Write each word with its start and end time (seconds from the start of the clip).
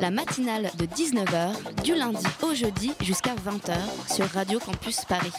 La 0.00 0.10
matinale 0.10 0.70
de 0.78 0.86
19h, 0.86 1.82
du 1.82 1.94
lundi 1.94 2.26
au 2.42 2.54
jeudi 2.54 2.92
jusqu'à 3.00 3.34
20h 3.34 3.74
sur 4.14 4.26
Radio 4.26 4.58
Campus 4.58 5.04
Paris. 5.04 5.32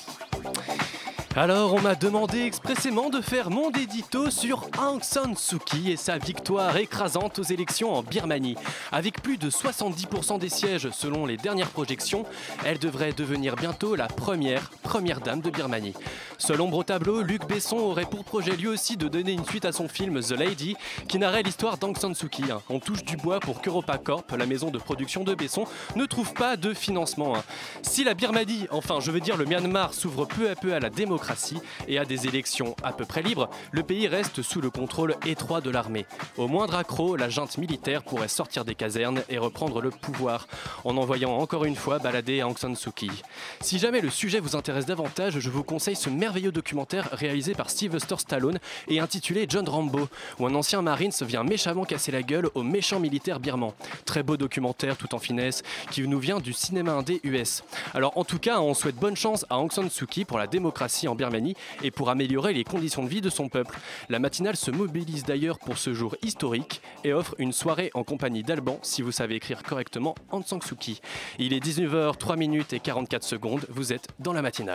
Alors, 1.38 1.74
on 1.74 1.82
m'a 1.82 1.96
demandé 1.96 2.44
expressément 2.44 3.10
de 3.10 3.20
faire 3.20 3.50
mon 3.50 3.70
édito 3.72 4.30
sur 4.30 4.70
Aung 4.80 5.04
San 5.04 5.36
Suu 5.36 5.60
Kyi 5.60 5.92
et 5.92 5.98
sa 5.98 6.18
victoire 6.18 6.78
écrasante 6.78 7.40
aux 7.40 7.44
élections 7.44 7.94
en 7.94 8.04
Birmanie. 8.04 8.56
Avec 8.94 9.22
plus 9.22 9.38
de 9.38 9.50
70% 9.50 10.40
des 10.40 10.48
sièges 10.48 10.90
selon 10.92 11.26
les 11.26 11.36
dernières 11.36 11.72
projections, 11.72 12.26
elle 12.64 12.80
devrait 12.80 13.12
devenir 13.12 13.58
bientôt 13.58 13.96
la 13.96 14.08
première, 14.08 14.72
première 14.96 15.20
dame 15.20 15.42
de 15.42 15.50
Birmanie. 15.50 15.94
Seul 16.38 16.62
ombre 16.62 16.78
au 16.78 16.84
tableau, 16.86 17.22
Luc 17.22 17.46
Besson 17.50 17.76
aurait 17.76 18.06
pour 18.06 18.24
projet 18.24 18.56
lui 18.56 18.70
aussi 18.70 18.96
de 18.96 19.10
donner 19.10 19.34
une 19.34 19.44
suite 19.44 19.66
à 19.66 19.74
son 19.74 19.90
film 19.90 20.22
The 20.22 20.32
Lady, 20.32 20.78
qui 21.10 21.20
narrait 21.20 21.44
l'histoire 21.44 21.78
d'Aung 21.78 21.98
San 21.98 22.16
Suu 22.16 22.30
Kyi. 22.30 22.46
On 22.70 22.80
touche 22.80 23.04
du 23.04 23.18
bois 23.18 23.42
pour 23.42 23.62
qu'Europa 23.62 23.98
Corp, 23.98 24.32
la 24.32 24.46
maison 24.46 24.72
de 24.72 24.78
production 24.78 25.26
de 25.26 25.36
Besson, 25.36 25.66
ne 25.98 26.06
trouve 26.06 26.34
pas 26.34 26.56
de 26.56 26.74
financement. 26.74 27.36
hein. 27.36 27.44
Si 27.82 28.06
la 28.06 28.14
Birmanie, 28.14 28.68
enfin 28.72 29.02
je 29.02 29.12
veux 29.12 29.20
dire 29.20 29.36
le 29.36 29.44
Myanmar, 29.44 29.94
s'ouvre 29.94 30.24
peu 30.24 30.50
à 30.50 30.56
peu 30.56 30.74
à 30.74 30.80
la 30.80 30.90
démocratie 30.90 31.60
et 31.90 32.00
à 32.00 32.06
des 32.06 32.26
élections 32.28 32.74
à 32.82 32.94
peu 32.94 33.04
près 33.04 33.22
libres, 33.22 33.50
le 33.74 33.84
pays 33.84 34.08
reste 34.08 34.44
sous 34.44 34.62
le 34.62 34.70
contrôle 34.70 35.18
étroit 35.26 35.60
de 35.60 35.72
l'armée. 35.72 36.06
Au 36.38 36.48
moindre 36.48 36.76
accroc, 36.76 37.18
la 37.18 37.28
junte 37.28 37.58
militaire 37.58 38.02
pourrait 38.02 38.30
sortir 38.30 38.64
des 38.64 38.76
casernes 38.76 39.24
et 39.28 39.40
reprendre 39.40 39.82
le 39.82 39.90
pouvoir, 39.90 40.48
en 40.86 40.96
envoyant 40.96 41.34
encore 41.34 41.66
une 41.66 41.76
fois 41.76 42.00
balader 42.00 42.44
Aung 42.44 42.58
San 42.58 42.78
Suu 42.78 42.94
Kyi. 42.94 43.12
Si 43.60 43.78
jamais 43.78 44.00
le 44.00 44.10
sujet 44.10 44.40
vous 44.40 44.56
intéresse 44.56 44.85
davantage, 44.86 45.40
je 45.40 45.50
vous 45.50 45.64
conseille 45.64 45.96
ce 45.96 46.10
merveilleux 46.10 46.52
documentaire 46.52 47.10
réalisé 47.12 47.54
par 47.54 47.70
Sylvester 47.70 48.16
Stallone 48.18 48.60
et 48.88 49.00
intitulé 49.00 49.46
John 49.50 49.68
Rambo, 49.68 50.08
où 50.40 50.46
un 50.46 50.56
ancien 50.56 50.82
Marines 50.82 51.12
vient 51.22 51.44
méchamment 51.44 51.84
casser 51.84 52.12
la 52.12 52.22
gueule 52.22 52.50
aux 52.56 52.64
méchants 52.64 53.00
militaires 53.00 53.40
birmans. 53.40 53.74
Très 54.06 54.24
beau 54.24 54.38
documentaire 54.38 54.98
tout 54.98 55.14
en 55.16 55.20
finesse 55.20 55.64
qui 55.92 56.08
nous 56.08 56.20
vient 56.20 56.40
du 56.40 56.54
cinéma 56.54 56.94
indé 56.94 57.20
US. 57.24 57.64
Alors 57.94 58.18
en 58.18 58.24
tout 58.24 58.40
cas, 58.40 58.60
on 58.60 58.74
souhaite 58.74 58.96
bonne 58.96 59.16
chance 59.16 59.46
à 59.50 59.60
Aung 59.60 59.72
San 59.72 59.90
Suu 59.90 60.06
Kyi 60.06 60.26
pour 60.26 60.38
la 60.38 60.48
démocratie 60.48 61.08
en 61.08 61.16
Birmanie 61.16 61.56
et 61.84 61.92
pour 61.92 62.10
améliorer 62.10 62.54
les 62.54 62.64
conditions 62.64 63.04
de 63.04 63.10
vie 63.10 63.22
de 63.22 63.30
son 63.30 63.50
peuple. 63.50 63.78
La 64.10 64.20
matinale 64.20 64.56
se 64.56 64.72
mobilise 64.72 65.24
d'ailleurs 65.24 65.60
pour 65.60 65.78
ce 65.78 65.94
jour 65.94 66.16
historique 66.22 66.82
et 67.04 67.14
offre 67.14 67.36
une 67.40 67.54
soirée 67.54 67.92
en 67.94 68.04
compagnie 68.04 68.44
d'Alban 68.44 68.80
si 68.82 69.02
vous 69.02 69.12
savez 69.12 69.36
écrire 69.36 69.64
correctement 69.64 70.16
Aung 70.32 70.46
San 70.46 70.62
Suu 70.62 70.76
Kyi. 70.76 71.02
Il 71.40 71.54
est 71.54 71.64
19h 71.64 72.18
3 72.18 72.36
minutes 72.36 72.74
et 72.74 72.80
44 72.80 73.24
secondes, 73.24 73.66
vous 73.70 73.92
êtes 73.92 74.08
dans 74.20 74.34
la 74.34 74.42
matinale. 74.42 74.75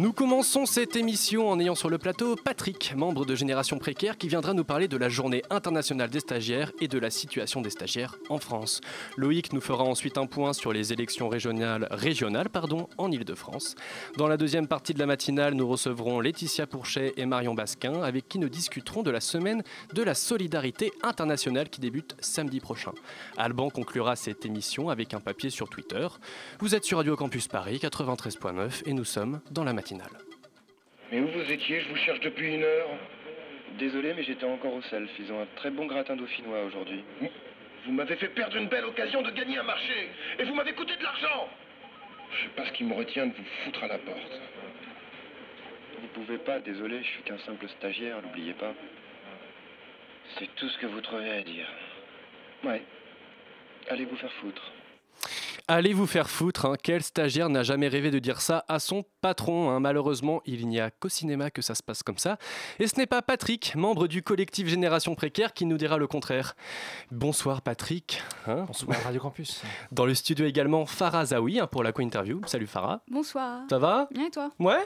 Nous 0.00 0.12
commençons 0.12 0.66
cette 0.66 0.96
émission 0.96 1.48
en 1.48 1.60
ayant 1.60 1.76
sur 1.76 1.88
le 1.88 1.98
plateau 1.98 2.34
Patrick, 2.34 2.94
membre 2.96 3.24
de 3.24 3.36
Génération 3.36 3.78
Précaire, 3.78 4.18
qui 4.18 4.26
viendra 4.26 4.52
nous 4.52 4.64
parler 4.64 4.88
de 4.88 4.96
la 4.96 5.08
journée 5.08 5.44
internationale 5.50 6.10
des 6.10 6.18
stagiaires 6.18 6.72
et 6.80 6.88
de 6.88 6.98
la 6.98 7.10
situation 7.10 7.60
des 7.60 7.70
stagiaires 7.70 8.16
en 8.28 8.38
France. 8.38 8.80
Loïc 9.16 9.52
nous 9.52 9.60
fera 9.60 9.84
ensuite 9.84 10.18
un 10.18 10.26
point 10.26 10.52
sur 10.52 10.72
les 10.72 10.92
élections 10.92 11.28
régionales, 11.28 11.86
régionales 11.92 12.48
pardon, 12.48 12.88
en 12.98 13.12
Ile-de-France. 13.12 13.76
Dans 14.16 14.26
la 14.26 14.36
deuxième 14.36 14.66
partie 14.66 14.94
de 14.94 14.98
la 14.98 15.06
matinale, 15.06 15.54
nous 15.54 15.68
recevrons 15.68 16.18
Laetitia 16.18 16.66
Pourchet 16.66 17.14
et 17.16 17.24
Marion 17.24 17.54
Basquin, 17.54 18.02
avec 18.02 18.28
qui 18.28 18.40
nous 18.40 18.48
discuterons 18.48 19.04
de 19.04 19.12
la 19.12 19.20
semaine 19.20 19.62
de 19.94 20.02
la 20.02 20.14
solidarité 20.14 20.90
internationale 21.04 21.70
qui 21.70 21.80
débute 21.80 22.16
samedi 22.18 22.58
prochain. 22.58 22.92
Alban 23.36 23.70
conclura 23.70 24.16
cette 24.16 24.44
émission 24.44 24.88
avec 24.88 25.14
un 25.14 25.20
papier 25.20 25.50
sur 25.50 25.68
Twitter. 25.68 26.08
Vous 26.58 26.74
êtes 26.74 26.84
sur 26.84 26.98
Radio 26.98 27.14
Campus 27.14 27.46
Paris 27.46 27.78
93.9 27.80 28.82
et 28.86 28.92
nous 28.92 29.04
sommes 29.04 29.40
dans 29.52 29.62
la 29.62 29.72
matinale. 29.72 29.83
Mais 31.10 31.20
où 31.20 31.26
vous 31.28 31.52
étiez 31.52 31.80
Je 31.80 31.88
vous 31.88 31.96
cherche 31.96 32.20
depuis 32.20 32.54
une 32.54 32.62
heure. 32.62 32.88
Désolé, 33.78 34.14
mais 34.14 34.22
j'étais 34.22 34.46
encore 34.46 34.74
au 34.74 34.82
self. 34.82 35.10
Ils 35.18 35.32
ont 35.32 35.42
un 35.42 35.46
très 35.56 35.70
bon 35.70 35.86
gratin 35.86 36.16
dauphinois 36.16 36.62
aujourd'hui. 36.64 37.04
Vous 37.86 37.92
m'avez 37.92 38.16
fait 38.16 38.28
perdre 38.28 38.56
une 38.56 38.68
belle 38.68 38.84
occasion 38.84 39.20
de 39.22 39.30
gagner 39.30 39.58
un 39.58 39.62
marché. 39.64 40.08
Et 40.38 40.44
vous 40.44 40.54
m'avez 40.54 40.72
coûté 40.72 40.96
de 40.96 41.02
l'argent. 41.02 41.48
Je 42.32 42.42
sais 42.44 42.50
pas 42.56 42.66
ce 42.66 42.72
qui 42.72 42.84
me 42.84 42.94
retient 42.94 43.26
de 43.26 43.32
vous 43.34 43.44
foutre 43.64 43.84
à 43.84 43.88
la 43.88 43.98
porte. 43.98 44.40
Vous 46.00 46.08
pouvez 46.08 46.38
pas, 46.38 46.60
désolé, 46.60 47.02
je 47.02 47.08
suis 47.08 47.22
qu'un 47.22 47.38
simple 47.38 47.68
stagiaire, 47.68 48.20
n'oubliez 48.22 48.54
pas. 48.54 48.74
C'est 50.38 50.54
tout 50.56 50.68
ce 50.68 50.78
que 50.78 50.86
vous 50.86 51.00
trouvez 51.00 51.30
à 51.30 51.42
dire. 51.42 51.68
Ouais. 52.64 52.82
Allez 53.88 54.04
vous 54.04 54.16
faire 54.16 54.32
foutre. 54.34 54.72
Allez 55.66 55.94
vous 55.94 56.06
faire 56.06 56.28
foutre, 56.28 56.66
hein. 56.66 56.74
quel 56.82 57.02
stagiaire 57.02 57.48
n'a 57.48 57.62
jamais 57.62 57.88
rêvé 57.88 58.10
de 58.10 58.18
dire 58.18 58.42
ça 58.42 58.66
à 58.68 58.78
son 58.78 59.02
patron 59.22 59.70
hein? 59.70 59.80
Malheureusement, 59.80 60.42
il 60.44 60.68
n'y 60.68 60.78
a 60.78 60.90
qu'au 60.90 61.08
cinéma 61.08 61.50
que 61.50 61.62
ça 61.62 61.74
se 61.74 61.82
passe 61.82 62.02
comme 62.02 62.18
ça. 62.18 62.36
Et 62.78 62.86
ce 62.86 62.96
n'est 62.98 63.06
pas 63.06 63.22
Patrick, 63.22 63.74
membre 63.74 64.06
du 64.06 64.22
collectif 64.22 64.68
Génération 64.68 65.14
Précaire, 65.14 65.54
qui 65.54 65.64
nous 65.64 65.78
dira 65.78 65.96
le 65.96 66.06
contraire. 66.06 66.54
Bonsoir 67.10 67.62
Patrick. 67.62 68.22
hein? 68.46 68.64
Bonsoir 68.66 68.98
Radio 69.04 69.22
Campus. 69.22 69.62
Dans 69.90 70.04
le 70.04 70.14
studio 70.14 70.44
également 70.44 70.84
Farah 70.84 71.24
Zawi 71.24 71.58
hein, 71.58 71.66
pour 71.66 71.82
la 71.82 71.92
co-interview. 71.92 72.42
Salut 72.44 72.66
Farah. 72.66 73.00
Bonsoir. 73.10 73.62
Ça 73.70 73.78
va? 73.78 74.06
Bien 74.12 74.26
et 74.26 74.30
toi? 74.30 74.50
Ouais. 74.58 74.84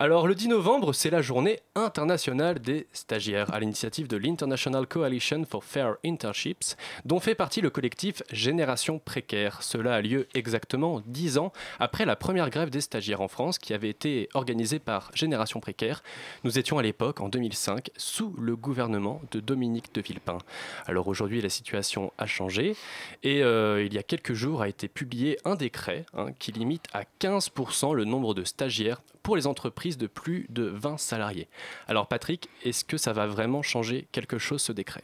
Alors 0.00 0.26
le 0.26 0.34
10 0.34 0.48
novembre, 0.48 0.92
c'est 0.92 1.10
la 1.10 1.22
journée 1.22 1.60
internationale 1.76 2.58
des 2.58 2.88
stagiaires 2.92 3.54
à 3.54 3.60
l'initiative 3.60 4.08
de 4.08 4.16
l'International 4.16 4.88
Coalition 4.88 5.44
for 5.48 5.62
Fair 5.62 5.94
Internships, 6.04 6.74
dont 7.04 7.20
fait 7.20 7.36
partie 7.36 7.60
le 7.60 7.70
collectif 7.70 8.24
Génération 8.32 8.98
Précaire. 8.98 9.62
Cela 9.62 9.94
a 9.94 10.00
lieu 10.02 10.15
exactement 10.34 11.02
10 11.06 11.38
ans 11.38 11.52
après 11.78 12.04
la 12.04 12.16
première 12.16 12.50
grève 12.50 12.70
des 12.70 12.80
stagiaires 12.80 13.20
en 13.20 13.28
France 13.28 13.58
qui 13.58 13.74
avait 13.74 13.88
été 13.88 14.28
organisée 14.34 14.78
par 14.78 15.10
Génération 15.14 15.60
Précaire. 15.60 16.02
Nous 16.44 16.58
étions 16.58 16.78
à 16.78 16.82
l'époque, 16.82 17.20
en 17.20 17.28
2005, 17.28 17.90
sous 17.96 18.34
le 18.38 18.56
gouvernement 18.56 19.20
de 19.30 19.40
Dominique 19.40 19.94
de 19.94 20.00
Villepin. 20.00 20.38
Alors 20.86 21.08
aujourd'hui, 21.08 21.40
la 21.40 21.48
situation 21.48 22.12
a 22.18 22.26
changé 22.26 22.76
et 23.22 23.42
euh, 23.42 23.84
il 23.84 23.94
y 23.94 23.98
a 23.98 24.02
quelques 24.02 24.34
jours 24.34 24.62
a 24.62 24.68
été 24.68 24.88
publié 24.88 25.38
un 25.44 25.54
décret 25.54 26.06
hein, 26.14 26.28
qui 26.38 26.52
limite 26.52 26.86
à 26.92 27.02
15% 27.20 27.94
le 27.94 28.04
nombre 28.04 28.34
de 28.34 28.44
stagiaires 28.44 29.02
pour 29.22 29.36
les 29.36 29.46
entreprises 29.46 29.98
de 29.98 30.06
plus 30.06 30.46
de 30.50 30.62
20 30.62 30.98
salariés. 30.98 31.48
Alors 31.88 32.06
Patrick, 32.06 32.48
est-ce 32.64 32.84
que 32.84 32.96
ça 32.96 33.12
va 33.12 33.26
vraiment 33.26 33.62
changer 33.62 34.06
quelque 34.12 34.38
chose 34.38 34.62
ce 34.62 34.72
décret? 34.72 35.02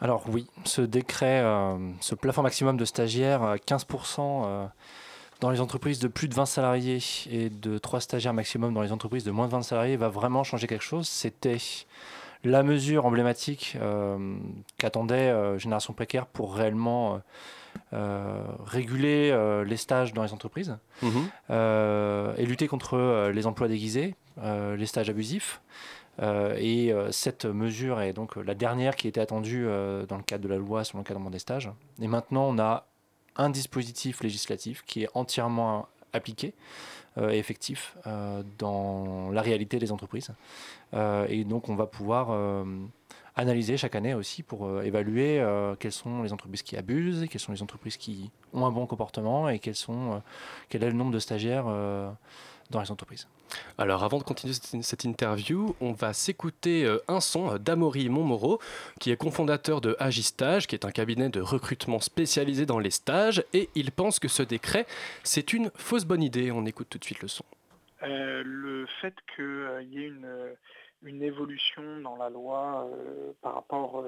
Alors 0.00 0.24
oui, 0.28 0.46
ce 0.64 0.82
décret, 0.82 1.40
euh, 1.42 1.76
ce 2.00 2.14
plafond 2.14 2.42
maximum 2.42 2.76
de 2.76 2.84
stagiaires, 2.84 3.42
euh, 3.42 3.56
15% 3.56 4.18
euh, 4.46 4.66
dans 5.40 5.50
les 5.50 5.60
entreprises 5.60 5.98
de 5.98 6.08
plus 6.08 6.28
de 6.28 6.34
20 6.34 6.46
salariés 6.46 6.98
et 7.30 7.48
de 7.50 7.78
3 7.78 8.00
stagiaires 8.00 8.34
maximum 8.34 8.74
dans 8.74 8.82
les 8.82 8.92
entreprises 8.92 9.24
de 9.24 9.30
moins 9.30 9.46
de 9.46 9.52
20 9.52 9.62
salariés 9.62 9.96
va 9.96 10.08
vraiment 10.08 10.44
changer 10.44 10.66
quelque 10.66 10.84
chose. 10.84 11.08
C'était 11.08 11.56
la 12.44 12.62
mesure 12.62 13.06
emblématique 13.06 13.76
euh, 13.80 14.36
qu'attendait 14.78 15.30
euh, 15.30 15.58
Génération 15.58 15.92
Précaire 15.94 16.26
pour 16.26 16.54
réellement 16.54 17.14
euh, 17.14 17.18
euh, 17.92 18.42
réguler 18.64 19.30
euh, 19.32 19.64
les 19.64 19.76
stages 19.76 20.12
dans 20.12 20.22
les 20.22 20.32
entreprises. 20.32 20.76
euh, 21.50 22.34
et 22.36 22.46
lutter 22.46 22.68
contre 22.68 22.94
euh, 22.96 23.32
les 23.32 23.46
emplois 23.46 23.68
déguisés, 23.68 24.14
euh, 24.42 24.76
les 24.76 24.86
stages 24.86 25.10
abusifs. 25.10 25.60
Euh, 26.22 26.56
et 26.58 26.92
euh, 26.92 27.12
cette 27.12 27.44
mesure 27.44 28.00
est 28.00 28.12
donc 28.12 28.36
la 28.36 28.54
dernière 28.54 28.96
qui 28.96 29.08
était 29.08 29.20
attendue 29.20 29.66
euh, 29.66 30.06
dans 30.06 30.16
le 30.16 30.22
cadre 30.22 30.44
de 30.44 30.48
la 30.48 30.56
loi 30.56 30.84
sur 30.84 30.96
l'encadrement 30.98 31.30
des 31.30 31.38
stages. 31.38 31.70
Et 32.00 32.08
maintenant, 32.08 32.44
on 32.48 32.58
a 32.58 32.86
un 33.36 33.50
dispositif 33.50 34.22
législatif 34.22 34.82
qui 34.86 35.02
est 35.02 35.08
entièrement 35.14 35.88
appliqué 36.12 36.54
euh, 37.18 37.30
et 37.30 37.38
effectif 37.38 37.96
euh, 38.06 38.42
dans 38.58 39.30
la 39.30 39.42
réalité 39.42 39.78
des 39.78 39.92
entreprises. 39.92 40.30
Euh, 40.94 41.26
et 41.28 41.44
donc, 41.44 41.68
on 41.68 41.76
va 41.76 41.86
pouvoir 41.86 42.28
euh, 42.30 42.64
analyser 43.36 43.76
chaque 43.76 43.94
année 43.94 44.14
aussi 44.14 44.42
pour 44.42 44.66
euh, 44.66 44.82
évaluer 44.82 45.38
euh, 45.40 45.74
quelles 45.76 45.92
sont 45.92 46.22
les 46.22 46.32
entreprises 46.32 46.62
qui 46.62 46.76
abusent, 46.76 47.26
quelles 47.30 47.40
sont 47.40 47.52
les 47.52 47.62
entreprises 47.62 47.98
qui 47.98 48.30
ont 48.54 48.64
un 48.64 48.70
bon 48.70 48.86
comportement 48.86 49.48
et 49.48 49.60
euh, 49.66 50.18
quel 50.68 50.82
est 50.82 50.88
le 50.88 50.96
nombre 50.96 51.12
de 51.12 51.18
stagiaires 51.18 51.66
euh, 51.68 52.10
dans 52.70 52.80
les 52.80 52.90
entreprises. 52.90 53.26
Alors 53.78 54.04
avant 54.04 54.18
de 54.18 54.22
continuer 54.22 54.54
cette, 54.54 55.04
interview, 55.04 55.76
on 55.80 55.92
va 55.92 56.12
s'écouter 56.12 56.84
euh, 56.84 56.98
un 57.08 57.20
son 57.20 57.54
euh, 57.54 57.58
d'Amaury 57.58 58.08
Montmoreau, 58.08 58.60
qui 59.00 59.10
est 59.10 59.16
cofondateur 59.16 59.80
de 59.80 59.96
Agistage, 59.98 60.66
qui 60.66 60.74
est 60.74 60.84
un 60.84 60.90
cabinet 60.90 61.28
de 61.28 61.40
recrutement 61.40 62.00
spécialisé 62.00 62.66
dans 62.66 62.78
les 62.78 62.90
stages, 62.90 63.44
et 63.52 63.68
il 63.74 63.92
pense 63.92 64.18
que 64.18 64.28
ce 64.28 64.42
décret, 64.42 64.86
c'est 65.22 65.52
une 65.52 65.70
fausse 65.74 66.04
bonne 66.04 66.22
idée. 66.22 66.50
On 66.50 66.64
écoute 66.66 66.88
tout 66.90 66.98
de 66.98 67.04
suite 67.04 67.22
le 67.22 67.28
son. 67.28 67.44
Euh, 68.02 68.42
le 68.44 68.86
fait 69.00 69.14
qu'il 69.34 69.88
y 69.90 70.02
ait 70.02 70.08
une, 70.08 70.24
euh, 70.24 70.54
une 71.02 71.22
évolution 71.22 72.00
dans 72.00 72.16
la 72.16 72.30
loi 72.30 72.88
par, 73.42 73.54
rapport, 73.54 74.04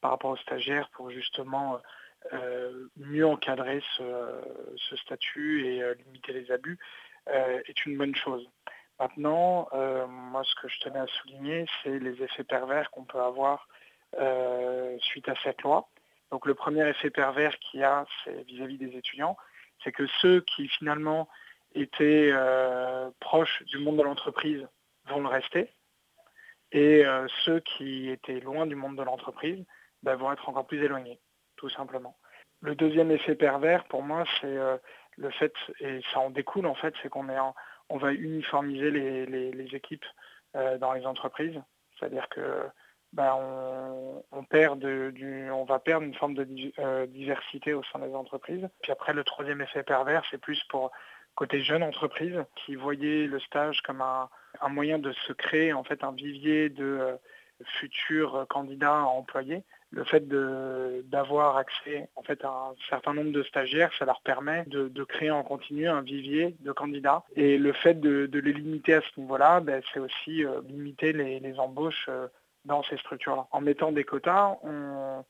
par 0.00 0.12
rapport 0.12 0.30
aux 0.32 0.36
stagiaires 0.36 0.90
pour 0.94 1.10
justement 1.10 1.78
mieux 2.96 3.26
encadrer 3.26 3.82
ce, 3.96 4.96
statut 4.96 5.66
et 5.66 5.82
limiter 6.04 6.32
les 6.32 6.50
abus 6.50 6.78
est 7.28 7.86
une 7.86 7.96
bonne 7.96 8.14
chose. 8.14 8.48
Maintenant, 8.98 9.68
moi 10.08 10.42
ce 10.44 10.54
que 10.60 10.68
je 10.68 10.80
tenais 10.80 11.00
à 11.00 11.06
souligner, 11.06 11.66
c'est 11.82 11.98
les 11.98 12.22
effets 12.22 12.44
pervers 12.44 12.90
qu'on 12.90 13.04
peut 13.04 13.20
avoir 13.20 13.68
suite 15.00 15.28
à 15.28 15.34
cette 15.42 15.62
loi. 15.62 15.88
Donc 16.30 16.46
le 16.46 16.54
premier 16.54 16.88
effet 16.88 17.10
pervers 17.10 17.58
qu'il 17.58 17.80
y 17.80 17.84
a, 17.84 18.06
vis-à-vis 18.46 18.78
des 18.78 18.96
étudiants, 18.96 19.36
c'est 19.84 19.92
que 19.92 20.06
ceux 20.20 20.40
qui 20.40 20.68
finalement 20.68 21.28
étaient 21.74 22.30
euh, 22.32 23.10
proches 23.20 23.62
du 23.64 23.78
monde 23.78 23.98
de 23.98 24.02
l'entreprise 24.02 24.66
vont 25.08 25.20
le 25.20 25.28
rester, 25.28 25.70
et 26.72 27.04
euh, 27.04 27.26
ceux 27.44 27.60
qui 27.60 28.08
étaient 28.08 28.40
loin 28.40 28.66
du 28.66 28.74
monde 28.74 28.96
de 28.96 29.02
l'entreprise 29.02 29.64
ben, 30.02 30.16
vont 30.16 30.32
être 30.32 30.48
encore 30.48 30.66
plus 30.66 30.82
éloignés, 30.82 31.18
tout 31.56 31.68
simplement. 31.68 32.16
Le 32.60 32.74
deuxième 32.74 33.10
effet 33.10 33.34
pervers, 33.34 33.84
pour 33.84 34.02
moi, 34.02 34.24
c'est 34.40 34.46
euh, 34.46 34.76
le 35.16 35.30
fait, 35.30 35.52
et 35.80 36.00
ça 36.12 36.20
en 36.20 36.30
découle 36.30 36.66
en 36.66 36.74
fait, 36.74 36.94
c'est 37.02 37.08
qu'on 37.08 37.26
on 37.88 37.96
va 37.98 38.12
uniformiser 38.12 38.90
les 38.90 39.74
équipes 39.74 40.04
dans 40.54 40.92
les 40.92 41.06
entreprises. 41.06 41.60
C'est-à-dire 41.98 42.28
que 42.28 42.66
ben, 43.12 43.36
on, 44.32 44.44
perd 44.44 44.82
on 44.84 45.64
va 45.64 45.78
perdre 45.78 46.06
une 46.06 46.14
forme 46.14 46.34
de 46.34 46.46
euh, 46.78 47.06
diversité 47.06 47.74
au 47.74 47.82
sein 47.84 47.98
des 47.98 48.14
entreprises. 48.14 48.66
Puis 48.82 48.90
après, 48.90 49.12
le 49.12 49.22
troisième 49.22 49.60
effet 49.60 49.82
pervers, 49.82 50.24
c'est 50.30 50.38
plus 50.38 50.62
pour 50.64 50.90
côté 51.34 51.62
jeune 51.62 51.82
entreprise 51.82 52.42
qui 52.56 52.74
voyait 52.74 53.26
le 53.26 53.38
stage 53.40 53.82
comme 53.82 54.00
un, 54.00 54.28
moyen 54.68 54.98
de 54.98 55.12
se 55.12 55.32
créer 55.32 55.72
en 55.72 55.84
fait 55.84 56.04
un 56.04 56.12
vivier 56.12 56.70
de 56.70 56.84
euh, 56.84 57.16
futurs 57.64 58.46
candidats 58.48 59.00
à 59.00 59.04
employer. 59.04 59.62
Le 59.92 60.04
fait 60.04 60.26
d'avoir 60.26 61.58
accès 61.58 62.08
en 62.16 62.22
fait, 62.22 62.42
à 62.44 62.48
un 62.48 62.74
certain 62.88 63.12
nombre 63.12 63.30
de 63.30 63.42
stagiaires, 63.42 63.90
ça 63.98 64.06
leur 64.06 64.22
permet 64.22 64.64
de, 64.66 65.04
créer 65.04 65.30
en 65.30 65.42
continu 65.42 65.86
un 65.86 66.00
vivier 66.00 66.56
de 66.60 66.72
candidats. 66.72 67.24
Et 67.36 67.58
le 67.58 67.72
fait 67.74 68.00
de, 68.00 68.28
les 68.32 68.52
limiter 68.54 68.94
à 68.94 69.02
ce 69.02 69.20
niveau-là, 69.20 69.60
ben, 69.60 69.82
c'est 69.92 70.00
aussi 70.00 70.44
euh, 70.44 70.62
limiter 70.66 71.12
les, 71.12 71.58
embauches 71.58 72.08
dans 72.64 72.82
ces 72.84 72.96
structures-là. 72.98 73.46
En 73.50 73.60
mettant 73.60 73.92
des 73.92 74.04
quotas, 74.04 74.56
on, 74.62 75.24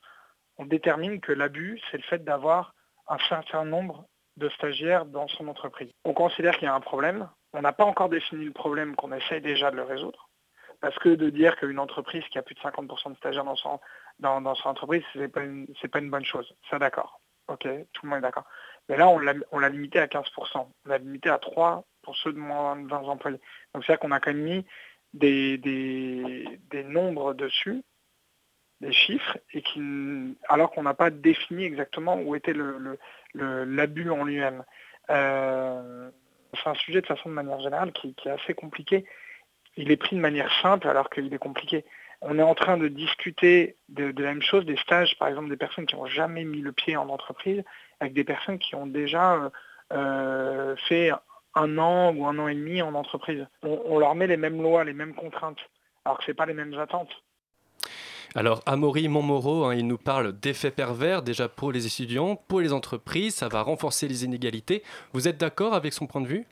détermine 0.65 1.19
que 1.19 1.33
l'abus, 1.33 1.81
c'est 1.91 1.97
le 1.97 2.03
fait 2.03 2.23
d'avoir 2.23 2.73
un 3.09 3.17
certain 3.27 3.65
nombre 3.65 4.05
de 4.37 4.47
stagiaires 4.49 5.05
dans 5.05 5.27
son 5.27 5.49
entreprise. 5.49 5.89
On 6.05 6.13
considère 6.13 6.53
qu'il 6.53 6.65
y 6.65 6.71
a 6.71 6.73
un 6.73 6.79
problème. 6.79 7.27
On 7.51 7.61
n'a 7.61 7.73
pas 7.73 7.83
encore 7.83 8.07
défini 8.07 8.45
le 8.45 8.53
problème 8.53 8.95
qu'on 8.95 9.11
essaye 9.11 9.41
déjà 9.41 9.71
de 9.71 9.75
le 9.75 9.83
résoudre. 9.83 10.29
Parce 10.79 10.97
que 10.99 11.09
de 11.09 11.29
dire 11.29 11.57
qu'une 11.57 11.79
entreprise 11.79 12.23
qui 12.31 12.37
a 12.37 12.41
plus 12.41 12.55
de 12.55 12.59
50% 12.61 13.11
de 13.11 13.15
stagiaires 13.17 13.43
dans 13.43 13.55
son, 13.55 13.79
dans, 14.19 14.55
son 14.55 14.69
entreprise, 14.69 15.03
ce 15.13 15.19
n'est 15.19 15.27
pas, 15.27 15.43
une, 15.43 15.67
pas 15.91 15.99
une 15.99 16.09
bonne 16.09 16.25
chose. 16.25 16.53
Ça, 16.69 16.79
d'accord. 16.79 17.19
Ok, 17.47 17.67
tout 17.91 18.05
le 18.05 18.09
monde 18.09 18.19
est 18.19 18.21
d'accord. 18.21 18.45
Mais 18.87 18.97
là, 18.97 19.09
on 19.09 19.59
l'a 19.59 19.69
limité 19.69 19.99
à 19.99 20.07
15%. 20.07 20.25
On 20.55 20.89
l'a 20.89 20.97
limité 20.97 21.29
à 21.29 21.37
3 21.37 21.83
pour 22.01 22.15
ceux 22.17 22.33
de 22.33 22.37
moins 22.37 22.75
de 22.75 22.87
20 22.87 22.97
employés. 23.03 23.39
Donc 23.73 23.83
c'est-à-dire 23.83 23.99
qu'on 23.99 24.11
a 24.11 24.19
quand 24.19 24.33
même 24.33 24.43
mis 24.43 24.65
des, 25.13 25.57
des, 25.57 26.83
nombres 26.83 27.33
dessus, 27.33 27.83
des 28.81 28.91
chiffres, 28.91 29.37
et 29.53 29.61
qui, 29.61 29.81
alors 30.49 30.71
qu'on 30.71 30.83
n'a 30.83 30.93
pas 30.93 31.09
défini 31.09 31.63
exactement 31.63 32.15
où 32.15 32.35
était 32.35 32.53
l'abus 32.53 34.03
le, 34.03 34.11
en 34.11 34.23
lui-même. 34.23 34.63
Euh, 35.09 36.09
c'est 36.53 36.69
un 36.69 36.75
sujet 36.75 37.01
de 37.01 37.07
façon 37.07 37.29
de 37.29 37.33
manière 37.33 37.59
générale 37.59 37.91
qui, 37.93 38.15
est 38.25 38.29
assez 38.29 38.53
compliqué. 38.53 39.05
Il 39.75 39.91
est 39.91 39.97
pris 39.97 40.15
de 40.15 40.21
manière 40.21 40.51
simple 40.61 40.87
alors 40.87 41.09
qu'il 41.09 41.33
est 41.33 41.39
compliqué. 41.39 41.85
On 42.25 42.39
est 42.39 42.43
en 42.43 42.55
train 42.55 42.77
de 42.77 42.87
discuter 42.87 43.75
de, 43.89 44.13
la 44.21 44.29
même 44.29 44.41
chose, 44.41 44.65
des 44.65 44.77
stages, 44.77 45.17
par 45.19 45.27
exemple, 45.27 45.49
des 45.49 45.57
personnes 45.57 45.85
qui 45.85 45.95
n'ont 45.95 46.05
jamais 46.05 46.45
mis 46.45 46.61
le 46.61 46.71
pied 46.71 46.95
en 46.95 47.09
entreprise, 47.09 47.63
avec 47.99 48.13
des 48.13 48.23
personnes 48.23 48.59
qui 48.59 48.75
ont 48.75 48.87
déjà 48.87 49.51
euh, 49.91 50.75
fait 50.87 51.11
un 51.55 51.77
an 51.77 52.13
ou 52.15 52.25
un 52.25 52.39
an 52.39 52.47
et 52.47 52.55
demi 52.55 52.81
en 52.81 52.93
entreprise. 52.95 53.45
On, 53.61 53.99
leur 53.99 54.15
met 54.15 54.27
les 54.27 54.37
mêmes 54.37 54.61
lois, 54.61 54.83
les 54.83 54.93
mêmes 54.93 55.13
contraintes, 55.13 55.59
alors 56.05 56.17
que 56.17 56.23
ce 56.23 56.31
pas 56.31 56.45
les 56.45 56.53
mêmes 56.53 56.73
attentes. 56.79 57.11
Alors, 58.35 58.63
Amaury 58.65 59.09
Montmoreau, 59.09 59.65
hein, 59.65 59.75
il 59.75 59.85
nous 59.85 59.99
parle 59.99 60.31
d'effets 60.31 60.71
pervers 60.71 61.21
déjà 61.21 61.49
pour 61.49 61.71
les 61.71 61.85
étudiants, 61.85 62.35
pour 62.35 62.61
les 62.61 62.73
entreprises, 62.73 63.35
ça 63.35 63.49
va 63.49 63.61
renforcer 63.61 64.07
les 64.07 64.23
inégalités. 64.23 64.81
Vous 65.11 65.27
êtes 65.27 65.37
d'accord 65.37 65.73
avec 65.73 65.93
son 65.93 66.07
point 66.07 66.21
de 66.21 66.27
vue, 66.27 66.45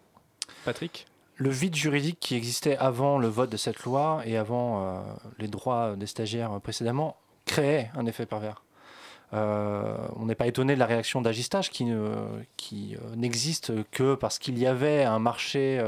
Patrick? 0.63 1.07
Le 1.35 1.49
vide 1.49 1.75
juridique 1.75 2.19
qui 2.19 2.35
existait 2.35 2.77
avant 2.77 3.17
le 3.17 3.27
vote 3.27 3.49
de 3.49 3.57
cette 3.57 3.83
loi 3.83 4.21
et 4.25 4.37
avant 4.37 4.83
euh, 4.83 5.01
les 5.39 5.47
droits 5.47 5.95
des 5.95 6.05
stagiaires 6.05 6.59
précédemment 6.61 7.17
créait 7.45 7.89
un 7.95 8.05
effet 8.05 8.25
pervers. 8.25 8.63
Euh, 9.33 9.95
on 10.17 10.25
n'est 10.25 10.35
pas 10.35 10.47
étonné 10.47 10.75
de 10.75 10.79
la 10.79 10.85
réaction 10.85 11.21
d'Agistage 11.21 11.69
qui, 11.69 11.85
euh, 11.89 12.43
n'existe 13.15 13.71
que 13.91 14.13
parce 14.15 14.39
qu'il 14.39 14.59
y 14.59 14.67
avait 14.67 15.03
un 15.03 15.19
marché 15.19 15.83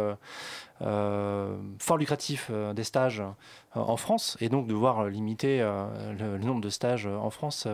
fort 0.80 1.98
lucratif 1.98 2.52
des 2.52 2.84
stages 2.84 3.22
en 3.76 3.96
France 3.96 4.38
et 4.42 4.50
donc 4.50 4.68
devoir 4.68 5.08
limiter 5.08 5.60
le, 5.60 6.38
nombre 6.40 6.62
de 6.62 6.70
stages 6.70 7.06
en 7.06 7.30
France 7.30 7.68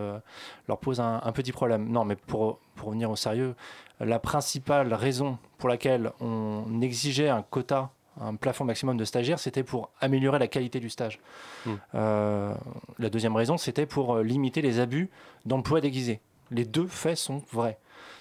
leur 0.67 0.77
pose 0.79 0.99
un, 0.99 1.31
petit 1.31 1.51
problème. 1.51 1.89
Non, 1.89 2.03
mais 2.03 2.15
pour, 2.15 2.59
pour 2.75 2.89
revenir 2.89 3.09
au 3.09 3.15
sérieux, 3.15 3.55
la 3.99 4.19
principale 4.19 4.93
raison 4.93 5.37
pour 5.57 5.69
laquelle 5.69 6.11
on 6.19 6.81
exigeait 6.81 7.29
un 7.29 7.41
quota 7.41 7.91
un 8.19 8.35
plafond 8.35 8.65
maximum 8.65 8.97
de 8.97 9.05
stagiaires, 9.05 9.39
c'était 9.39 9.63
pour 9.63 9.91
améliorer 10.01 10.39
la 10.39 10.47
qualité 10.47 10.79
du 10.79 10.89
stage. 10.89 11.19
Hmm. 11.65 11.75
Euh, 11.95 12.53
la 12.97 13.09
deuxième 13.09 13.35
raison, 13.35 13.57
c'était 13.57 13.85
pour 13.85 14.15
euh, 14.15 14.23
limiter 14.23 14.61
les 14.61 14.79
abus 14.79 15.09
d'emploi 15.45 15.81
déguisé. 15.81 16.19
Les 16.51 16.65
deux 16.65 16.87
faits 16.87 17.17
sont 17.17 17.43
vrais. 17.51 17.77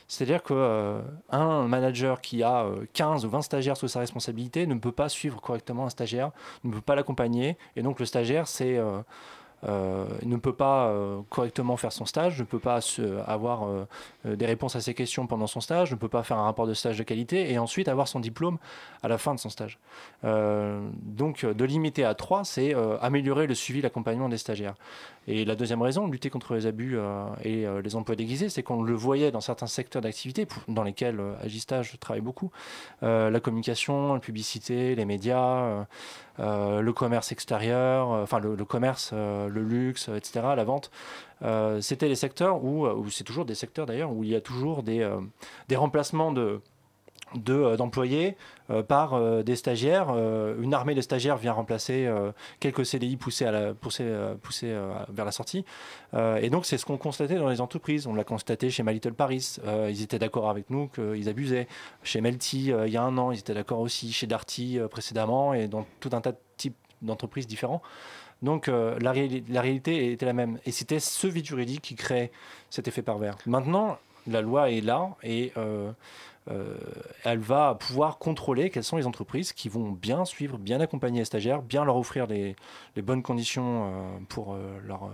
C'est-à-dire 0.07 0.43
qu'un 0.43 0.55
euh, 0.55 1.67
manager 1.67 2.21
qui 2.21 2.43
a 2.43 2.67
15 2.95 3.27
ou 3.27 3.31
20 3.31 3.43
stagiaires 3.43 3.77
sous 3.77 3.89
sa 3.89 4.01
responsabilité 4.01 4.67
ne 4.67 4.75
peut 4.75 4.93
pas 4.93 5.09
suivre 5.09 5.41
correctement 5.41 5.87
un 5.87 5.91
stagiaire, 5.91 6.31
ne 6.65 6.73
peut 6.73 6.81
pas 6.81 6.95
l'accompagner, 6.95 7.59
et 7.77 7.83
donc 7.83 8.01
le 8.01 8.07
stagiaire, 8.07 8.49
c'est 8.49 8.81
euh, 9.67 10.07
ne 10.23 10.37
peut 10.37 10.53
pas 10.53 10.89
euh, 10.89 11.21
correctement 11.31 11.77
faire 11.77 11.93
son 11.93 12.05
stage, 12.05 12.39
ne 12.39 12.45
peut 12.45 12.61
pas 12.61 12.79
avoir 13.27 13.67
euh, 13.67 13.87
des 14.25 14.47
réponses 14.47 14.77
à 14.77 14.81
ses 14.81 14.95
questions 14.95 15.27
pendant 15.27 15.49
son 15.49 15.61
stage, 15.61 15.91
ne 15.91 15.97
peut 15.97 16.09
pas 16.09 16.23
faire 16.23 16.39
un 16.39 16.45
rapport 16.45 16.67
de 16.67 16.75
stage 16.75 16.97
de 16.97 17.03
qualité 17.03 17.53
et 17.53 17.59
ensuite 17.59 17.89
avoir 17.89 18.07
son 18.07 18.21
diplôme 18.21 18.59
à 19.03 19.09
la 19.09 19.19
fin 19.19 19.35
de 19.35 19.41
son 19.41 19.51
stage. 19.51 19.79
donc 20.23 21.45
de 21.45 21.65
limiter 21.65 22.05
à 22.05 22.15
3, 22.15 22.45
c'est 22.45 22.75
améliorer 23.01 23.47
le 23.47 23.55
suivi, 23.55 23.81
l'accompagnement 23.81 24.29
des 24.29 24.39
stagiaires. 24.39 24.75
Et 25.31 25.45
la 25.45 25.55
deuxième 25.55 25.83
raison, 25.83 26.07
lutter 26.07 26.31
contre 26.31 26.55
les 26.55 26.67
abus 26.67 26.97
et 27.45 27.67
les 27.85 27.97
emplois 27.97 28.17
déguisés, 28.17 28.49
c'est 28.49 28.63
qu'on 28.63 28.83
le 28.83 28.95
voyait 28.95 29.31
dans 29.31 29.43
certains 29.43 29.67
secteurs 29.67 30.01
d'activité 30.01 30.47
dans 30.69 30.83
lesquels 30.83 31.21
Agistage 31.43 31.99
travaille 32.01 32.23
beaucoup, 32.23 32.51
la 33.03 33.39
communication, 33.41 34.15
la 34.15 34.21
publicité, 34.21 34.95
les 34.95 35.05
médias, 35.05 35.87
le 36.39 36.91
commerce 36.93 37.31
extérieur, 37.31 38.09
enfin 38.09 38.39
le, 38.39 38.57
commerce 38.65 39.13
le 39.13 39.63
luxe, 39.63 40.09
etc., 40.09 40.41
la 40.57 40.65
vente. 40.65 40.91
Euh, 41.43 41.81
c'était 41.81 42.09
les 42.09 42.17
secteurs 42.17 42.65
où, 42.65 43.09
c'est 43.11 43.25
toujours 43.25 43.45
des 43.45 43.55
secteurs 43.55 43.87
d'ailleurs, 43.87 44.13
où 44.13 44.25
il 44.25 44.31
y 44.31 44.37
a 44.37 44.41
toujours 44.41 44.83
euh, 44.89 45.21
des 45.69 45.77
remplacements 45.77 46.33
de 46.33 46.61
d'employés 47.35 48.37
par 48.87 49.43
des 49.43 49.57
stagiaires. 49.57 50.11
une 50.11 50.75
armée 50.75 50.95
de 50.95 51.01
stagiaires 51.01 51.37
vient 51.37 51.53
remplacer 51.53 52.09
quelques 52.61 52.85
CDI 52.85 53.17
poussés, 53.17 53.47
à 53.47 53.51
la, 53.51 53.75
poussés, 53.75 54.11
poussés 54.43 54.77
vers 55.09 55.25
la 55.25 55.33
sortie. 55.33 55.65
et 56.15 56.51
donc, 56.51 56.67
c'est 56.67 56.79
ce 56.79 56.85
qu'on 56.85 56.99
constatait 56.99 57.37
dans 57.37 57.49
les 57.49 57.61
entreprises. 57.61 58.07
On 58.07 58.15
l'a 58.15 58.25
constaté 58.25 58.71
chez 58.71 58.83
My 58.83 58.93
Little 58.93 59.15
Paris. 59.15 59.57
ils 59.89 60.03
étaient 60.03 60.19
d'accord 60.19 60.51
avec 60.51 60.71
nous 60.71 60.89
qu'ils 60.89 61.29
abusaient. 61.29 61.67
Chez 62.03 62.21
Melty, 62.21 62.73
il 62.87 62.93
y 62.93 62.97
a 62.97 63.03
un 63.03 63.17
an, 63.19 63.33
ils 63.33 63.39
étaient 63.39 63.55
d'accord 63.55 63.81
aussi. 63.81 64.13
Chez 64.13 64.27
Darty, 64.27 64.79
précédemment, 64.91 65.55
et 65.55 65.69
dans 65.69 65.87
tout 66.01 66.11
un 66.13 66.21
tas 66.21 66.33
de 66.33 66.39
types 66.57 66.77
d'entreprises 67.03 67.47
différents. 67.47 67.83
Donc 68.43 68.69
euh, 68.69 68.99
la, 69.01 69.13
réalité 69.13 70.13
était 70.13 70.27
la 70.27 70.33
même. 70.33 70.59
Et 70.65 70.73
c'était 70.73 71.01
ce 71.01 71.27
vide 71.27 71.47
juridique 71.47 71.83
qui 71.83 71.95
créait 71.95 72.31
cet 72.71 72.89
effet 72.89 73.03
pervers. 73.03 73.37
Maintenant, 73.47 73.99
la 74.27 74.43
loi 74.43 74.71
est 74.71 74.81
là 74.81 75.11
et 75.23 75.53
euh, 75.57 75.91
euh, 75.91 75.93
elle 77.25 77.39
va 77.39 77.75
pouvoir 77.75 78.19
contrôler 78.19 78.71
quelles 78.71 78.85
sont 78.85 78.97
les 78.97 79.07
entreprises 79.07 79.53
qui 79.53 79.69
vont 79.69 79.91
bien 79.91 80.25
suivre, 80.25 80.59
bien 80.59 80.81
accompagner 80.81 81.21
les 81.21 81.25
stagiaires, 81.25 81.63
bien 81.63 81.85
leur 81.85 81.97
offrir 81.97 82.27
les, 82.27 82.57
bonnes 82.97 83.23
conditions 83.23 83.93
pour 84.29 84.57
leur 84.87 85.11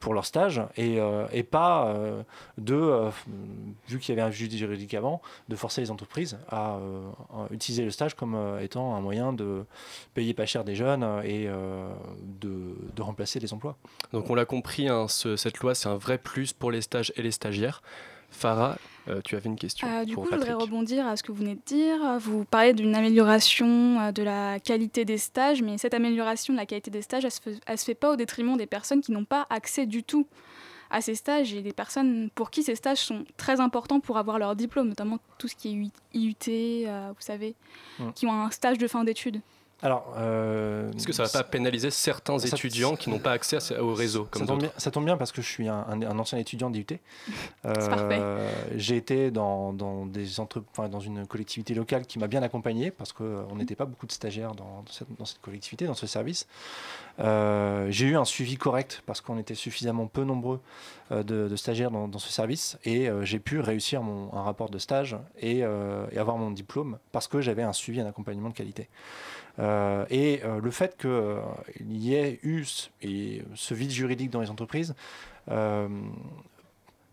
pour 0.00 0.14
leur 0.14 0.24
stage 0.24 0.60
et, 0.76 0.98
euh, 0.98 1.26
pas 1.50 1.88
euh, 1.88 2.22
de, 2.58 2.74
euh, 2.74 3.10
vu 3.88 3.98
qu'il 3.98 4.14
y 4.14 4.18
avait 4.18 4.26
un 4.26 4.30
juge 4.30 4.50
juridique 4.50 4.94
avant, 4.94 5.22
de 5.48 5.56
forcer 5.56 5.80
les 5.80 5.90
entreprises 5.90 6.38
à 6.50 6.78
utiliser 7.50 7.84
le 7.84 7.90
stage 7.90 8.14
comme 8.14 8.36
étant 8.60 8.94
un 8.94 9.00
moyen 9.00 9.32
de 9.32 9.64
payer 10.14 10.34
pas 10.34 10.46
cher 10.46 10.64
des 10.64 10.74
jeunes 10.74 11.04
et 11.24 11.46
de, 11.46 12.76
de, 12.94 13.02
remplacer 13.02 13.38
les 13.40 13.52
emplois. 13.52 13.76
Donc 14.12 14.28
on 14.30 14.34
l'a 14.34 14.44
compris, 14.44 14.88
hein, 14.88 15.06
cette 15.08 15.58
loi 15.58 15.74
c'est 15.74 15.88
un 15.88 15.96
vrai 15.96 16.18
plus 16.18 16.52
pour 16.52 16.70
les 16.70 16.82
stages 16.82 17.12
et 17.16 17.22
les 17.22 17.30
stagiaires. 17.30 17.82
Farah, 18.36 18.76
euh, 19.08 19.20
tu 19.24 19.34
avais 19.36 19.48
une 19.48 19.56
question. 19.56 19.86
Euh, 19.88 20.04
du 20.04 20.14
pour 20.14 20.24
coup, 20.24 20.30
je 20.30 20.34
voudrais 20.36 20.50
Patrick. 20.52 20.70
rebondir 20.70 21.06
à 21.06 21.16
ce 21.16 21.22
que 21.22 21.32
vous 21.32 21.38
venez 21.38 21.54
de 21.54 21.60
dire. 21.64 22.18
Vous 22.20 22.44
parlez 22.44 22.72
d'une 22.74 22.94
amélioration 22.94 24.00
euh, 24.00 24.12
de 24.12 24.22
la 24.22 24.60
qualité 24.60 25.04
des 25.04 25.18
stages, 25.18 25.62
mais 25.62 25.78
cette 25.78 25.94
amélioration 25.94 26.52
de 26.54 26.58
la 26.58 26.66
qualité 26.66 26.90
des 26.90 27.02
stages, 27.02 27.24
elle 27.24 27.30
se 27.30 27.40
fait, 27.40 27.58
elle 27.66 27.78
se 27.78 27.84
fait 27.84 27.94
pas 27.94 28.12
au 28.12 28.16
détriment 28.16 28.56
des 28.56 28.66
personnes 28.66 29.00
qui 29.00 29.12
n'ont 29.12 29.24
pas 29.24 29.46
accès 29.50 29.86
du 29.86 30.02
tout 30.02 30.26
à 30.90 31.00
ces 31.00 31.14
stages 31.16 31.52
et 31.52 31.62
des 31.62 31.72
personnes 31.72 32.30
pour 32.34 32.50
qui 32.50 32.62
ces 32.62 32.76
stages 32.76 32.98
sont 32.98 33.24
très 33.36 33.58
importants 33.60 33.98
pour 33.98 34.18
avoir 34.18 34.38
leur 34.38 34.54
diplôme, 34.54 34.88
notamment 34.88 35.18
tout 35.38 35.48
ce 35.48 35.56
qui 35.56 35.68
est 36.14 36.16
IUT, 36.16 36.36
euh, 36.86 37.08
vous 37.08 37.20
savez, 37.22 37.54
Mm. 37.98 38.10
qui 38.14 38.26
ont 38.26 38.32
un 38.32 38.50
stage 38.50 38.78
de 38.78 38.86
fin 38.86 39.02
d'études. 39.02 39.40
Alors, 39.82 40.14
euh, 40.16 40.90
Est-ce 40.92 41.06
que 41.06 41.12
ça 41.12 41.24
va 41.24 41.28
pas 41.28 41.44
pénaliser 41.44 41.90
certains 41.90 42.38
Ça- 42.38 42.48
étudiants 42.48 42.96
qui 42.96 43.10
n'ont 43.10 43.18
pas 43.18 43.32
accès 43.32 43.58
à 43.74 43.82
au 43.82 43.92
réseau 43.94 44.26
ça 44.32 44.46
tombe, 44.46 44.60
bien, 44.60 44.70
ça 44.78 44.90
tombe 44.90 45.04
bien 45.04 45.18
parce 45.18 45.32
que 45.32 45.42
je 45.42 45.46
suis 45.46 45.68
un, 45.68 45.84
un- 45.88 46.00
un 46.02 46.18
ancien 46.18 46.38
étudiant 46.38 46.70
d'IUT. 46.70 46.86
parfait. 47.62 48.20
J'ai 48.74 48.96
été 48.96 49.30
dans, 49.30 49.74
dans 49.74 50.06
des 50.06 50.40
entre, 50.40 50.62
enfin, 50.72 50.88
dans 50.88 51.00
une 51.00 51.26
collectivité 51.26 51.74
locale 51.74 52.06
qui 52.06 52.18
m'a 52.18 52.26
bien 52.26 52.42
accompagné 52.42 52.90
parce 52.90 53.12
qu'on 53.12 53.54
n'était 53.56 53.74
pas 53.74 53.84
beaucoup 53.84 54.06
de 54.06 54.12
stagiaires 54.12 54.54
dans, 54.54 54.82
dans 54.86 54.92
cette, 54.92 55.08
dans 55.18 55.26
cette 55.26 55.42
collectivité, 55.42 55.84
dans 55.86 55.94
ce 55.94 56.06
service. 56.06 56.46
Euh, 57.18 57.88
J'ai 57.90 58.06
eu 58.06 58.16
un 58.16 58.24
suivi 58.24 58.56
correct 58.56 59.02
parce 59.06 59.20
qu'on 59.20 59.38
était 59.38 59.54
suffisamment 59.54 60.06
peu 60.06 60.24
nombreux 60.24 60.60
euh, 61.12 61.22
de, 61.22 61.48
de 61.48 61.56
stagiaires 61.56 61.90
dans, 61.90 62.08
dans 62.08 62.18
ce 62.18 62.32
service 62.32 62.78
et 62.84 63.08
euh, 63.08 63.24
j'ai 63.24 63.38
pu 63.38 63.60
réussir 63.60 64.02
mon, 64.02 64.32
un 64.34 64.42
rapport 64.42 64.70
de 64.70 64.78
stage 64.78 65.16
et, 65.38 65.60
euh, 65.64 66.06
et 66.12 66.18
avoir 66.18 66.36
mon 66.38 66.50
diplôme 66.50 66.98
parce 67.12 67.28
que 67.28 67.40
j'avais 67.42 67.62
un 67.62 67.72
suivi, 67.74 68.00
un 68.00 68.06
accompagnement 68.06 68.48
de 68.48 68.54
qualité. 68.54 68.88
Euh, 69.58 70.04
et 70.10 70.42
euh, 70.44 70.60
le 70.60 70.70
fait 70.70 70.96
qu'il 70.98 71.96
y 71.96 72.14
ait 72.14 72.38
eu 72.42 72.64
ce, 72.64 73.74
vide 73.74 73.90
juridique 73.90 74.30
dans 74.30 74.40
les 74.40 74.50
entreprises 74.50 74.94
euh, 75.50 75.88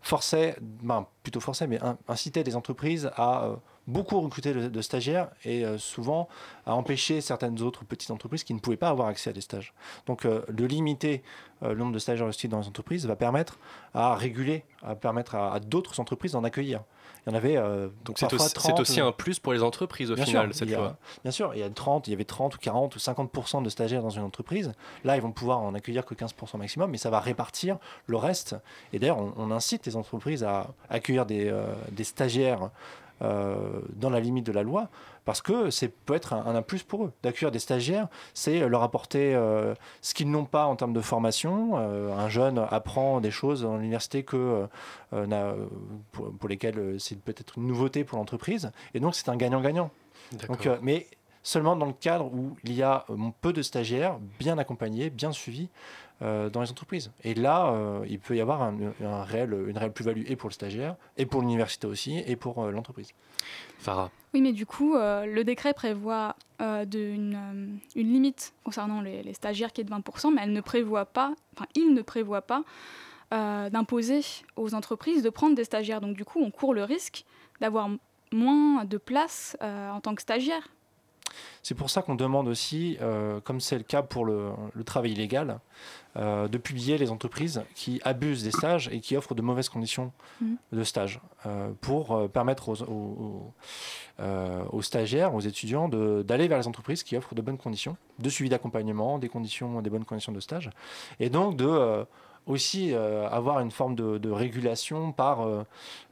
forçait, 0.02 0.56
ben, 0.60 1.06
plutôt 1.22 1.40
forçait, 1.40 1.66
mais 1.66 1.82
in- 1.82 1.96
incitait 2.08 2.42
les 2.42 2.56
entreprises 2.56 3.10
à 3.16 3.44
euh, 3.46 3.56
beaucoup 3.86 4.20
recruter 4.20 4.52
de, 4.54 4.68
de 4.68 4.80
stagiaires 4.82 5.28
et 5.44 5.64
euh, 5.64 5.76
souvent 5.78 6.28
à 6.66 6.74
empêcher 6.74 7.20
certaines 7.20 7.60
autres 7.62 7.84
petites 7.84 8.10
entreprises 8.10 8.42
qui 8.44 8.54
ne 8.54 8.58
pouvaient 8.60 8.76
pas 8.78 8.88
avoir 8.88 9.08
accès 9.08 9.30
à 9.30 9.32
des 9.32 9.40
stages. 9.42 9.74
Donc 10.06 10.24
euh, 10.24 10.42
de 10.50 10.64
limiter 10.64 11.22
euh, 11.62 11.68
le 11.70 11.74
nombre 11.76 11.92
de 11.92 11.98
stagiaires 11.98 12.24
investis 12.24 12.48
dans 12.48 12.60
les 12.60 12.68
entreprises 12.68 13.06
va 13.06 13.16
permettre 13.16 13.58
à 13.92 14.14
réguler, 14.14 14.64
à 14.82 14.94
permettre 14.94 15.34
à, 15.34 15.52
à 15.54 15.60
d'autres 15.60 16.00
entreprises 16.00 16.32
d'en 16.32 16.44
accueillir. 16.44 16.80
Il 17.26 17.30
y 17.30 17.32
en 17.32 17.36
avait 17.36 17.56
euh, 17.56 17.88
Donc 18.04 18.18
c'est 18.18 18.32
aussi, 18.32 18.52
30 18.54 18.66
c'est 18.74 18.80
aussi 18.80 19.00
un 19.00 19.10
plus 19.12 19.38
pour 19.38 19.52
les 19.54 19.62
entreprises 19.62 20.10
au 20.10 20.14
Bien 20.14 20.24
final 20.26 20.46
sûr, 20.54 20.66
cette 20.66 20.72
a- 20.74 20.76
fois. 20.76 20.96
Bien 21.22 21.30
sûr, 21.32 21.54
il 21.54 21.60
y 21.60 21.62
a 21.62 21.70
30, 21.70 22.06
il 22.06 22.10
y 22.10 22.14
avait 22.14 22.24
30 22.24 22.54
ou 22.54 22.58
40 22.58 22.94
ou 22.96 22.98
50% 22.98 23.62
de 23.62 23.68
stagiaires 23.70 24.02
dans 24.02 24.10
une 24.10 24.22
entreprise. 24.22 24.72
Là, 25.04 25.16
ils 25.16 25.22
vont 25.22 25.32
pouvoir 25.32 25.60
en 25.60 25.74
accueillir 25.74 26.04
que 26.04 26.14
15% 26.14 26.58
maximum, 26.58 26.90
mais 26.90 26.98
ça 26.98 27.08
va 27.10 27.20
répartir 27.20 27.78
le 28.06 28.16
reste. 28.18 28.56
Et 28.92 28.98
d'ailleurs, 28.98 29.18
on, 29.18 29.32
on 29.38 29.50
incite 29.50 29.86
les 29.86 29.96
entreprises 29.96 30.44
à 30.44 30.68
accueillir 30.90 31.24
des, 31.24 31.50
des 31.92 32.04
stagiaires 32.04 32.70
dans 33.20 34.10
la 34.10 34.20
limite 34.20 34.44
de 34.44 34.52
la 34.52 34.62
loi, 34.62 34.88
parce 35.24 35.40
que 35.40 35.70
c'est 35.70 35.88
peut 35.88 36.14
être 36.14 36.34
un, 36.34 36.54
un 36.54 36.62
plus 36.62 36.82
pour 36.82 37.04
eux. 37.04 37.12
D'accueillir 37.22 37.50
des 37.50 37.58
stagiaires, 37.58 38.08
c'est 38.34 38.68
leur 38.68 38.82
apporter 38.82 39.34
euh, 39.34 39.74
ce 40.02 40.12
qu'ils 40.12 40.30
n'ont 40.30 40.44
pas 40.44 40.66
en 40.66 40.76
termes 40.76 40.92
de 40.92 41.00
formation. 41.00 41.72
Euh, 41.76 42.14
un 42.14 42.28
jeune 42.28 42.58
apprend 42.70 43.20
des 43.20 43.30
choses 43.30 43.62
dans 43.62 43.76
l'université 43.76 44.22
que, 44.24 44.66
euh, 45.14 45.66
pour, 46.12 46.32
pour 46.32 46.48
lesquelles 46.48 46.78
euh, 46.78 46.98
c'est 46.98 47.18
peut-être 47.18 47.56
une 47.56 47.66
nouveauté 47.66 48.04
pour 48.04 48.18
l'entreprise. 48.18 48.70
Et 48.92 49.00
donc, 49.00 49.14
c'est 49.14 49.28
un 49.30 49.36
gagnant-gagnant. 49.36 49.90
Donc, 50.48 50.66
euh, 50.66 50.76
mais 50.82 51.06
seulement 51.42 51.76
dans 51.76 51.86
le 51.86 51.92
cadre 51.92 52.26
où 52.26 52.56
il 52.64 52.72
y 52.72 52.82
a 52.82 53.04
euh, 53.10 53.16
peu 53.40 53.52
de 53.52 53.62
stagiaires, 53.62 54.18
bien 54.38 54.58
accompagnés, 54.58 55.10
bien 55.10 55.30
suivis 55.32 55.68
euh, 55.68 56.03
dans 56.20 56.60
les 56.62 56.70
entreprises. 56.70 57.10
Et 57.22 57.34
là, 57.34 57.66
euh, 57.72 58.04
il 58.08 58.18
peut 58.18 58.34
y 58.36 58.40
avoir 58.40 58.62
un, 58.62 58.74
un 59.02 59.24
réel, 59.24 59.52
une 59.68 59.76
réelle 59.76 59.92
plus-value 59.92 60.22
et 60.26 60.36
pour 60.36 60.48
le 60.48 60.54
stagiaire, 60.54 60.96
et 61.16 61.26
pour 61.26 61.40
l'université 61.42 61.86
aussi, 61.86 62.18
et 62.26 62.36
pour 62.36 62.62
euh, 62.64 62.70
l'entreprise. 62.70 63.10
Farah. 63.78 64.10
Oui, 64.32 64.40
mais 64.40 64.52
du 64.52 64.64
coup, 64.64 64.94
euh, 64.94 65.26
le 65.26 65.44
décret 65.44 65.74
prévoit 65.74 66.36
euh, 66.62 66.84
de- 66.86 66.98
une, 66.98 67.34
euh, 67.34 67.76
une 68.00 68.12
limite 68.12 68.54
concernant 68.64 69.00
les, 69.02 69.22
les 69.22 69.34
stagiaires 69.34 69.72
qui 69.72 69.80
est 69.82 69.84
de 69.84 69.90
20%, 69.92 70.32
mais 70.34 70.40
elle 70.44 70.52
ne 70.52 70.60
prévoit 70.60 71.04
pas, 71.04 71.34
enfin, 71.56 71.66
il 71.74 71.92
ne 71.92 72.00
prévoit 72.02 72.42
pas 72.42 72.62
euh, 73.34 73.68
d'imposer 73.70 74.20
aux 74.56 74.74
entreprises 74.74 75.22
de 75.22 75.30
prendre 75.30 75.54
des 75.56 75.64
stagiaires. 75.64 76.00
Donc, 76.00 76.16
du 76.16 76.24
coup, 76.24 76.40
on 76.40 76.50
court 76.50 76.72
le 76.74 76.84
risque 76.84 77.24
d'avoir 77.60 77.88
moins 78.32 78.84
de 78.84 78.96
place 78.96 79.56
euh, 79.62 79.90
en 79.90 80.00
tant 80.00 80.14
que 80.14 80.22
stagiaire. 80.22 80.68
C'est 81.62 81.74
pour 81.74 81.88
ça 81.90 82.02
qu'on 82.02 82.14
demande 82.14 82.46
aussi, 82.48 82.98
euh, 83.00 83.40
comme 83.40 83.58
c'est 83.60 83.78
le 83.78 83.82
cas 83.84 84.02
pour 84.02 84.24
le, 84.24 84.50
le 84.74 84.84
travail 84.84 85.12
illégal, 85.12 85.58
euh, 86.16 86.46
de 86.46 86.58
publier 86.58 86.98
les 86.98 87.10
entreprises 87.10 87.62
qui 87.74 88.00
abusent 88.04 88.44
des 88.44 88.50
stages 88.50 88.88
et 88.92 89.00
qui 89.00 89.16
offrent 89.16 89.34
de 89.34 89.42
mauvaises 89.42 89.68
conditions 89.68 90.12
Mhm. 90.40 90.56
de 90.72 90.84
stage 90.84 91.20
euh, 91.46 91.72
pour 91.80 92.28
permettre 92.30 92.68
aux, 92.68 93.52
aux- 94.22 94.82
stagiaires, 94.82 95.34
aux 95.34 95.40
étudiants 95.40 95.88
d'aller 95.88 96.46
vers 96.48 96.58
les 96.58 96.68
entreprises 96.68 97.02
qui 97.02 97.16
offrent 97.16 97.34
de 97.34 97.42
bonnes 97.42 97.58
conditions 97.58 97.96
de 98.18 98.28
suivi 98.28 98.50
d'accompagnement, 98.50 99.18
des 99.18 99.28
conditions, 99.28 99.80
des 99.82 99.90
bonnes 99.90 100.04
conditions 100.04 100.32
de 100.32 100.40
stage, 100.40 100.70
et 101.18 101.30
donc 101.30 101.56
de 101.56 102.04
aussi 102.46 102.92
euh, 102.92 103.28
avoir 103.28 103.60
une 103.60 103.70
forme 103.70 103.94
de, 103.94 104.30
régulation 104.30 105.12
par, 105.12 105.40
euh, 105.40 105.64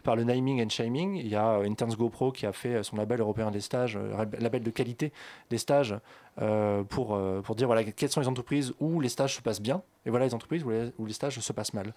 par 0.02 0.16
le 0.16 0.24
naming 0.24 0.64
and 0.64 0.70
shaming. 0.70 1.16
Il 1.16 1.28
y 1.28 1.36
a 1.36 1.58
euh, 1.58 1.64
Interns 1.64 1.94
GoPro 1.94 2.32
qui 2.32 2.46
a 2.46 2.52
fait 2.52 2.82
son 2.82 2.96
label 2.96 3.20
européen 3.20 3.50
des 3.50 3.60
stages, 3.60 3.98
label 4.38 4.62
de 4.62 4.70
qualité 4.70 5.12
des 5.50 5.58
stages, 5.58 5.94
pour, 6.88 7.18
dire 7.56 7.66
voilà, 7.66 7.84
quelles 7.84 8.08
sont 8.08 8.20
les 8.20 8.28
entreprises 8.28 8.72
où 8.80 9.00
les 9.00 9.10
stages 9.10 9.36
se 9.36 9.42
passent 9.42 9.60
bien, 9.60 9.82
et 10.06 10.10
voilà 10.10 10.24
les 10.24 10.32
entreprises 10.32 10.64
où 10.64 10.70
les, 10.70 10.90
où 10.98 11.04
les 11.04 11.12
stages 11.12 11.38
se 11.38 11.52
passent 11.52 11.74
mal. 11.74 11.92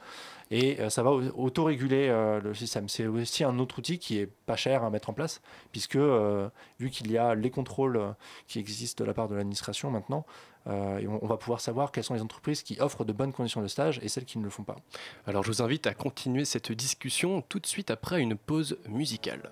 Et 0.51 0.77
ça 0.89 1.04
va 1.04 1.12
au- 1.12 1.24
auto-réguler 1.38 2.10
le 2.44 2.54
système. 2.54 2.89
C'est 2.89 3.08
aussi 3.08 3.46
un 3.46 3.58
autre 3.60 3.80
outil 3.80 3.98
qui 3.98 4.20
est 4.20 4.27
pas 4.27 4.58
cher 4.58 4.84
à 4.84 4.89
mettre 4.89 5.10
en 5.10 5.13
place, 5.13 5.42
puisque 5.72 5.98
vu 5.98 6.89
qu'il 6.89 7.10
y 7.12 7.18
a 7.18 7.34
les 7.34 7.50
contrôles 7.50 8.13
qui 8.48 8.60
existent 8.60 9.06
de 9.06 9.08
la 9.08 9.13
part 9.13 9.30
de 9.30 9.36
l'administration 9.36 9.89
maintenant, 9.89 10.25
euh, 10.67 11.19
on 11.22 11.27
va 11.27 11.38
pouvoir 11.38 11.62
savoir 11.62 11.91
quelles 11.91 12.03
sont 12.03 12.13
les 12.13 12.22
entreprises 12.22 12.63
qui 12.63 12.79
offrent 12.79 13.05
de 13.05 13.13
bonnes 13.13 13.34
conditions 13.34 13.62
de 13.62 13.67
stage 13.67 14.00
et 14.01 14.07
celles 14.07 14.25
qui 14.25 14.39
ne 14.39 14.43
le 14.43 14.50
font 14.50 14.63
pas. 14.63 14.77
Alors 15.27 15.43
je 15.43 15.51
vous 15.51 15.62
invite 15.62 15.88
à 15.88 15.93
continuer 15.93 16.45
cette 16.45 16.72
discussion 16.72 17.41
tout 17.41 17.60
de 17.60 17.67
suite 17.67 17.91
après 17.91 18.22
une 18.22 18.36
pause 18.36 18.77
musicale. 18.88 19.51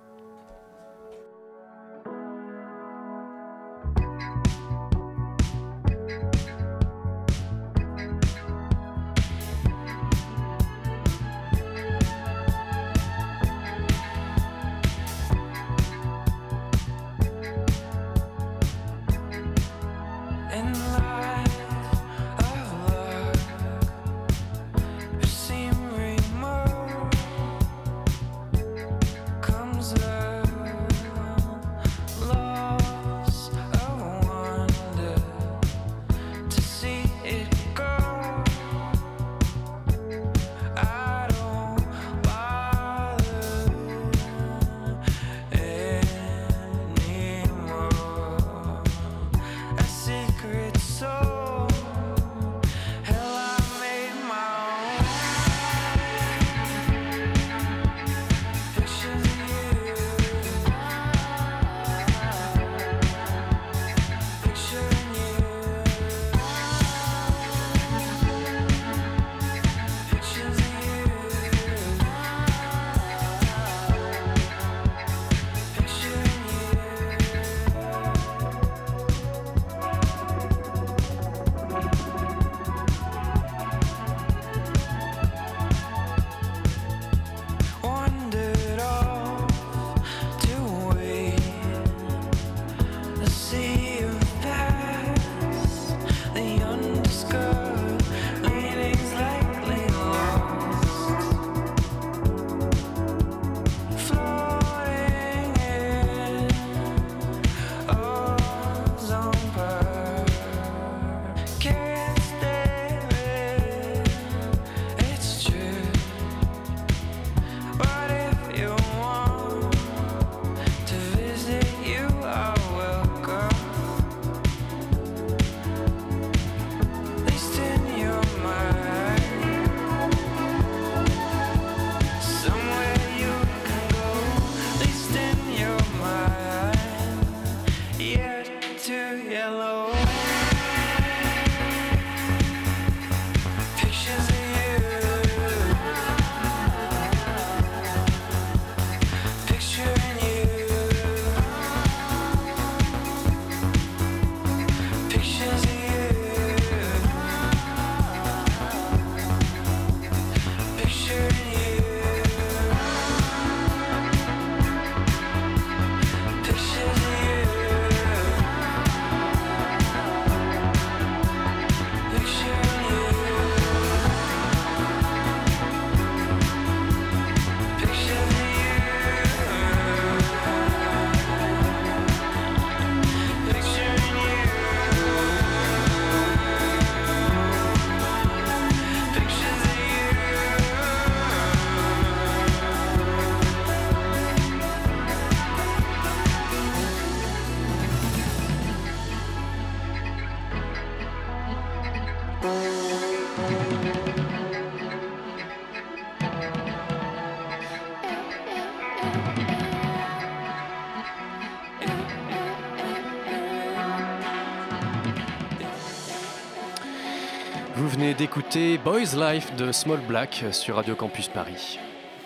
D'écouter 218.36 218.80
Boys 218.80 219.16
Life 219.16 219.56
de 219.58 219.72
Small 219.72 220.00
Black 220.08 220.46
sur 220.52 220.78
Radio 220.78 220.96
Campus 220.96 221.28
Paris. 221.28 221.78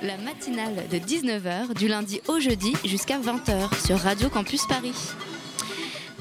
La 0.01 0.15
matinale 0.17 0.87
de 0.89 0.97
19h 0.97 1.73
du 1.73 1.89
lundi 1.89 2.21
au 2.29 2.39
jeudi 2.39 2.73
jusqu'à 2.85 3.19
20h 3.19 3.85
sur 3.85 3.97
Radio 3.99 4.29
Campus 4.29 4.65
Paris. 4.67 4.93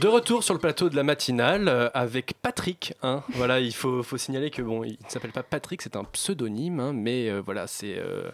De 0.00 0.08
retour 0.08 0.42
sur 0.42 0.54
le 0.54 0.60
plateau 0.60 0.88
de 0.88 0.96
la 0.96 1.04
matinale 1.04 1.68
euh, 1.68 1.88
avec 1.94 2.34
Patrick. 2.42 2.94
hein. 3.04 3.22
Voilà, 3.34 3.60
il 3.60 3.72
faut, 3.72 4.02
faut 4.02 4.16
signaler 4.16 4.50
que 4.50 4.60
bon, 4.60 4.82
il 4.82 4.98
ne 5.04 5.08
s'appelle 5.08 5.30
pas 5.30 5.44
Patrick, 5.44 5.80
c'est 5.82 5.94
un 5.94 6.02
pseudonyme, 6.02 6.80
hein, 6.80 6.92
mais 6.92 7.30
euh, 7.30 7.40
voilà, 7.40 7.68
c'est 7.68 7.96
euh, 7.96 8.28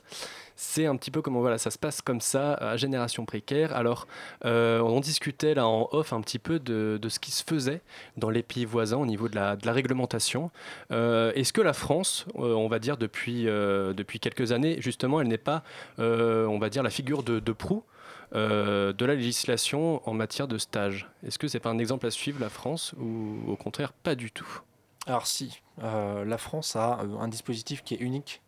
c'est 0.63 0.87
un 0.87 0.97
petit 0.97 1.11
peu 1.11 1.23
comment 1.23 1.41
voilà, 1.41 1.59
ça 1.59 1.73
se 1.73 1.79
passe 1.79 2.01
comme 2.01 2.21
ça 2.21 2.55
à 2.55 2.77
Génération 2.77 3.27
Précaire. 3.27 3.75
Alors, 3.75 4.07
euh, 4.45 4.81
on 4.81 5.01
discutait 5.01 5.55
là 5.55 5.67
en 5.67 5.89
off 5.91 6.13
un 6.13 6.21
petit 6.21 6.39
peu 6.39 6.61
de, 6.61 7.01
de 7.03 7.09
ce 7.09 7.19
qui 7.19 7.33
se 7.33 7.43
faisait 7.43 7.83
dans 8.17 8.31
les 8.31 8.45
pays 8.45 8.65
voisins 8.65 8.99
au 8.99 9.07
niveau 9.07 9.29
de 9.29 9.35
la, 9.35 9.57
de 9.57 9.67
la 9.67 9.73
réglementation. 9.73 10.53
Euh, 10.93 11.33
Est-ce 11.35 11.53
que 11.53 11.61
la 11.61 11.73
France, 11.73 12.27
euh, 12.37 12.55
on 12.55 12.69
va 12.69 12.79
dire 12.79 12.97
depuis, 12.97 13.49
euh, 13.49 13.93
depuis 13.93 14.21
quelques 14.21 14.53
années, 14.53 14.81
justement, 14.81 15.21
elle 15.21 15.27
n'est 15.27 15.37
pas, 15.37 15.65
on 15.99 16.59
va 16.61 16.71
dire, 16.71 16.85
la 16.85 16.91
figure 16.91 17.25
de, 17.25 17.41
de 17.41 17.53
proue 17.53 17.83
de 18.33 19.05
la 19.05 19.15
législation 19.15 20.01
en 20.09 20.15
matière 20.15 20.47
de 20.47 20.59
stage? 20.59 21.11
Est-ce 21.27 21.39
que 21.39 21.49
c'est 21.49 21.61
pas 21.61 21.71
un 21.71 21.79
exemple 21.79 22.07
à 22.07 22.11
suivre, 22.13 22.41
la 22.41 22.51
France, 22.51 22.95
ou 23.01 23.51
au 23.51 23.57
contraire, 23.57 23.93
pas 23.93 24.15
du 24.15 24.31
tout? 24.31 24.61
Alors 25.07 25.27
si, 25.27 25.61
la 25.83 26.39
France 26.39 26.77
a 26.77 27.01
un 27.21 27.29
dispositif 27.29 27.83
qui 27.83 27.95
est 27.95 28.01
unique 28.01 28.41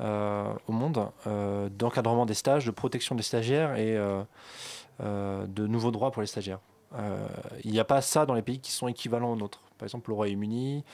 au 0.00 0.72
monde 0.72 1.08
euh, 1.26 1.68
d'encadrement 1.70 2.26
des 2.26 2.34
stages, 2.34 2.66
de 2.66 2.70
protection 2.70 3.14
des 3.14 3.22
stagiaires 3.22 3.76
et 3.76 3.96
euh, 3.96 4.22
euh, 5.00 5.46
de 5.46 5.66
nouveaux 5.66 5.90
droits 5.90 6.10
pour 6.10 6.22
les 6.22 6.28
stagiaires. 6.28 6.60
Euh, 6.96 7.26
il 7.64 7.72
n'y 7.72 7.80
a 7.80 7.84
pas 7.84 8.00
ça 8.00 8.26
dans 8.26 8.34
les 8.34 8.42
pays 8.42 8.60
qui 8.60 8.70
sont 8.70 8.88
équivalents 8.88 9.32
aux 9.32 9.36
nôtres. 9.36 9.60
Par 9.78 9.86
exemple, 9.86 10.12
au 10.12 10.14
Royaume-Uni, 10.14 10.84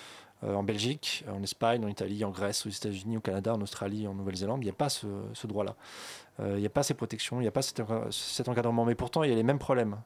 euh, 0.45 0.55
en 0.55 0.63
Belgique, 0.63 1.25
en 1.31 1.43
Espagne, 1.43 1.85
en 1.85 1.89
Italie, 1.89 2.25
en 2.25 2.31
Grèce, 2.31 2.65
aux 2.67 2.71
États-Unis, 2.71 3.19
au 3.19 3.21
Canada, 3.21 3.55
en 3.55 3.61
Australie, 3.61 4.07
en 4.07 4.15
Nouvelle-Zélande, 4.15 4.63
il 4.63 4.65
n'y 4.65 4.71
a 4.71 4.75
pas 4.75 4.89
ce, 4.89 5.07
ce 5.35 5.47
droit-là. 5.47 5.75
Euh, 6.41 6.55
il 6.57 6.61
n'y 6.61 6.67
a 6.67 6.71
pas 6.71 6.83
ces 6.83 6.95
protections, 6.95 7.39
il 7.41 7.43
n'y 7.43 7.49
a 7.49 7.53
pas 7.53 7.63
cet 7.63 8.49
encadrement. 8.49 8.85
Mais 8.87 8.95
pourtant, 8.95 9.23
il 9.23 9.31
y 9.31 9.33
a 9.33 9.37
les 9.37 9.43
mêmes 9.43 9.59
problèmes. 9.59 9.97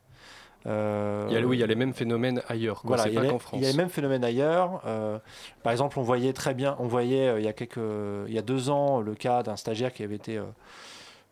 Euh, 0.66 1.26
il 1.28 1.34
y 1.34 1.36
a, 1.36 1.46
Oui, 1.46 1.56
il 1.56 1.60
y 1.60 1.62
a 1.62 1.66
les 1.66 1.74
mêmes 1.74 1.92
phénomènes 1.92 2.42
ailleurs. 2.48 2.80
quoi. 2.80 2.96
voilà, 2.96 3.08
il 3.08 3.14
y, 3.14 3.18
a 3.18 3.20
pas 3.20 3.32
les, 3.32 3.38
France. 3.38 3.60
il 3.60 3.62
y 3.62 3.66
a 3.66 3.70
les 3.70 3.76
mêmes 3.76 3.88
phénomènes 3.88 4.24
ailleurs. 4.24 4.82
Euh, 4.86 5.18
par 5.62 5.72
exemple, 5.72 5.98
on 5.98 6.02
voyait 6.02 6.32
très 6.32 6.54
bien, 6.54 6.76
on 6.78 6.86
voyait 6.86 7.28
euh, 7.28 7.40
il 7.40 7.44
y 7.44 7.48
a 7.48 7.52
quelques, 7.52 7.76
il 7.76 8.32
y 8.32 8.38
a 8.38 8.42
deux 8.42 8.70
ans 8.70 9.00
le 9.00 9.14
cas 9.14 9.42
d'un 9.42 9.56
stagiaire 9.56 9.92
qui 9.92 10.02
avait 10.02 10.16
été, 10.16 10.40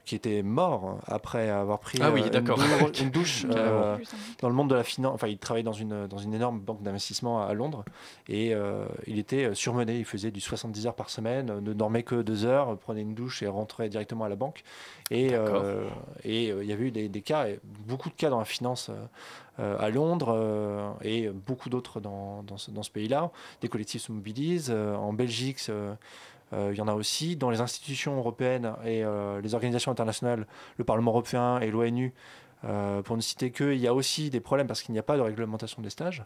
qui 0.04 0.14
était 0.16 0.42
mort 0.42 0.98
après 1.06 1.48
avoir 1.48 1.78
pris 1.78 1.98
Ah 2.02 2.10
oui, 2.10 2.20
euh, 2.22 2.24
une, 2.24 2.30
d'accord. 2.30 2.58
dou- 2.58 2.64
une 3.02 3.10
douche 3.10 3.46
euh, 3.50 3.96
dans 4.40 4.48
le 4.48 4.54
monde 4.54 4.68
de 4.70 4.74
la 4.74 4.82
finance. 4.82 5.14
Enfin, 5.14 5.28
il 5.28 5.38
travaillait 5.38 5.62
dans 5.64 5.72
une 5.72 6.06
dans 6.08 6.18
une 6.18 6.34
énorme 6.34 6.58
banque 6.60 6.82
d'investissement 6.82 7.42
à, 7.42 7.46
à 7.46 7.54
Londres 7.54 7.84
et 8.28 8.52
euh, 8.54 8.84
il 9.06 9.18
était 9.18 9.54
surmené. 9.54 9.98
Il 9.98 10.04
faisait 10.04 10.30
du 10.30 10.40
70 10.40 10.86
heures 10.88 10.94
par 10.96 11.08
semaine, 11.10 11.60
ne 11.60 11.72
dormait 11.72 12.02
que 12.02 12.22
deux 12.22 12.44
heures, 12.44 12.76
prenait 12.78 13.02
une 13.02 13.14
douche 13.14 13.42
et 13.42 13.46
rentrait 13.46 13.88
directement 13.88 14.24
à 14.24 14.28
la 14.28 14.36
banque. 14.36 14.62
Et 15.10 15.34
euh, 15.34 15.84
euh, 16.26 16.60
il 16.62 16.64
y 16.66 16.72
avait 16.72 16.84
eu 16.86 16.90
des, 16.90 17.08
des 17.08 17.22
cas, 17.22 17.46
et 17.46 17.60
beaucoup 17.86 18.08
de 18.08 18.14
cas 18.14 18.30
dans 18.30 18.38
la 18.38 18.44
finance. 18.44 18.90
à 19.58 19.90
Londres 19.90 20.34
euh, 20.34 20.90
et 21.02 21.28
beaucoup 21.28 21.68
d'autres 21.68 22.00
dans, 22.00 22.42
dans 22.42 22.56
ce, 22.56 22.70
dans 22.70 22.82
ce 22.82 22.90
pays-là. 22.90 23.30
Des 23.60 23.68
collectifs 23.68 24.02
se 24.02 24.10
mobilisent. 24.12 24.70
Euh, 24.74 24.96
en 24.96 25.12
Belgique, 25.12 25.58
il 26.52 26.76
y 26.76 26.80
en 26.80 26.88
a 26.88 26.94
aussi. 26.94 27.36
Dans 27.36 27.50
les 27.50 27.60
institutions 27.60 28.16
européennes 28.16 28.72
et 28.84 29.04
euh, 29.04 29.40
les 29.40 29.54
organisations 29.54 29.90
internationales, 29.90 30.46
le 30.76 30.84
Parlement 30.84 31.10
européen 31.12 31.58
et 31.60 31.70
l'ONU, 31.70 32.12
euh, 32.64 33.02
pour 33.02 33.16
ne 33.16 33.22
citer 33.22 33.50
que, 33.50 33.72
il 33.72 33.80
y 33.80 33.88
a 33.88 33.94
aussi 33.94 34.30
des 34.30 34.38
problèmes 34.38 34.68
parce 34.68 34.82
qu'il 34.82 34.92
n'y 34.92 34.98
a 34.98 35.02
pas 35.02 35.16
de 35.16 35.22
réglementation 35.22 35.82
des 35.82 35.90
stages. 35.90 36.22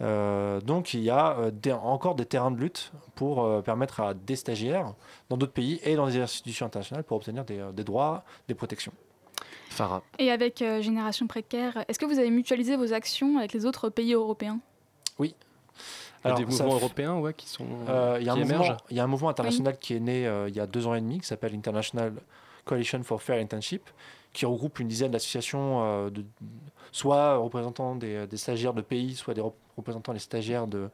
Euh, 0.00 0.60
donc 0.62 0.94
il 0.94 1.00
y 1.00 1.10
a 1.10 1.36
euh, 1.38 1.50
des- 1.50 1.72
encore 1.72 2.14
des 2.14 2.24
terrains 2.24 2.50
de 2.50 2.56
lutte 2.58 2.92
pour 3.14 3.44
euh, 3.44 3.60
permettre 3.60 4.00
à 4.00 4.14
des 4.14 4.36
stagiaires 4.36 4.94
dans 5.28 5.36
d'autres 5.36 5.52
pays 5.52 5.78
et 5.84 5.94
dans 5.96 6.06
des 6.06 6.18
institutions 6.18 6.64
internationales 6.66 7.04
pour 7.04 7.18
obtenir 7.18 7.44
des, 7.44 7.58
euh, 7.58 7.72
des 7.72 7.84
droits, 7.84 8.24
des 8.48 8.54
protections. 8.54 8.92
Farah. 9.68 10.02
Et 10.18 10.30
avec 10.30 10.62
euh, 10.62 10.80
Génération 10.80 11.26
Précaire, 11.26 11.84
est-ce 11.88 11.98
que 11.98 12.06
vous 12.06 12.18
avez 12.18 12.30
mutualisé 12.30 12.76
vos 12.76 12.94
actions 12.94 13.36
avec 13.36 13.52
les 13.52 13.66
autres 13.66 13.90
pays 13.90 14.14
européens? 14.14 14.60
Il 16.26 16.28
y 16.28 16.32
a 16.32 16.34
Alors, 16.34 16.38
des 16.38 16.44
mouvements 16.46 16.68
f- 16.72 16.80
européens 16.80 17.14
ouais, 17.18 17.34
qui 17.34 17.48
sont 17.48 17.66
Euh, 17.88 18.16
Il 18.20 18.26
y, 18.26 18.28
a 18.28 18.32
un 18.32 18.34
qui 18.36 18.40
mouvement- 18.42 18.54
émergent. 18.64 18.76
il 18.90 18.96
y 18.96 19.00
a 19.00 19.04
un 19.04 19.06
mouvement 19.06 19.28
international 19.28 19.78
qui 19.78 19.94
est 19.94 20.00
né 20.00 20.26
euh, 20.26 20.48
il 20.48 20.56
y 20.56 20.60
a 20.60 20.66
deux 20.66 20.86
ans 20.86 20.94
et 20.94 21.00
demi 21.00 21.20
qui 21.20 21.26
s'appelle 21.26 21.54
International 21.54 22.12
Coalition 22.64 23.02
for 23.02 23.22
Fair 23.22 23.40
Internship, 23.40 23.82
qui 24.32 24.44
regroupe 24.44 24.80
une 24.80 24.88
dizaine 24.88 25.12
d'associations, 25.12 25.82
euh, 25.84 26.10
de, 26.10 26.24
soit 26.92 27.36
représentant 27.36 27.94
des, 27.96 28.26
des 28.26 28.36
stagiaires 28.36 28.74
de 28.74 28.82
pays, 28.82 29.14
soit 29.14 29.34
des 29.34 29.40
rep- 29.40 29.54
représentant 29.76 30.12
les 30.12 30.18
stagiaires 30.18 30.66
de 30.66 30.88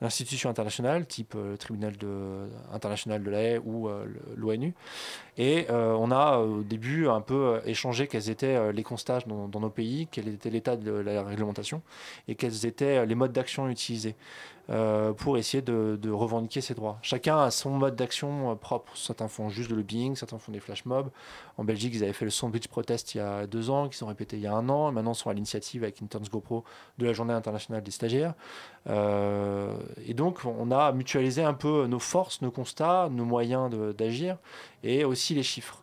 d'institutions 0.00 0.50
internationales, 0.50 1.06
type 1.06 1.34
euh, 1.36 1.52
le 1.52 1.56
tribunal 1.58 1.96
de, 1.96 2.48
international 2.72 3.22
de 3.22 3.30
la 3.30 3.38
Haye 3.40 3.58
ou 3.64 3.88
euh, 3.88 4.04
l'ONU. 4.36 4.74
Et 5.38 5.66
euh, 5.70 5.94
on 5.98 6.10
a 6.10 6.38
euh, 6.38 6.58
au 6.58 6.62
début 6.62 7.08
un 7.08 7.22
peu 7.22 7.34
euh, 7.34 7.60
échangé 7.64 8.06
quels 8.06 8.28
étaient 8.28 8.72
les 8.72 8.82
constats 8.82 9.20
dans, 9.26 9.60
nos 9.60 9.70
pays, 9.70 10.06
quel 10.10 10.28
était 10.28 10.50
l'état 10.50 10.76
de 10.76 10.92
la 10.92 11.22
réglementation 11.22 11.80
et 12.28 12.34
quels 12.34 12.66
étaient 12.66 13.06
les 13.06 13.14
modes 13.14 13.32
d'action 13.32 13.68
utilisés 13.68 14.14
pour 15.18 15.36
essayer 15.36 15.60
de, 15.60 16.10
revendiquer 16.10 16.62
ses 16.62 16.72
droits. 16.72 16.98
Chacun 17.02 17.36
a 17.42 17.50
son 17.50 17.70
mode 17.72 17.94
d'action 17.94 18.56
propre. 18.56 18.96
Certains 18.96 19.28
font 19.28 19.50
juste 19.50 19.68
de 19.70 19.74
lobbying, 19.74 20.16
certains 20.16 20.38
font 20.38 20.52
des 20.52 20.60
flash 20.60 20.86
mobs. 20.86 21.10
En 21.58 21.64
Belgique, 21.64 21.92
ils 21.94 22.02
avaient 22.04 22.14
fait 22.14 22.24
le 22.24 22.30
Sandwich 22.30 22.68
Protest 22.68 23.14
il 23.14 23.18
y 23.18 23.20
a 23.20 23.46
deux 23.46 23.68
ans, 23.68 23.88
qui 23.88 23.98
sont 23.98 24.06
répétés 24.06 24.36
il 24.36 24.42
y 24.42 24.46
a 24.46 24.54
un 24.54 24.68
an, 24.70 24.88
et 24.88 24.92
maintenant 24.92 25.12
sont 25.12 25.28
à 25.28 25.34
l'initiative 25.34 25.82
avec 25.82 26.00
Interns 26.00 26.26
GoPro 26.30 26.64
de 26.96 27.04
la 27.04 27.12
Journée 27.12 27.34
internationale 27.34 27.82
des 27.82 27.90
stagiaires. 27.90 28.34
Et 28.86 30.14
donc, 30.14 30.38
on 30.46 30.70
a 30.70 30.92
mutualisé 30.92 31.42
un 31.42 31.54
peu 31.54 31.86
nos 31.86 31.98
forces, 31.98 32.40
nos 32.40 32.52
constats, 32.52 33.08
nos 33.10 33.26
moyens 33.26 33.68
d'agir, 33.94 34.38
et 34.84 35.04
aussi 35.04 35.21
les 35.30 35.42
chiffres. 35.42 35.82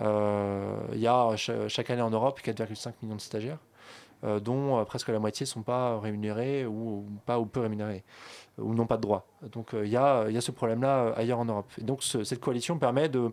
Euh, 0.00 0.76
il 0.92 1.00
y 1.00 1.06
a 1.08 1.34
cha- 1.36 1.68
chaque 1.68 1.90
année 1.90 2.02
en 2.02 2.10
Europe 2.10 2.40
4,5 2.42 2.94
millions 3.02 3.16
de 3.16 3.20
stagiaires, 3.20 3.58
euh, 4.24 4.38
dont 4.40 4.78
euh, 4.78 4.84
presque 4.84 5.08
la 5.08 5.18
moitié 5.18 5.44
ne 5.44 5.48
sont 5.48 5.62
pas 5.62 5.98
rémunérés 5.98 6.66
ou, 6.66 7.06
pas 7.26 7.38
ou 7.40 7.46
peu 7.46 7.60
rémunérés, 7.60 8.04
ou 8.58 8.74
n'ont 8.74 8.86
pas 8.86 8.96
de 8.96 9.02
droit. 9.02 9.26
Donc 9.52 9.70
il 9.72 9.88
y, 9.88 9.92
y 9.92 9.96
a 9.96 10.40
ce 10.40 10.50
problème-là 10.52 11.12
ailleurs 11.16 11.40
en 11.40 11.44
Europe. 11.44 11.70
Et 11.78 11.84
donc 11.84 12.02
ce- 12.02 12.22
cette 12.24 12.40
coalition 12.40 12.78
permet 12.78 13.08
de, 13.08 13.32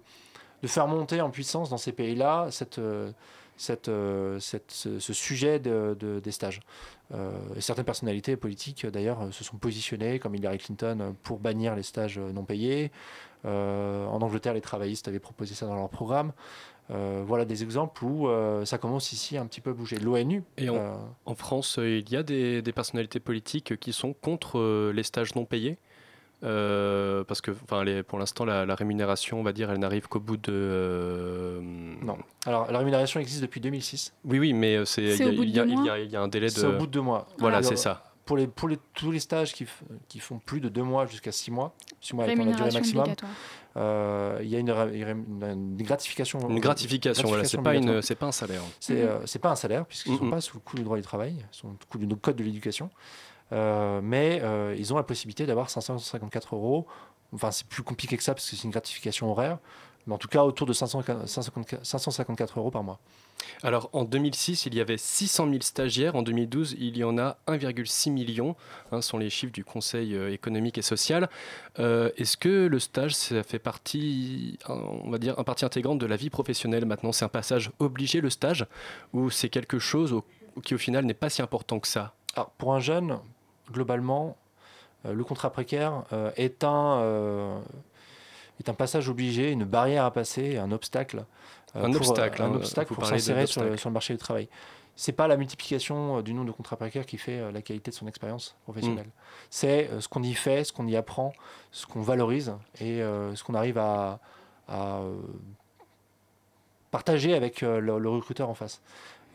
de 0.63 0.68
faire 0.68 0.88
monter 0.88 1.22
en 1.22 1.30
puissance 1.30 1.70
dans 1.70 1.78
ces 1.78 1.91
pays-là 1.91 2.48
cette, 2.50 2.80
cette, 3.58 3.89
euh, 3.89 4.39
cette- 4.39 4.72
ce, 4.72 5.00
ce 5.00 5.13
sujet 5.13 5.60
de- 5.60 5.96
de- 6.00 6.20
des 6.20 6.32
stages. 6.32 6.60
Euh, 7.13 7.32
et 7.56 7.62
certaines 7.62 7.86
personnalités 7.86 8.36
politiques, 8.36 8.86
d'ailleurs, 8.86 9.32
se 9.32 9.44
sont 9.44 9.58
positionnées, 9.58 10.20
comme 10.20 10.36
Hillary 10.36 10.58
Clinton, 10.58 11.15
pour 11.24 11.39
bannir 11.39 11.76
les 11.76 11.84
stages 11.84 12.18
non 12.20 12.44
payés. 12.44 12.91
Euh, 13.46 14.06
en 14.08 14.22
Angleterre, 14.22 14.54
les 14.56 14.62
travaillistes 14.62 15.08
avaient 15.08 15.20
proposé 15.20 15.54
ça 15.54 15.68
dans 15.68 15.76
leur 15.76 15.89
programme. 15.89 16.32
Euh, 16.91 17.24
voilà 17.26 17.46
des 17.46 17.63
exemples 17.63 18.04
où 18.06 18.28
euh, 18.28 18.63
ça 18.63 18.78
commence 18.78 19.12
ici 19.12 19.38
un 19.38 19.46
petit 19.48 19.62
peu 19.62 19.72
à 19.72 19.74
bouger. 19.74 19.98
L'ONU. 19.98 20.44
Et 20.58 20.70
en, 20.70 20.76
euh, 20.76 20.96
en 21.26 21.36
France, 21.36 21.80
il 21.82 22.08
y 22.12 22.15
a 22.15 22.22
des, 22.24 22.62
des 22.62 22.72
personnalités 22.74 23.20
politiques 23.20 23.80
qui 23.80 23.91
sont 23.94 24.13
contre 24.13 24.91
les 24.91 25.04
stages 25.04 25.34
non 25.36 25.46
payés? 25.46 25.78
Euh, 26.46 27.24
parce 27.24 27.42
que 27.42 27.52
enfin, 27.52 27.84
les- 27.84 28.04
pour 28.04 28.20
l'instant, 28.20 28.46
la, 28.46 28.66
la 28.66 28.76
rémunération, 28.76 29.40
on 29.40 29.44
va 29.44 29.52
dire, 29.52 29.72
elle 29.72 29.80
n'arrive 29.80 30.08
qu'au 30.08 30.20
bout 30.20 30.38
de. 30.38 30.52
euh, 30.52 31.60
Non. 31.62 32.18
Alors, 32.46 32.72
la 32.72 32.78
rémunération 32.80 33.20
existe 33.20 33.42
depuis 33.42 33.60
2006. 33.62 34.14
Oui, 34.26 34.40
oui, 34.40 34.54
mais 34.54 34.76
euh, 34.78 34.86
c'est 34.86 35.04
il 35.04 35.50
y, 35.50 35.60
a- 35.60 35.66
y 36.00 36.08
y 36.10 36.16
un 36.16 36.28
délai 36.28 36.48
de. 36.48 36.52
C'est 36.52 36.66
au 36.68 36.74
bout 36.78 36.86
de 36.88 36.92
deux 36.92 37.02
mois. 37.02 37.28
Voilà, 37.40 37.64
c'est 37.64 37.76
ça. 37.76 38.04
Pour, 38.26 38.38
les, 38.38 38.48
pour 38.48 38.68
les, 38.70 38.80
tous 38.96 39.12
les 39.12 39.20
stages 39.20 39.54
qui, 39.54 39.66
f- 39.66 39.84
qui 40.08 40.20
font 40.20 40.40
plus 40.40 40.60
de 40.60 40.68
deux 40.68 40.82
mois 40.82 41.06
jusqu'à 41.06 41.32
six 41.32 41.52
mois, 41.52 41.76
six 42.02 42.16
mois 42.16 42.26
étant 42.26 42.32
la 42.32 42.36
durée 42.38 42.50
Rémunération 42.54 42.80
maximum, 42.80 43.02
obligatoire. 43.04 43.32
euh, 43.78 44.40
il 44.42 44.50
y 44.50 44.56
a 44.56 44.60
une, 44.60 44.72
ré- 44.72 45.00
une, 45.00 45.44
une 45.78 45.84
gratification. 45.84 46.40
Une 46.50 46.60
gratification, 46.60 47.28
voilà, 47.28 47.44
c'est 47.44 47.58
pas 47.62 47.76
une, 47.76 48.02
pas 48.02 48.26
un 48.26 48.32
salaire. 48.32 48.62
C'est 48.80 49.04
euh, 49.04 49.20
pas 49.40 49.52
un 49.52 49.56
salaire, 49.56 49.86
puisqu'ils 49.86 50.14
ne 50.14 50.18
sont 50.18 50.30
pas 50.32 50.42
sous 50.42 50.56
le 50.58 50.62
coup 50.62 50.76
du 50.76 50.84
droit 50.84 50.98
du 50.98 51.04
travail, 51.04 51.36
ils 51.38 51.46
sont 51.56 51.68
sous 51.70 51.78
le 51.80 51.86
coup 51.88 51.98
du 52.00 52.16
code 52.16 52.36
de 52.36 52.44
l'éducation. 52.44 52.90
Euh, 53.52 54.02
mais 54.04 54.40
euh, 54.44 54.76
ils 54.78 54.94
ont 54.94 54.98
la 54.98 55.04
possibilité 55.04 55.46
d'avoir 55.46 55.70
554 55.70 56.56
euros. 56.56 56.88
Enfin, 57.34 57.52
c'est 57.52 57.68
plus 57.68 57.84
compliqué 57.84 58.18
que 58.18 58.24
ça, 58.24 58.34
parce 58.34 58.50
que 58.50 58.56
c'est 58.56 58.64
une 58.64 58.72
gratification 58.72 59.30
horaire. 59.32 59.60
Mais 60.08 60.14
en 60.14 60.18
tout 60.20 60.28
cas, 60.28 60.44
autour 60.44 60.68
de 60.68 60.74
500 60.74 61.02
554 61.26 61.84
554 61.86 62.60
euros 62.60 62.70
par 62.72 62.84
mois. 62.84 63.00
Alors 63.64 63.90
en 63.94 64.04
2006, 64.06 64.66
il 64.68 64.76
y 64.76 64.82
avait 64.82 64.98
600 64.98 65.48
000 65.50 65.62
stagiaires. 65.62 66.16
En 66.16 66.22
2012, 66.22 66.76
il 66.80 66.96
y 66.98 67.04
en 67.04 67.18
a 67.18 67.38
1,6 67.48 68.12
million. 68.12 68.56
Hein, 68.92 69.02
ce 69.02 69.10
sont 69.10 69.18
les 69.18 69.30
chiffres 69.32 69.52
du 69.52 69.64
Conseil 69.64 70.16
euh, 70.16 70.32
économique 70.32 70.78
et 70.78 70.82
social. 70.84 71.28
Euh, 71.80 72.12
Est-ce 72.18 72.38
que 72.38 72.68
le 72.68 72.80
stage, 72.80 73.16
ça 73.16 73.42
fait 73.44 73.58
partie, 73.60 74.60
on 74.68 75.10
va 75.10 75.18
dire, 75.18 75.38
un 75.40 75.44
partie 75.44 75.66
intégrante 75.66 75.98
de 76.00 76.06
la 76.06 76.16
vie 76.16 76.30
professionnelle 76.30 76.86
maintenant? 76.86 77.12
C'est 77.12 77.26
un 77.26 77.30
passage 77.30 77.72
obligé 77.80 78.22
le 78.22 78.30
stage 78.30 78.66
ou 79.14 79.30
c'est 79.32 79.50
quelque 79.50 79.80
chose 79.80 80.14
au- 80.14 80.24
qui 80.64 80.76
au 80.76 80.80
final 80.80 81.06
n'est 81.06 81.14
pas 81.16 81.30
si 81.32 81.42
important 81.42 81.80
que 81.80 81.88
ça? 81.88 82.14
Alors, 82.36 82.52
pour 82.52 82.74
un 82.76 82.80
jeune, 82.80 83.20
globalement, 83.71 84.38
euh, 85.06 85.13
le 85.13 85.23
contrat 85.23 85.49
précaire 85.51 86.04
euh, 86.13 86.32
est 86.36 86.63
un, 86.63 86.99
euh, 86.99 87.60
est 88.60 88.69
un 88.69 88.73
passage 88.73 89.10
obligé, 89.10 89.51
une 89.51 89.63
barrière 89.65 90.06
à 90.06 90.12
passer, 90.12 90.58
un 90.58 90.71
obstacle. 90.71 91.25
Un 91.73 91.91
pour, 91.91 91.97
obstacle, 92.08 92.41
un 92.41 92.45
hein, 92.45 92.56
obstacle 92.56 92.93
pour 92.93 93.06
s'insérer 93.06 93.45
sur, 93.47 93.62
le- 93.62 93.67
d'obstacle. 93.67 93.80
sur 93.82 93.89
le 93.89 93.93
marché 93.93 94.13
du 94.13 94.19
travail. 94.19 94.47
C'est 94.95 95.12
pas 95.12 95.28
la 95.28 95.36
multiplication 95.36 96.21
du 96.21 96.34
nombre 96.34 96.47
de 96.47 96.51
contrats 96.54 96.78
précaires 96.78 97.06
qui 97.06 97.17
fait 97.17 97.51
la 97.51 97.62
qualité 97.62 97.91
de 97.91 97.95
son 97.95 98.08
expérience 98.08 98.56
professionnelle. 98.63 99.10
C'est 99.49 99.89
euh, 99.89 99.99
ce 99.99 100.08
qu'on 100.08 100.23
y 100.23 100.34
fait, 100.34 100.63
ce 100.63 100.71
qu'on 100.71 100.88
y 100.88 100.95
apprend, 100.95 101.34
ce 101.71 101.86
qu'on 101.86 102.01
valorise 102.01 102.54
et 102.80 102.99
ce 102.99 103.43
qu'on 103.43 103.56
arrive 103.56 103.78
à, 103.78 104.19
à, 104.69 105.01
partager 106.91 107.34
avec 107.34 107.60
le, 107.62 107.80
le 107.99 108.10
recruteur 108.10 108.49
en 108.49 108.54
face. 108.54 108.82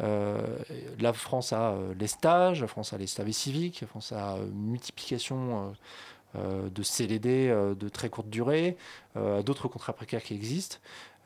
Euh, 0.00 0.58
la 0.98 1.12
France 1.12 1.52
a 1.52 1.72
euh, 1.72 1.94
les 1.98 2.06
stages, 2.06 2.60
la 2.60 2.66
France 2.66 2.92
a 2.92 2.98
les 2.98 3.06
services 3.06 3.38
civiques, 3.38 3.80
la 3.80 3.86
France 3.86 4.12
a 4.12 4.36
euh, 4.36 4.46
multiplication 4.52 5.72
euh, 6.36 6.36
euh, 6.36 6.70
de 6.70 6.82
CDD 6.82 7.48
euh, 7.48 7.74
de 7.74 7.88
très 7.88 8.08
courte 8.08 8.30
durée, 8.30 8.76
euh, 9.16 9.42
d'autres 9.42 9.68
contrats 9.68 9.92
précaires 9.92 10.22
qui 10.22 10.34
existent. 10.34 10.78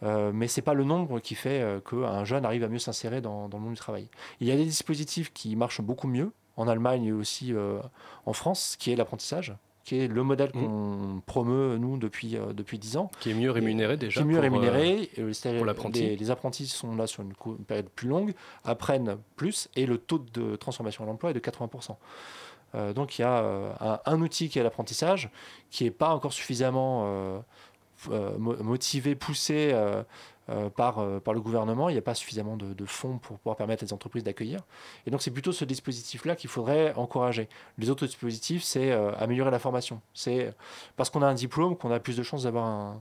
Euh, 0.02 0.32
mais 0.34 0.48
ce 0.48 0.60
n'est 0.60 0.64
pas 0.64 0.74
le 0.74 0.84
nombre 0.84 1.20
qui 1.20 1.34
fait 1.34 1.62
euh, 1.62 1.80
qu'un 1.80 2.24
jeune 2.24 2.44
arrive 2.44 2.64
à 2.64 2.68
mieux 2.68 2.78
s'insérer 2.78 3.20
dans, 3.20 3.48
le 3.52 3.58
monde 3.58 3.74
du 3.74 3.78
travail. 3.78 4.08
Il 4.40 4.48
y 4.48 4.50
a 4.50 4.56
des 4.56 4.64
dispositifs 4.64 5.32
qui 5.32 5.56
marchent 5.56 5.80
beaucoup 5.80 6.08
mieux, 6.08 6.32
en 6.56 6.68
Allemagne 6.68 7.04
et 7.04 7.12
aussi 7.12 7.52
euh, 7.52 7.80
en 8.26 8.32
France, 8.32 8.76
qui 8.78 8.92
est 8.92 8.96
l'apprentissage, 8.96 9.54
qui 9.84 9.98
est 10.00 10.08
le 10.08 10.22
modèle 10.22 10.50
qu'on 10.50 11.20
promeut, 11.26 11.76
nous, 11.78 11.98
depuis, 11.98 12.36
euh, 12.36 12.52
depuis 12.52 12.78
10 12.78 12.96
ans. 12.96 13.10
Qui 13.20 13.30
est 13.30 13.34
mieux 13.34 13.50
rémunéré 13.50 13.96
déjà 13.96 14.20
Qui 14.20 14.26
est 14.26 14.28
mieux 14.30 14.36
pour, 14.36 14.44
euh, 14.44 14.48
rémunéré. 14.70 15.10
stagiaires- 15.32 15.58
pour 15.60 15.66
l'apprenti. 15.66 16.00
les- 16.00 16.16
les 16.16 16.30
apprentis 16.30 16.66
sont 16.66 16.96
là 16.96 17.06
sur 17.06 17.22
une, 17.22 17.34
période 17.66 17.88
plus 17.90 18.08
longue, 18.08 18.32
apprennent 18.64 19.16
plus, 19.36 19.68
et 19.76 19.84
le 19.86 19.98
taux 19.98 20.24
de 20.32 20.56
transformation 20.56 21.04
à 21.04 21.06
l'emploi 21.06 21.30
est 21.30 21.34
de 21.34 21.38
80%. 21.40 21.98
Euh, 22.74 22.92
donc 22.92 23.18
il 23.18 23.22
y 23.22 23.24
a 23.24 23.38
euh, 23.44 23.72
un, 23.80 24.00
un 24.06 24.20
outil 24.20 24.48
qui 24.48 24.58
est 24.58 24.62
l'apprentissage, 24.62 25.30
qui 25.70 25.84
n'est 25.84 25.90
pas 25.90 26.08
encore 26.14 26.32
suffisamment 26.32 27.04
euh, 27.06 27.38
euh, 28.10 28.36
motivé, 28.38 29.14
poussé 29.14 29.70
euh, 30.50 30.68
euh, 30.78 31.20
par, 31.20 31.34
le 31.34 31.40
gouvernement. 31.40 31.88
Il 31.88 31.92
n'y 31.92 31.98
a 31.98 32.02
pas 32.02 32.14
suffisamment 32.14 32.56
de, 32.56 32.84
fonds 32.84 33.18
pour 33.18 33.38
pouvoir 33.38 33.56
permettre 33.56 33.82
à 33.82 33.86
les 33.86 33.92
entreprises 33.92 34.24
d'accueillir. 34.24 34.60
Et 35.06 35.10
donc 35.10 35.22
c'est 35.22 35.30
plutôt 35.30 35.52
ce 35.52 35.64
dispositif-là 35.64 36.36
qu'il 36.36 36.50
faudrait 36.50 36.92
encourager. 36.94 37.48
Les 37.78 37.88
autres 37.88 38.04
dispositifs, 38.04 38.62
c'est 38.62 38.92
euh, 38.92 39.12
améliorer 39.16 39.50
la 39.50 39.58
formation. 39.58 40.00
C'est 40.12 40.54
parce 40.96 41.08
qu'on 41.08 41.22
a 41.22 41.26
un 41.26 41.34
diplôme 41.34 41.76
qu'on 41.76 41.90
a 41.90 41.98
plus 41.98 42.16
de 42.16 42.22
chances 42.22 42.42
d'avoir 42.42 43.00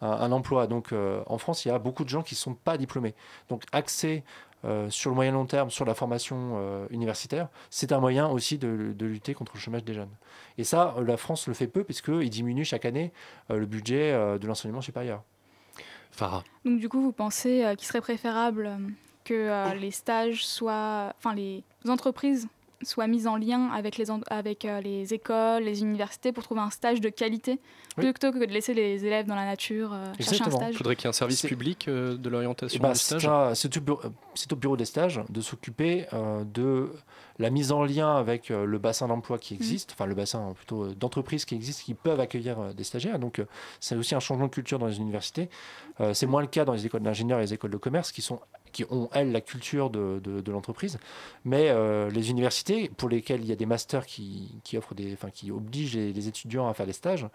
un, 0.00 0.32
emploi. 0.32 0.66
Donc 0.66 0.92
en 1.26 1.38
France, 1.38 1.64
il 1.64 1.68
y 1.68 1.70
a 1.70 1.78
beaucoup 1.78 2.04
de 2.04 2.08
gens 2.08 2.22
qui 2.22 2.34
ne 2.34 2.38
sont 2.38 2.54
pas 2.54 2.76
diplômés. 2.76 3.14
Donc 3.48 3.64
accès 3.72 4.24
sur 4.88 5.10
le 5.10 5.14
moyen 5.14 5.32
long 5.32 5.46
terme 5.46 5.70
sur 5.70 5.84
la 5.84 5.94
formation 5.94 6.86
universitaire, 6.90 7.48
c'est 7.70 7.92
un 7.92 8.00
moyen 8.00 8.28
aussi 8.28 8.58
de, 8.58 8.94
lutter 8.98 9.34
contre 9.34 9.52
le 9.54 9.60
chômage 9.60 9.84
des 9.84 9.94
jeunes. 9.94 10.10
Et 10.58 10.64
ça, 10.64 10.94
la 11.04 11.16
France 11.16 11.46
le 11.46 11.54
fait 11.54 11.66
peu 11.66 11.84
puisqu'il 11.84 12.30
diminue 12.30 12.64
chaque 12.64 12.84
année 12.84 13.12
le 13.50 13.66
budget 13.66 14.12
de 14.38 14.46
l'enseignement 14.46 14.80
supérieur. 14.80 15.22
Donc 16.64 16.78
du 16.78 16.88
coup, 16.88 17.00
vous 17.00 17.12
pensez 17.12 17.64
euh, 17.64 17.74
qu'il 17.74 17.86
serait 17.86 18.00
préférable 18.00 18.66
euh, 18.66 18.76
que 19.24 19.34
euh, 19.34 19.74
les 19.74 19.90
stages 19.90 20.46
soient, 20.46 21.12
enfin 21.18 21.34
les 21.34 21.62
entreprises 21.88 22.48
soient 22.82 23.06
mises 23.06 23.26
en 23.26 23.36
lien 23.36 23.68
avec 23.72 23.96
les 23.98 24.10
en- 24.10 24.20
avec 24.30 24.64
euh, 24.64 24.80
les 24.80 25.12
écoles, 25.14 25.62
les 25.64 25.82
universités 25.82 26.32
pour 26.32 26.42
trouver 26.44 26.60
un 26.62 26.70
stage 26.70 27.00
de 27.00 27.08
qualité 27.08 27.58
Oui. 27.98 28.04
plutôt 28.10 28.32
que 28.32 28.38
de 28.38 28.52
laisser 28.52 28.72
les 28.74 29.04
élèves 29.04 29.26
dans 29.26 29.34
la 29.34 29.44
nature 29.44 29.92
euh, 29.92 30.04
chercher 30.04 30.20
un 30.20 30.22
Exactement. 30.32 30.56
stage. 30.56 30.74
Il 30.74 30.76
faudrait 30.78 30.96
qu'il 30.96 31.04
y 31.04 31.06
ait 31.06 31.10
un 31.10 31.12
service 31.12 31.42
public 31.42 31.88
euh, 31.88 32.16
de 32.16 32.28
Eh 32.28 32.32
l'orientation 32.32 32.82
ben, 32.82 32.92
du 32.92 32.98
c'est 32.98 33.04
stage. 33.18 33.26
un- 33.26 33.54
c'est 33.54 33.76
au, 33.76 33.80
bureau- 33.80 34.00
c'est 34.34 34.52
au 34.52 34.56
bureau 34.56 34.76
des 34.76 34.84
stages 34.86 35.20
de 35.28 35.40
s'occuper 35.40 36.06
euh, 36.12 36.44
de 36.44 36.90
la 37.38 37.50
mise 37.50 37.72
en 37.72 37.84
lien 37.84 38.16
avec 38.16 38.50
euh, 38.50 38.64
le 38.64 38.78
bassin 38.78 39.08
d'emploi 39.08 39.38
qui 39.38 39.54
existe, 39.54 39.92
enfin 39.92 40.06
le 40.06 40.14
bassin 40.14 40.52
plutôt 40.54 40.84
euh, 40.84 40.94
d'entreprises 40.94 41.44
qui 41.44 41.54
existent, 41.54 41.82
qui 41.84 41.94
peuvent 41.94 42.20
accueillir 42.20 42.58
euh, 42.60 42.72
des 42.72 42.84
stagiaires. 42.84 43.18
Donc 43.18 43.38
euh, 43.38 43.46
c'est 43.80 43.96
aussi 43.96 44.14
un 44.14 44.20
changement 44.20 44.46
de 44.46 44.50
culture 44.52 44.78
dans 44.78 44.86
les 44.86 44.98
universités. 44.98 45.48
Euh, 46.00 46.14
c'est 46.14 46.26
moins 46.26 46.40
le 46.40 46.46
cas 46.48 46.64
dans 46.64 46.72
les 46.72 46.86
écoles 46.86 47.02
d'ingénieurs 47.02 47.38
et 47.38 47.42
les 47.42 47.54
écoles 47.54 47.70
de 47.70 47.76
commerce 47.76 48.12
qui 48.12 48.22
sont 48.22 48.40
qui 48.72 48.84
ont, 48.90 49.08
elles, 49.12 49.32
la 49.32 49.40
culture 49.40 49.90
de, 49.90 50.20
de- 50.22 50.52
l'entreprise. 50.52 50.98
Mais 51.44 51.68
euh, 51.70 52.10
les 52.10 52.30
universités, 52.30 52.90
pour 52.96 53.08
lesquelles 53.08 53.40
il 53.40 53.46
y 53.46 53.52
a 53.52 53.56
des 53.56 53.66
masters 53.66 54.04
qui, 54.06 54.54
qui 54.64 54.76
offrent 54.76 54.94
des, 54.94 55.12
enfin, 55.12 55.30
qui 55.30 55.50
obligent 55.52 55.96
les, 55.96 56.28
étudiants 56.28 56.68
à 56.68 56.74
faire 56.74 56.86
des 56.86 56.92
stages, 56.92 57.26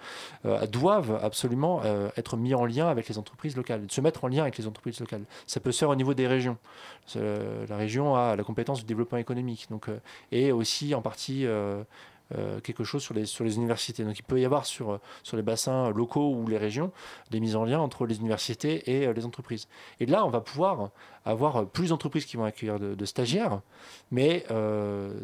euh, 0.45 0.65
doivent 0.67 1.19
absolument 1.23 1.81
euh, 1.83 2.09
être 2.17 2.37
mis 2.37 2.53
en 2.53 2.65
lien 2.65 2.87
avec 2.87 3.07
les 3.07 3.17
entreprises 3.17 3.55
locales, 3.55 3.85
se 3.89 4.01
mettre 4.01 4.23
en 4.23 4.27
lien 4.27 4.41
avec 4.41 4.57
les 4.57 4.67
entreprises 4.67 4.99
locales. 4.99 5.23
Ça 5.47 5.59
peut 5.59 5.71
se 5.71 5.79
faire 5.79 5.89
au 5.89 5.95
niveau 5.95 6.13
des 6.13 6.27
régions. 6.27 6.57
La 7.15 7.77
région 7.77 8.15
a 8.15 8.35
la 8.35 8.43
compétence 8.43 8.79
du 8.79 8.85
développement 8.85 9.19
économique, 9.19 9.67
donc, 9.69 9.89
et 10.31 10.51
aussi 10.51 10.95
en 10.95 11.01
partie 11.01 11.45
euh, 12.33 12.59
quelque 12.59 12.83
chose 12.83 13.03
sur 13.03 13.13
les, 13.13 13.55
universités. 13.55 14.03
Donc 14.03 14.17
il 14.17 14.23
peut 14.23 14.41
y 14.41 14.45
avoir 14.45 14.65
sur, 14.65 14.93
euh, 14.93 14.97
sur 15.21 15.37
les 15.37 15.43
bassins 15.43 15.91
locaux 15.91 16.33
ou 16.33 16.47
les 16.47 16.57
régions 16.57 16.91
des 17.29 17.39
mises 17.39 17.55
en 17.55 17.65
lien 17.65 17.79
entre 17.79 18.07
les 18.07 18.17
universités 18.17 18.89
et 18.89 19.05
euh, 19.05 19.13
les 19.13 19.25
entreprises. 19.25 19.67
Et 19.99 20.07
là, 20.07 20.25
on 20.25 20.29
va 20.29 20.41
pouvoir 20.41 20.89
avoir 21.23 21.67
plus 21.67 21.89
d'entreprises 21.89 22.25
qui 22.25 22.35
vont 22.35 22.45
accueillir 22.45 22.79
de, 22.79 23.05
stagiaires, 23.05 23.61
mais 24.11 24.45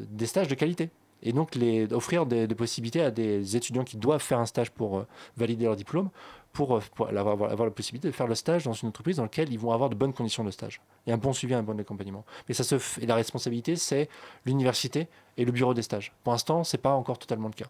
des 0.09 0.25
stages 0.25 0.47
de 0.47 0.55
qualité. 0.55 0.89
Et 1.23 1.31
donc 1.31 1.53
les, 1.55 1.91
offrir 1.93 2.25
des, 2.25 2.47
possibilités 2.47 3.01
à 3.01 3.11
des 3.11 3.55
étudiants 3.55 3.83
qui 3.83 3.97
doivent 3.97 4.21
faire 4.21 4.39
un 4.39 4.47
stage 4.47 4.71
pour 4.71 5.05
valider 5.37 5.65
leur 5.65 5.75
diplôme, 5.75 6.09
pour, 6.53 6.75
euh, 6.75 6.81
avoir, 7.15 7.65
la 7.65 7.71
possibilité 7.71 8.07
de 8.07 8.13
faire 8.13 8.27
le 8.27 8.35
stage 8.35 8.65
dans 8.65 8.73
une 8.73 8.89
entreprise 8.89 9.17
dans 9.17 9.23
laquelle 9.23 9.51
ils 9.51 9.59
vont 9.59 9.71
avoir 9.71 9.89
de 9.89 9.95
bonnes 9.95 10.13
conditions 10.13 10.43
de 10.43 10.51
stage. 10.51 10.81
Et 11.07 11.11
un 11.11 11.17
bon 11.17 11.33
suivi, 11.33 11.53
un 11.53 11.63
bon 11.63 11.79
accompagnement. 11.79 12.25
Mais 12.47 12.53
ça 12.53 12.63
se 12.63 12.75
et 12.99 13.05
la 13.05 13.15
responsabilité, 13.15 13.75
c'est 13.75 14.09
l'université 14.45 15.07
et 15.37 15.45
le 15.45 15.51
bureau 15.51 15.73
des 15.73 15.81
stages. 15.81 16.13
Pour 16.23 16.33
l'instant, 16.33 16.63
c'est 16.63 16.77
pas 16.77 16.91
encore 16.91 17.17
totalement 17.17 17.47
le 17.47 17.53
cas. 17.53 17.67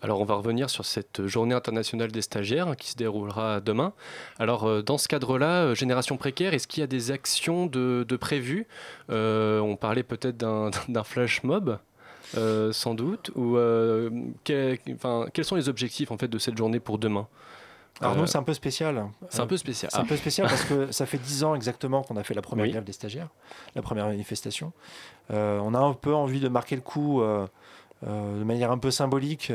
Alors 0.00 0.20
on 0.20 0.24
va 0.24 0.34
revenir 0.34 0.70
sur 0.70 0.84
cette 0.84 1.26
journée 1.26 1.54
internationale 1.54 2.12
des 2.12 2.22
stagiaires 2.22 2.68
hein, 2.68 2.74
qui 2.76 2.90
se 2.90 2.96
déroulera 2.96 3.60
demain. 3.60 3.92
Alors 4.38 4.64
euh, 4.64 4.82
dans 4.82 4.98
ce 4.98 5.08
cadre-là, 5.08 5.64
euh, 5.64 5.74
Génération 5.74 6.16
Précaire, 6.16 6.54
est-ce 6.54 6.68
qu'il 6.68 6.80
y 6.80 6.84
a 6.84 6.88
des 6.88 7.10
actions 7.10 7.66
de, 7.66 8.04
de 8.08 8.16
prévues? 8.16 8.66
On 9.08 9.76
parlait 9.80 10.02
peut-être 10.02 10.36
d'un 10.36 10.70
flash 11.04 11.42
mob. 11.44 11.78
sans 12.34 12.94
doute, 12.94 13.30
ou 13.34 13.56
enfin, 13.56 15.26
quels 15.32 15.44
sont 15.44 15.56
les 15.56 15.68
objectifs 15.68 16.10
en 16.10 16.18
fait 16.18 16.28
de 16.28 16.38
cette 16.38 16.56
journée 16.56 16.80
pour 16.80 16.98
demain? 16.98 17.28
Alors 18.00 18.12
Euh, 18.14 18.16
nous, 18.20 18.26
c'est 18.26 18.38
un 18.38 18.42
peu 18.42 18.54
spécial. 18.54 19.06
c'est 19.30 19.40
un 19.40 19.46
peu 19.46 19.56
spécial. 19.56 19.90
C'est 19.92 19.98
un 19.98 20.02
Ah. 20.02 20.06
peu 20.08 20.16
spécial 20.16 20.46
parce 20.48 20.64
que 20.64 20.90
ça 20.92 21.04
fait 21.06 21.18
10 21.18 21.44
ans 21.44 21.54
exactement 21.54 22.02
qu'on 22.02 22.16
a 22.16 22.22
fait 22.22 22.34
la 22.34 22.42
première 22.42 22.64
Oui. 22.66 22.70
grève 22.70 22.84
des 22.84 22.92
stagiaires, 22.92 23.28
la 23.74 23.82
première 23.82 24.06
manifestation. 24.06 24.72
Euh, 25.32 25.58
on 25.62 25.74
a 25.74 25.78
un 25.78 25.92
peu 25.94 26.14
envie 26.14 26.40
de 26.40 26.48
marquer 26.48 26.76
le 26.76 26.82
coup 26.82 27.20
euh, 27.22 27.46
de 28.06 28.44
manière 28.44 28.70
un 28.70 28.78
peu 28.78 28.90
symbolique, 28.92 29.52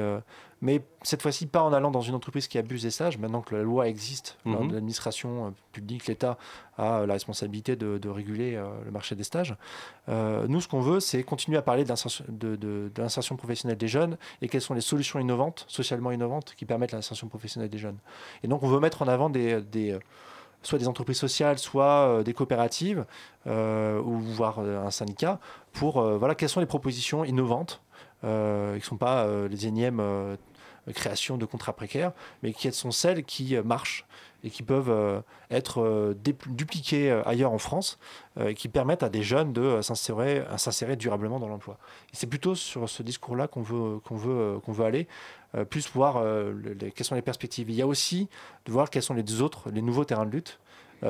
mais 0.64 0.82
cette 1.02 1.22
fois-ci 1.22 1.46
pas 1.46 1.62
en 1.62 1.74
allant 1.74 1.92
dans 1.92 2.00
une 2.02 2.16
entreprise 2.16 2.48
qui 2.48 2.58
abuse 2.58 2.84
des 2.84 2.90
stages, 2.90 3.18
maintenant 3.18 3.42
que 3.42 3.54
la 3.54 3.64
loi 3.64 3.90
existe, 3.90 4.38
Mhm. 4.46 4.72
l'administration 4.72 5.48
euh, 5.48 5.50
publique, 5.74 6.08
l'État 6.08 6.38
a 6.78 7.06
la 7.06 7.14
responsabilité 7.14 7.76
de, 7.76 7.98
de 7.98 8.10
réguler 8.10 8.56
euh, 8.56 8.64
le 8.86 8.92
marché 8.92 9.14
des 9.16 9.26
stages. 9.26 9.56
Euh, 10.08 10.48
nous, 10.48 10.62
ce 10.62 10.70
qu'on 10.70 10.80
veut, 10.80 11.02
c'est 11.02 11.22
continuer 11.24 11.58
à 11.58 11.62
parler 11.62 11.84
de 11.84 11.90
l'insertion- 11.90 12.24
de- 12.30 12.90
professionnelle 13.38 13.78
des 13.78 13.90
jeunes 13.90 14.18
et 14.42 14.48
quelles 14.48 14.62
sont 14.62 14.74
les 14.74 14.82
solutions 14.82 15.20
innovantes, 15.20 15.66
socialement 15.68 16.12
innovantes, 16.12 16.56
qui 16.56 16.66
permettent 16.66 16.94
l'insertion 16.94 17.28
professionnelle 17.28 17.70
des 17.70 17.78
jeunes. 17.78 17.98
Et 18.44 18.48
donc, 18.48 18.64
on 18.64 18.68
veut 18.70 18.80
mettre 18.80 19.02
en 19.02 19.08
avant 19.10 19.30
des, 19.30 19.62
des, 19.62 20.00
soit 20.62 20.80
des 20.80 20.88
entreprises 20.88 21.18
sociales, 21.20 21.60
soit 21.60 22.24
des 22.24 22.34
coopératives, 22.34 23.06
ou 23.46 24.18
voire 24.20 24.60
un 24.60 24.92
syndicat, 24.92 25.40
pour 25.74 26.02
voilà, 26.02 26.36
quelles 26.36 26.48
sont 26.50 26.62
les 26.62 26.66
propositions 26.66 27.26
innovantes, 27.26 27.82
euh, 28.24 28.76
qui 28.76 28.80
ne 28.82 28.86
sont 28.86 28.98
pas 28.98 29.26
euh, 29.26 29.50
les 29.50 29.68
énièmes 29.68 30.00
euh, 30.00 30.38
créations 30.92 31.38
de 31.38 31.46
contrats 31.46 31.74
précaires, 31.74 32.12
mais 32.42 32.52
qui 32.54 32.72
sont 32.74 32.92
celles 32.92 33.24
qui 33.24 33.56
euh, 33.56 33.64
marchent 33.64 34.06
et 34.44 34.50
qui 34.50 34.64
peuvent 34.64 34.90
euh, 34.90 35.22
être 35.50 35.82
euh, 35.82 36.14
dupliquées 36.48 37.12
ailleurs 37.26 37.54
en 37.54 37.58
France, 37.58 37.98
et 38.40 38.56
qui 38.56 38.68
permettent 38.68 39.04
à 39.04 39.10
des 39.10 39.24
jeunes 39.24 39.54
de 39.54 39.80
s'insérer 39.82 40.96
durablement 40.98 41.40
dans 41.40 41.48
l'emploi. 41.48 41.78
C'est 42.12 42.28
plutôt 42.28 42.56
sur 42.56 42.90
ce 42.90 43.04
discours-là 43.04 43.48
qu'on 43.48 43.62
veut, 43.62 44.00
qu'on 44.00 44.16
veut, 44.18 44.60
qu'on 44.60 44.74
veut 44.74 44.84
aller, 44.86 45.08
plus 45.70 45.88
voir 45.94 46.24
le- 46.24 46.74
les- 46.74 46.92
quelles 46.92 47.06
sont 47.06 47.16
les 47.16 47.22
perspectives. 47.22 47.70
Il 47.70 47.76
y 47.76 47.82
a 47.82 47.88
aussi 47.88 48.28
de 48.66 48.72
voir 48.72 48.90
quels 48.90 49.04
sont 49.04 49.14
les 49.14 49.42
autres, 49.42 49.70
les 49.70 49.82
nouveaux 49.84 50.04
terrains 50.04 50.26
de 50.26 50.32
lutte. 50.32 50.60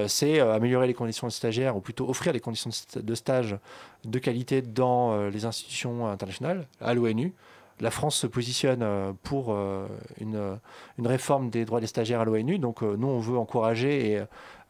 C'est 0.08 0.40
améliorer 0.40 0.86
les 0.88 0.94
conditions 0.94 1.28
de 1.28 1.32
stagiaires, 1.32 1.76
ou 1.78 1.80
plutôt 1.82 2.10
offrir 2.10 2.34
des 2.34 2.40
conditions 2.42 2.70
de, 2.70 2.76
sta- 2.76 3.02
de 3.02 3.16
stage 3.16 3.58
de 4.04 4.20
qualité 4.20 4.62
dans 4.62 5.30
les 5.30 5.46
institutions 5.46 6.08
internationales, 6.08 6.68
à 6.82 6.94
l'ONU. 6.94 7.34
La 7.80 7.92
France 7.92 8.16
se 8.16 8.28
positionne 8.28 8.84
euh, 8.84 9.14
pour 9.24 9.54
euh, 9.54 9.88
une, 10.20 10.60
une 10.98 11.08
réforme 11.08 11.50
des 11.50 11.66
droits 11.66 11.82
des 11.82 11.88
stagiaires 11.88 12.22
à 12.22 12.26
l'ONU. 12.26 12.60
Donc 12.60 12.84
euh, 12.84 12.96
nous, 12.98 13.08
on 13.08 13.20
veut 13.20 13.38
encourager 13.38 14.24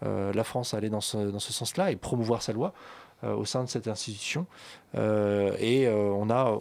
euh, 0.04 0.34
la 0.34 0.44
France 0.44 0.74
à 0.74 0.78
aller 0.78 0.89
dans 0.89 1.02
ce, 1.02 1.39
sens-là 1.39 1.92
et 1.92 1.96
promouvoir 1.96 2.42
sa 2.42 2.54
loi. 2.54 2.74
euh, 3.24 3.36
au 3.36 3.46
sein 3.46 3.63
de 3.63 3.70
cette 3.70 3.88
institution. 3.88 4.46
Euh, 4.95 5.56
et 5.60 5.88
euh, 5.88 6.12
on 6.15 6.29
a 6.29 6.60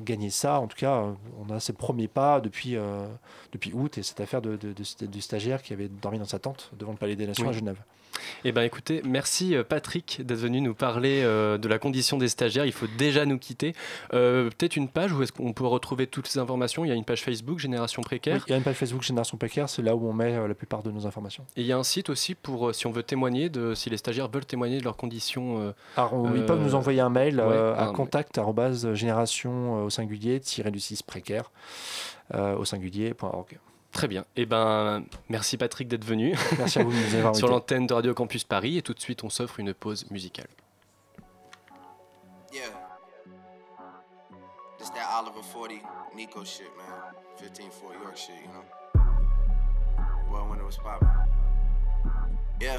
gagné 0.00 0.30
ça, 0.30 0.60
en 0.60 0.66
tout 0.66 0.76
cas, 0.76 1.04
on 1.46 1.52
a 1.52 1.60
ses 1.60 1.72
premiers 1.72 2.08
pas 2.08 2.40
depuis, 2.40 2.76
euh, 2.76 3.06
depuis 3.52 3.72
août 3.74 3.98
et 3.98 4.02
cette 4.02 4.20
affaire 4.20 4.42
de, 4.42 4.56
de- 4.56 4.72
de- 4.72 5.06
du 5.06 5.20
stagiaire 5.20 5.62
qui 5.62 5.72
avait 5.72 5.88
dormi 5.88 6.18
dans 6.18 6.24
sa 6.24 6.38
tente 6.38 6.70
devant 6.78 6.92
le 6.92 6.98
Palais 6.98 7.16
des 7.16 7.26
Nations 7.26 7.44
Oui. 7.44 7.50
à 7.50 7.58
Genève. 7.58 7.80
Eh 8.44 8.50
ben 8.50 8.62
écoutez, 8.62 9.00
merci 9.04 9.54
Patrick 9.68 10.22
d'être 10.26 10.38
venu 10.40 10.60
nous 10.60 10.74
parler 10.74 11.22
euh, 11.22 11.56
de 11.56 11.68
la 11.68 11.78
condition 11.78 12.18
des 12.18 12.26
stagiaires. 12.28 12.64
Il 12.66 12.72
faut 12.72 12.88
déjà 12.98 13.24
nous 13.24 13.38
quitter. 13.38 13.74
Euh, 14.12 14.50
Peut-être 14.50 14.74
une 14.76 14.88
page 14.88 15.12
où 15.12 15.22
est-ce 15.22 15.30
qu'on 15.30 15.52
peut 15.52 15.66
retrouver 15.66 16.08
toutes 16.08 16.26
ces 16.26 16.40
informations? 16.40 16.84
Il 16.84 16.88
y 16.88 16.90
a 16.90 16.94
une 16.96 17.04
page 17.04 17.22
Facebook 17.22 17.60
Génération 17.60 18.02
Précaire. 18.02 18.36
Oui, 18.38 18.42
il 18.48 18.50
y 18.50 18.54
a 18.54 18.56
une 18.56 18.64
page 18.64 18.74
Facebook 18.74 19.02
Génération 19.02 19.36
Précaire, 19.36 19.68
c'est 19.68 19.82
là 19.82 19.94
où 19.94 20.08
on 20.08 20.12
met 20.12 20.32
euh, 20.34 20.48
la 20.48 20.54
plupart 20.54 20.82
de 20.82 20.90
nos 20.90 21.06
informations. 21.06 21.44
Et 21.56 21.60
il 21.60 21.66
y 21.66 21.72
a 21.72 21.78
un 21.78 21.84
site 21.84 22.10
aussi 22.10 22.34
pour 22.34 22.74
si 22.74 22.88
on 22.88 22.90
veut 22.90 23.04
témoigner 23.04 23.50
de 23.50 23.74
si 23.74 23.88
les 23.88 23.98
stagiaires 23.98 24.28
veulent 24.28 24.46
témoigner 24.46 24.78
de 24.78 24.84
leurs 24.84 24.96
conditions. 24.96 25.72
Alors, 25.96 26.14
on- 26.14 26.34
ils 26.34 26.44
peuvent 26.44 26.62
nous 26.62 26.74
envoyer 26.74 27.00
un 27.00 27.10
mail 27.10 27.17
euh, 27.18 27.72
ouais, 27.74 27.78
à 27.78 27.84
un- 27.88 27.92
contact 27.92 28.38
arobase 28.38 28.92
génération 28.94 29.78
euh, 29.80 29.84
au 29.84 29.90
singulier 29.90 30.40
tiré 30.40 30.70
du 30.70 30.80
6 30.80 31.02
précaire 31.02 31.50
euh, 32.34 32.56
au 32.56 32.64
singulier.org. 32.64 33.58
Très 33.92 34.06
bien. 34.06 34.24
Eh 34.36 34.44
ben, 34.46 35.02
merci 35.28 35.56
Patrick 35.56 35.88
d'être 35.88 36.04
venu. 36.04 36.36
Merci 36.58 36.78
à 36.78 36.84
vous 36.84 36.90
de 36.92 36.96
nous 36.96 37.14
avoir 37.14 37.34
Sur 37.36 37.48
l'antenne 37.48 37.86
de 37.86 37.94
Radio 37.94 38.12
Campus 38.14 38.44
Paris. 38.44 38.76
Et 38.78 38.82
tout 38.82 38.92
de 38.94 39.00
suite, 39.00 39.24
on 39.24 39.30
s'offre 39.30 39.58
une 39.60 39.72
pause 39.74 40.08
musicale. 40.10 40.46
Yeah. 42.52 42.68
This 44.78 44.90
that 44.90 45.20
Oliver 45.20 45.42
40 45.42 45.80
Nico 46.14 46.44
shit, 46.44 46.66
man. 46.76 47.12
15 47.38 47.66
Fort 47.72 47.92
York 48.02 48.16
shit, 48.16 48.34
you 48.44 48.50
know? 48.52 48.64
Boy, 50.30 50.50
when 50.50 50.58
it 50.60 50.64
was 50.66 50.76
poppin'. 50.76 51.08
Yeah. 52.60 52.78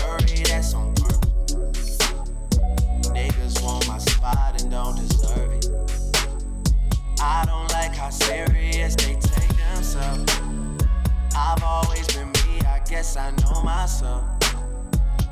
rock 0.00 0.20
that's 0.44 0.74
on 0.74 0.94
purpose. 0.94 1.98
Niggas 3.12 3.62
want 3.62 3.86
my 3.88 3.98
spot 3.98 4.60
and 4.60 4.70
don't 4.70 4.96
deserve 4.96 5.52
it. 5.52 5.66
I 7.20 7.44
don't 7.46 7.70
like 7.72 7.94
how 7.94 8.10
serious 8.10 8.94
they 8.96 9.14
take 9.14 9.56
themselves. 9.56 10.32
I've 11.36 11.62
always 11.62 12.06
been 12.14 12.28
me, 12.28 12.60
I 12.66 12.80
guess 12.88 13.16
I 13.16 13.30
know 13.42 13.62
myself. 13.62 14.24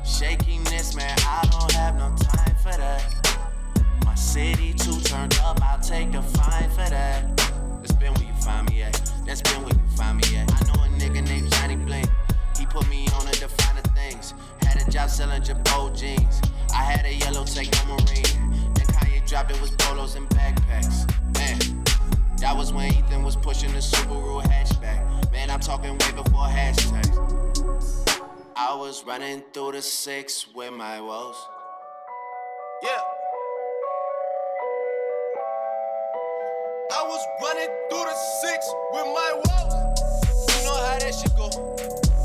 Shakiness, 0.05 0.95
man, 0.95 1.17
I 1.19 1.47
don't 1.51 1.71
have 1.73 1.95
no 1.95 2.15
time 2.17 2.55
for 2.61 2.77
that. 2.77 3.39
My 4.05 4.15
city 4.15 4.73
too 4.73 4.99
turned 5.01 5.37
up, 5.43 5.61
I'll 5.61 5.79
take 5.79 6.11
the 6.11 6.21
fine 6.21 6.69
for 6.69 6.89
that. 6.89 7.37
That's 7.81 7.93
been 7.93 8.13
where 8.13 8.23
you 8.23 8.33
find 8.41 8.69
me 8.69 8.83
at. 8.83 9.11
That's 9.25 9.41
been 9.41 9.61
where 9.63 9.73
you 9.73 9.87
find 9.95 10.17
me 10.17 10.37
at. 10.37 10.51
I 10.51 10.59
know 10.67 10.83
a 10.83 10.87
nigga 10.87 11.27
named 11.27 11.51
Johnny 11.51 11.75
Blink. 11.75 12.07
He 12.57 12.65
put 12.65 12.87
me 12.89 13.07
on 13.19 13.25
the 13.25 13.31
things. 13.31 13.74
Had 14.75 14.89
a 14.89 14.91
job 14.91 15.09
selling 15.09 15.41
Jabot 15.41 15.95
jeans. 15.95 16.41
I 16.73 16.83
had 16.83 17.05
a 17.05 17.13
yellow 17.13 17.45
Techno 17.45 17.95
Marine. 17.95 18.73
Then 18.73 18.85
Kanye 18.87 19.25
dropped 19.25 19.51
it 19.51 19.61
was 19.61 19.71
polos 19.71 20.15
and 20.15 20.27
backpacks. 20.29 21.07
Man, 21.35 21.83
that 22.39 22.55
was 22.57 22.73
when 22.73 22.93
Ethan 22.93 23.23
was 23.23 23.37
pushing 23.37 23.71
the 23.71 23.79
Subaru 23.79 24.43
hatchback. 24.43 25.31
Man, 25.31 25.49
I'm 25.49 25.61
talking 25.61 25.91
way 25.91 26.11
before 26.11 26.47
hashtags. 26.47 27.15
I 28.57 28.75
was 28.75 29.05
running 29.05 29.43
through 29.53 29.73
the 29.73 29.81
six 29.81 30.45
with 30.53 30.73
my 30.73 30.99
woes. 30.99 31.37
Yeah. 32.83 33.01
I 36.91 37.03
was 37.07 37.25
running 37.41 37.69
through 37.89 38.03
the 38.03 38.15
six 38.41 38.73
with 38.91 39.05
my 39.05 39.31
woes. 39.35 40.59
You 40.59 40.65
know 40.65 40.75
how 40.75 40.99
that 40.99 41.15
shit 41.15 41.33
go. 41.37 42.24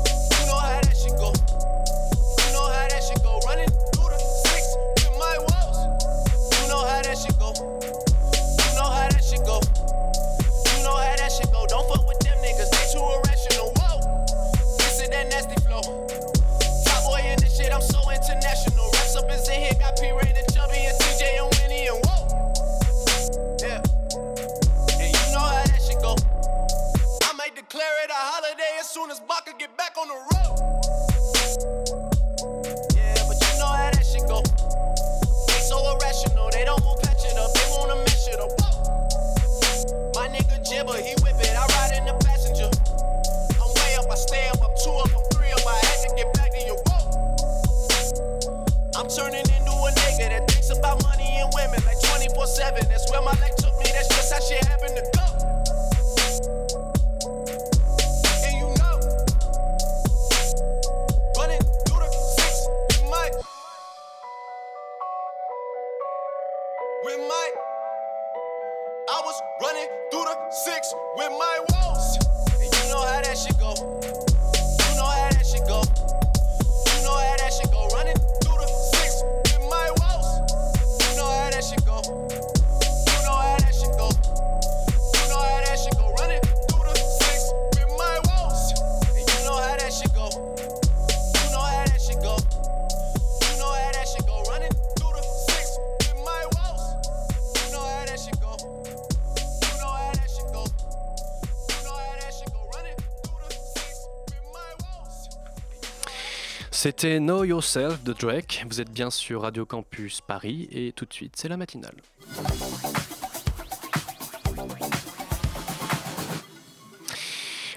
C'était 106.83 107.19
Know 107.19 107.43
Yourself 107.43 108.01
de 108.01 108.11
Drake. 108.11 108.65
Vous 108.67 108.81
êtes 108.81 108.89
bien 108.89 109.11
sur 109.11 109.43
Radio 109.43 109.67
Campus 109.67 110.19
Paris 110.19 110.67
et 110.71 110.93
tout 110.93 111.05
de 111.05 111.13
suite, 111.13 111.35
c'est 111.37 111.47
la 111.47 111.55
matinale. 111.55 111.93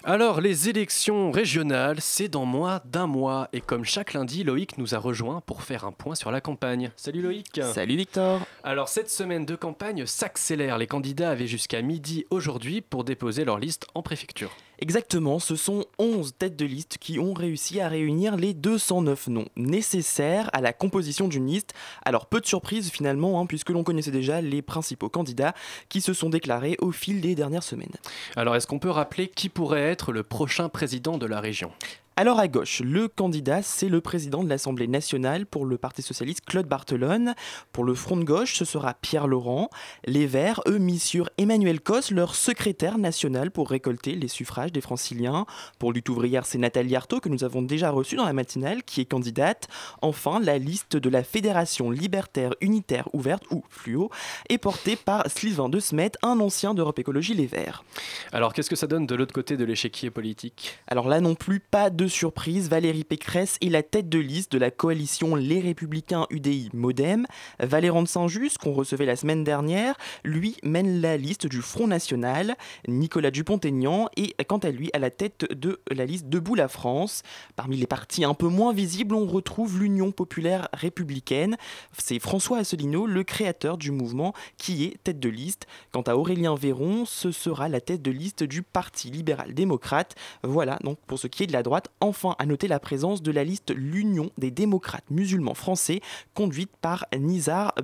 Alors, 0.05 0.41
les 0.41 0.71
élections 0.71 1.31
régionales, 1.31 2.01
c'est 2.01 2.29
dans 2.29 2.47
moins 2.47 2.81
d'un 2.87 3.07
mois. 3.07 3.49
Et 3.53 3.61
comme 3.61 3.85
chaque 3.85 4.15
lundi, 4.15 4.43
Loïc 4.43 4.79
nous 4.79 4.95
a 4.95 4.99
rejoint 4.99 5.43
pour 5.43 5.63
faire 5.63 5.85
un 5.85 5.93
point 5.93 6.15
sur 6.15 6.31
la 6.31 6.41
campagne. 6.41 6.91
Salut 6.97 7.21
Loïc 7.21 7.61
Salut 7.75 7.97
Victor 7.97 8.41
Alors, 8.63 8.89
cette 8.89 9.11
semaine 9.11 9.45
de 9.45 9.55
campagne 9.55 10.07
s'accélère. 10.07 10.79
Les 10.79 10.87
candidats 10.87 11.31
avaient 11.31 11.47
jusqu'à 11.47 11.83
midi 11.83 12.25
aujourd'hui 12.31 12.81
pour 12.81 13.05
déposer 13.05 13.45
leur 13.45 13.59
liste 13.59 13.87
en 13.95 14.03
préfecture. 14.03 14.57
Exactement, 14.85 15.39
ce 15.39 15.57
sont 15.57 15.87
11 15.99 16.35
têtes 16.39 16.57
de 16.57 16.67
liste 16.67 16.99
qui 17.01 17.19
ont 17.19 17.33
réussi 17.33 17.81
à 17.81 17.89
réunir 17.89 18.37
les 18.37 18.53
209 18.53 19.29
noms 19.29 19.47
nécessaires 19.57 20.51
à 20.53 20.61
la 20.61 20.75
composition 20.75 21.27
d'une 21.27 21.47
liste. 21.47 21.73
Alors 22.05 22.27
peu 22.27 22.39
de 22.39 22.45
surprises 22.45 22.91
finalement, 22.91 23.41
hein, 23.41 23.47
puisque 23.47 23.71
l'on 23.71 23.83
connaissait 23.83 24.11
déjà 24.11 24.43
les 24.43 24.61
principaux 24.61 25.09
candidats 25.09 25.55
qui 25.89 26.03
se 26.03 26.13
sont 26.13 26.29
déclarés 26.29 26.77
au 26.83 26.93
fil 26.93 27.23
des 27.23 27.35
dernières 27.35 27.63
semaines. 27.63 27.95
Alors, 28.37 28.57
est-ce 28.57 28.67
qu'on 28.67 28.79
peut 28.79 28.91
rappeler 28.91 29.29
qui 29.29 29.49
pourrait 29.49 29.81
être 29.81 30.13
le 30.13 30.23
prochain 30.23 30.69
président 30.69 31.17
de 31.17 31.25
la 31.25 31.41
région? 31.41 31.73
Alors 32.17 32.39
à 32.39 32.47
gauche, 32.47 32.81
le 32.81 33.09
candidat, 33.09 33.61
c'est 33.63 33.89
le 33.89 34.01
président 34.01 34.45
de 34.45 34.49
l'Assemblée 34.49 34.87
nationale 34.87 35.47
pour 35.47 35.67
le 35.67 35.79
Parti 35.79 36.01
socialiste, 36.01 36.43
Claude 36.47 36.69
Barthelone. 36.69 37.35
Pour 37.73 37.83
le 37.83 37.97
front 37.97 38.17
de 38.17 38.23
gauche, 38.23 38.55
ce 38.55 38.65
sera 38.65 38.95
Pierre 38.95 39.27
Laurent. 39.27 39.69
Les 40.05 40.29
Verts, 40.29 40.61
eux, 40.69 40.79
mis 40.79 41.01
sur 41.01 41.29
Emmanuel 41.39 41.81
Cos, 41.81 42.13
leur 42.13 42.37
secrétaire 42.37 42.99
national 42.99 43.51
pour 43.51 43.69
récolter 43.69 44.15
les 44.15 44.29
suffrages 44.29 44.71
des 44.71 44.81
franciliens. 44.81 45.45
Pour 45.81 45.93
lutte 45.93 46.09
ouvrière, 46.09 46.47
c'est 46.47 46.57
Nathalie 46.57 46.95
Arthaud 46.95 47.19
que 47.19 47.29
nous 47.29 47.43
avons 47.43 47.63
déjà 47.63 47.91
reçue 47.91 48.15
dans 48.15 48.27
la 48.27 48.33
matinale, 48.33 48.85
qui 48.85 49.01
est 49.01 49.07
candidate. 49.07 49.67
Enfin, 50.01 50.39
la 50.39 50.59
liste 50.59 50.97
de 50.97 51.11
la 51.11 51.25
Fédération 51.25 51.91
libertaire 51.91 52.55
unitaire 52.61 53.09
ouverte, 53.13 53.43
ou 53.51 53.65
FLUO, 53.71 54.09
est 54.49 54.59
portée 54.59 54.95
par 54.95 55.29
Sylvain 55.29 55.69
de 55.69 55.81
Smet, 55.81 56.13
un 56.23 56.39
ancien 56.39 56.75
d'Europe 56.75 57.01
Écologie 57.01 57.35
Les 57.35 57.47
Verts. 57.47 57.83
Alors 58.31 58.53
qu'est-ce 58.53 58.71
que 58.71 58.77
ça 58.77 58.87
donne 58.87 59.09
de 59.09 59.17
l'autre 59.17 59.35
côté 59.35 59.57
de 59.57 59.65
l'échiquier 59.65 60.11
politique? 60.11 60.79
Alors 60.87 61.09
là 61.09 61.21
non 61.21 61.35
plus, 61.35 61.59
pas 61.59 61.91
de 61.91 62.04
surprise, 62.09 62.69
Valérie 62.69 63.05
Pécresse 63.05 63.59
est 63.61 63.69
la 63.69 63.83
tête 63.83 64.09
de 64.09 64.19
liste 64.19 64.53
de 64.53 64.59
la 64.59 64.71
coalition 64.71 65.35
Les 65.35 65.61
Républicains 65.61 66.27
UDI 66.31 66.71
Modem. 66.73 67.27
Valéran 67.61 68.03
de 68.03 68.09
Saint-Just, 68.09 68.59
qu'on 68.59 68.73
recevait 68.73 69.07
la 69.07 69.17
semaine 69.17 69.45
dernière, 69.45 69.97
lui 70.25 70.57
mène 70.63 71.01
la 71.01 71.17
liste 71.17 71.47
du 71.47 71.63
Front 71.63 71.87
National. 71.87 72.57
Nicolas 72.89 73.31
Dupont-Aignan 73.31 74.09
est 74.17 74.45
quant 74.45 74.59
à 74.59 74.71
lui 74.71 74.91
à 74.93 74.99
la 74.99 75.11
tête 75.11 75.47
de 75.53 75.81
la 75.91 76.05
liste 76.05 76.29
Debout 76.29 76.55
la 76.55 76.69
France. 76.69 77.23
Parmi 77.57 77.77
les 77.77 77.87
partis 77.87 78.25
un 78.25 78.35
peu 78.35 78.49
moins 78.49 78.73
visibles, 78.73 79.15
on 79.15 79.27
retrouve 79.27 79.79
l'Union 79.79 80.13
populaire 80.13 80.69
républicaine. 80.73 81.57
C'est 81.99 82.19
François 82.19 82.59
Asselineau, 82.59 83.07
le 83.07 83.25
créateur 83.25 83.79
du 83.79 83.91
mouvement, 83.91 84.35
qui 84.57 84.85
est 84.85 85.03
tête 85.03 85.21
de 85.21 85.29
liste. 85.29 85.67
Quant 85.93 86.03
à 86.03 86.15
Aurélien 86.15 86.55
Véron, 86.55 87.05
ce 87.05 87.31
sera 87.31 87.69
la 87.69 87.81
tête 87.81 88.03
de 88.03 88.11
liste 88.11 88.43
du 88.43 88.63
Parti 88.63 89.11
libéral-démocrate. 89.11 90.15
Voilà 90.43 90.79
donc 90.83 90.99
pour 91.07 91.19
ce 91.19 91.27
qui 91.27 91.43
est 91.43 91.47
de 91.47 91.53
la 91.53 91.63
droite. 91.63 91.91
Enfin, 92.01 92.35
à 92.39 92.47
noter 92.47 92.69
la 92.69 92.81
présence 92.81 93.23
de 93.23 93.31
la 93.31 93.45
liste 93.45 93.73
L'Union 93.75 94.31
des 94.37 94.51
démocrates 94.51 95.11
musulmans 95.11 95.55
français, 95.55 96.01
conduite 96.35 96.71
par 96.81 97.07
Nizar 97.17 97.75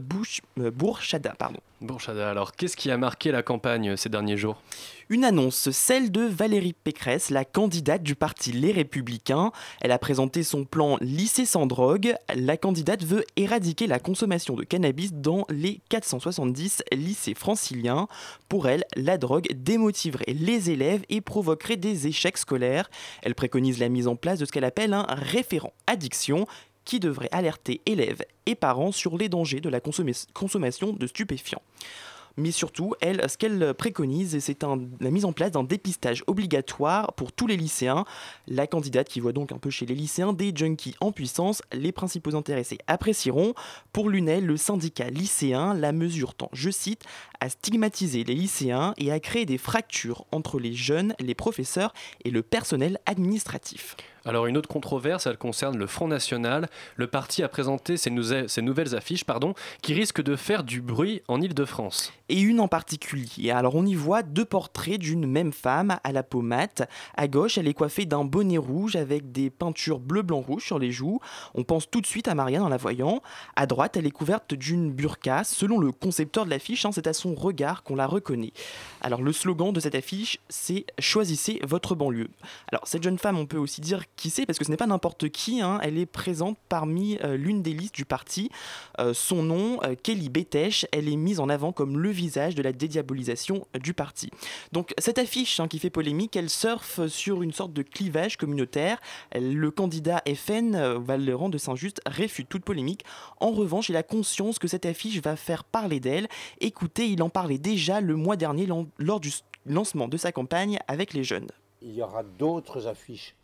euh, 0.59 0.71
Bourchada. 0.71 1.35
Bourchada, 1.81 2.31
alors 2.31 2.53
qu'est-ce 2.53 2.77
qui 2.77 2.91
a 2.91 2.99
marqué 2.99 3.33
la 3.33 3.43
campagne 3.43 3.97
ces 3.97 4.11
derniers 4.11 4.37
jours? 4.37 4.61
Une 5.09 5.25
annonce, 5.25 5.71
celle 5.71 6.13
de 6.13 6.21
Valérie 6.21 6.75
Pécresse, 6.75 7.31
la 7.31 7.45
candidate 7.45 8.03
du 8.03 8.15
parti 8.15 8.53
Les 8.53 8.71
Républicains. 8.71 9.51
Elle 9.81 9.91
a 9.91 9.99
présenté 9.99 10.43
son 10.43 10.65
plan 10.65 10.99
Lycée 11.01 11.47
sans 11.47 11.67
drogue. 11.67 12.15
La 12.35 12.57
candidate 12.57 13.03
veut 13.03 13.25
éradiquer 13.37 13.87
la 13.87 13.99
consommation 13.99 14.55
de 14.55 14.63
cannabis 14.63 15.15
dans 15.15 15.47
les 15.49 15.81
470 15.89 16.85
lycées 16.93 17.35
franciliens. 17.35 18.09
Pour 18.49 18.69
elle, 18.69 18.85
la 18.95 19.19
drogue 19.19 19.49
démotiverait 19.55 20.35
les 20.35 20.71
élèves 20.71 21.03
et 21.09 21.21
provoquerait 21.21 21.77
des 21.77 22.07
échecs 22.07 22.39
scolaires. 22.39 22.91
Elle 23.23 23.35
préconise 23.35 23.79
la 23.79 23.89
mise 23.89 24.07
en 24.07 24.17
place 24.17 24.39
de 24.39 24.45
ce 24.45 24.53
qu'elle 24.53 24.65
appelle 24.65 24.93
un 24.93 25.07
référent 25.09 25.73
addiction 25.87 26.47
qui 26.85 27.01
devrait 27.01 27.29
alerter 27.33 27.81
élèves 27.87 28.23
et 28.47 28.55
parents 28.55 28.93
sur 28.93 29.17
les 29.17 29.29
dangers 29.29 29.61
de 29.61 29.69
la 29.69 29.81
consomma- 29.81 30.27
consommation 30.33 30.93
de 30.93 31.07
stupéfiants. 31.07 31.63
Mais 32.37 32.53
surtout, 32.53 32.95
ce 33.03 33.37
qu'elle 33.37 33.75
préconise, 33.75 34.39
c'est 34.39 34.63
la 34.63 35.11
mise 35.11 35.25
en 35.25 35.33
place 35.33 35.51
d'un 35.51 35.65
dépistage 35.65 36.23
obligatoire 36.27 37.13
pour 37.15 37.33
tous 37.33 37.47
les 37.47 37.57
lycéens. 37.57 38.05
La 38.47 38.67
candidate 38.67 39.09
qui 39.09 39.21
voit 39.21 39.33
donc 39.33 39.53
un 39.53 39.59
peu 39.59 39.69
chez 39.69 39.85
les 39.85 39.97
lycéens 39.97 40.33
des 40.33 40.53
junkies 40.55 40.95
en 41.01 41.11
puissance, 41.13 41.61
les 41.73 41.93
principaux 41.93 42.37
intéressés 42.37 42.79
apprécieront. 42.87 43.53
Pour 43.93 44.09
l'UNEL, 44.09 44.47
le 44.47 44.57
syndicat 44.57 45.11
lycéen, 45.11 45.75
la 45.75 45.93
mesure 45.93 46.35
tend, 46.35 46.49
je 46.53 46.71
cite, 46.71 47.03
à 47.41 47.51
stigmatiser 47.51 48.23
les 48.23 48.35
lycéens 48.35 48.95
et 48.97 49.11
à 49.11 49.19
créer 49.19 49.45
des 49.45 49.59
fractures 49.59 50.25
entre 50.31 50.61
les 50.61 50.73
jeunes, 50.73 51.15
les 51.19 51.35
professeurs 51.35 51.93
et 52.25 52.31
le 52.31 52.43
personnel 52.43 53.01
administratif. 53.07 53.97
Alors 54.27 54.47
une 54.47 54.57
autre 54.57 54.69
controverse, 54.69 55.27
elle 55.27 55.39
concerne 55.39 55.79
le 55.79 55.87
Front 55.87 56.09
National. 56.09 56.69
Le 56.97 57.07
parti 57.07 57.43
a 57.43 57.49
présenté 57.49 57.97
ses, 57.97 58.11
nou- 58.11 58.49
ses 58.49 58.63
nouvelles 58.63 58.95
affiches 58.95 59.25
pardon, 59.25 59.55
qui 59.83 59.95
risquent 59.95 60.23
de 60.23 60.37
faire 60.37 60.63
du 60.63 60.81
bruit 60.83 61.23
en 61.29 61.41
Ile-de-France. 61.41 62.13
et 62.29 62.39
une 62.41 62.61
en 62.61 62.69
particulier. 62.69 63.51
Alors 63.51 63.75
on 63.75 63.85
y 63.85 63.95
voit 63.95 64.23
deux 64.23 64.45
portraits 64.45 64.99
d'une 64.99 65.27
même 65.27 65.53
femme 65.53 65.99
à 66.05 66.13
la 66.13 66.23
peau 66.23 66.43
mate. 66.43 66.89
À 67.17 67.27
gauche, 67.29 67.59
elle 67.59 67.67
est 67.67 67.75
coiffée 67.75 68.05
d'un 68.05 68.25
bonnet 68.25 68.59
rouge 68.59 68.95
avec 68.95 69.33
des 69.33 69.51
peintures 69.51 69.99
bleu 69.99 70.23
blanc 70.23 70.41
rouge 70.41 70.65
sur 70.65 70.79
les 70.79 70.93
joues. 70.93 71.19
On 71.55 71.65
pense 71.65 71.91
tout 71.91 72.01
de 72.01 72.07
suite 72.07 72.29
à 72.29 72.35
Marianne 72.35 72.63
en 72.63 72.69
la 72.69 72.77
voyant. 72.77 73.23
À 73.57 73.67
droite, 73.67 73.97
elle 73.97 74.07
est 74.07 74.11
couverte 74.13 74.55
d'une 74.55 74.93
burqa. 74.93 75.43
Selon 75.45 75.79
le 75.79 75.91
concepteur 75.93 76.45
de 76.45 76.51
l'affiche, 76.51 76.85
hein, 76.85 76.93
c'est 76.93 77.07
à 77.07 77.13
son 77.13 77.35
regard 77.35 77.83
qu'on 77.83 77.97
la 77.97 78.07
reconnaît. 78.07 78.53
Alors 79.01 79.23
le 79.23 79.33
slogan 79.33 79.73
de 79.73 79.81
cette 79.81 79.95
affiche, 79.95 80.39
c'est 80.49 80.85
choisissez 80.99 81.59
votre 81.67 81.95
banlieue. 81.95 82.29
Alors 82.71 82.87
cette 82.87 83.03
jeune 83.03 83.19
femme, 83.19 83.39
on 83.39 83.47
peut 83.47 83.57
aussi 83.57 83.81
dire 83.81 84.05
qui 84.21 84.29
c'est 84.29 84.45
parce 84.45 84.59
que 84.59 84.67
ce 84.67 84.71
n'est 84.71 84.77
pas 84.77 84.87
n'importe 84.87 85.31
qui. 85.31 85.63
hein. 85.63 85.81
Elle 85.83 85.97
est 85.97 86.05
présente 86.05 86.59
parmi 86.69 87.17
euh, 87.25 87.37
l'une 87.37 87.63
des 87.63 87.73
listes 87.73 87.95
du 87.95 88.05
parti. 88.05 88.51
Euh, 88.99 89.15
son 89.15 89.43
nom, 89.43 89.81
euh, 89.83 89.95
Kelly 90.01 90.29
Betech, 90.29 90.87
elle 90.93 91.09
est 91.09 91.17
mise 91.17 91.41
en 91.41 91.49
avant 91.49 91.73
comme 91.73 91.99
le 91.99 92.11
visage 92.11 92.55
de 92.55 92.63
la 92.63 92.73
dédiabolisation 92.73 93.67
du 93.81 93.95
parti. 93.95 94.31
Donc 94.73 94.93
cette 94.99 95.19
affiche 95.19 95.59
hein, 95.59 95.69
qui 95.69 95.79
fait 95.79 95.89
polémique, 95.89 96.37
elle 96.37 96.51
surfe 96.51 97.07
sur 97.07 97.43
une 97.43 97.53
sorte 97.53 97.73
de 97.73 97.81
clivage 97.81 98.37
communautaire. 98.37 99.01
Le 99.35 99.71
candidat 99.71 100.23
FN, 100.35 100.77
Valéran 100.99 101.49
de 101.49 101.57
Saint-Just, 101.57 102.03
réfute 102.05 102.49
toute 102.49 102.65
polémique. 102.65 103.05
En 103.41 103.53
revanche, 103.53 103.89
il 103.89 103.97
a 103.97 104.03
conscience 104.03 104.59
que 104.59 104.69
cette 104.69 104.85
affiche 104.85 105.23
va 105.23 105.35
faire 105.35 105.65
parler 105.65 105.99
d'elle. 105.99 106.29
Écoutez, 106.61 107.09
il 107.09 107.23
en 107.23 107.31
parlait 107.31 107.59
déjà 107.59 108.03
le 108.03 108.17
mois 108.17 108.37
dernier 108.37 108.69
lors 108.99 109.21
du 109.21 109.33
lancement 109.65 110.09
de 110.09 110.19
sa 110.19 110.31
campagne 110.31 110.79
avec 110.89 111.15
les 111.15 111.25
jeunes. 111.25 111.49
Il 111.81 111.95
y 111.95 112.03
aura 112.03 112.23
d'autres 112.23 112.87
affiches 112.87 113.35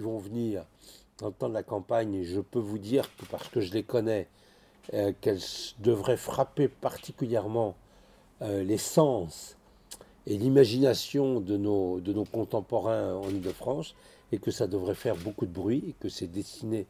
vont 0.00 0.18
venir 0.18 0.64
dans 1.18 1.28
le 1.28 1.32
temps 1.32 1.48
de 1.48 1.54
la 1.54 1.62
campagne 1.62 2.14
et 2.14 2.24
je 2.24 2.40
peux 2.40 2.58
vous 2.58 2.78
dire 2.78 3.08
que 3.16 3.24
parce 3.26 3.48
que 3.48 3.60
je 3.60 3.72
les 3.72 3.82
connais, 3.82 4.28
euh, 4.92 5.12
qu'elles 5.20 5.40
devraient 5.78 6.16
frapper 6.16 6.68
particulièrement 6.68 7.74
euh, 8.42 8.62
les 8.62 8.78
sens 8.78 9.56
et 10.26 10.36
l'imagination 10.36 11.40
de 11.40 11.56
nos, 11.56 12.00
de 12.00 12.12
nos 12.12 12.24
contemporains 12.24 13.14
en 13.14 13.28
Ile-de-France 13.28 13.94
et 14.32 14.38
que 14.38 14.50
ça 14.50 14.66
devrait 14.66 14.94
faire 14.94 15.16
beaucoup 15.16 15.46
de 15.46 15.52
bruit 15.52 15.84
et 15.88 15.94
que 16.00 16.08
c'est 16.08 16.26
destiné 16.26 16.86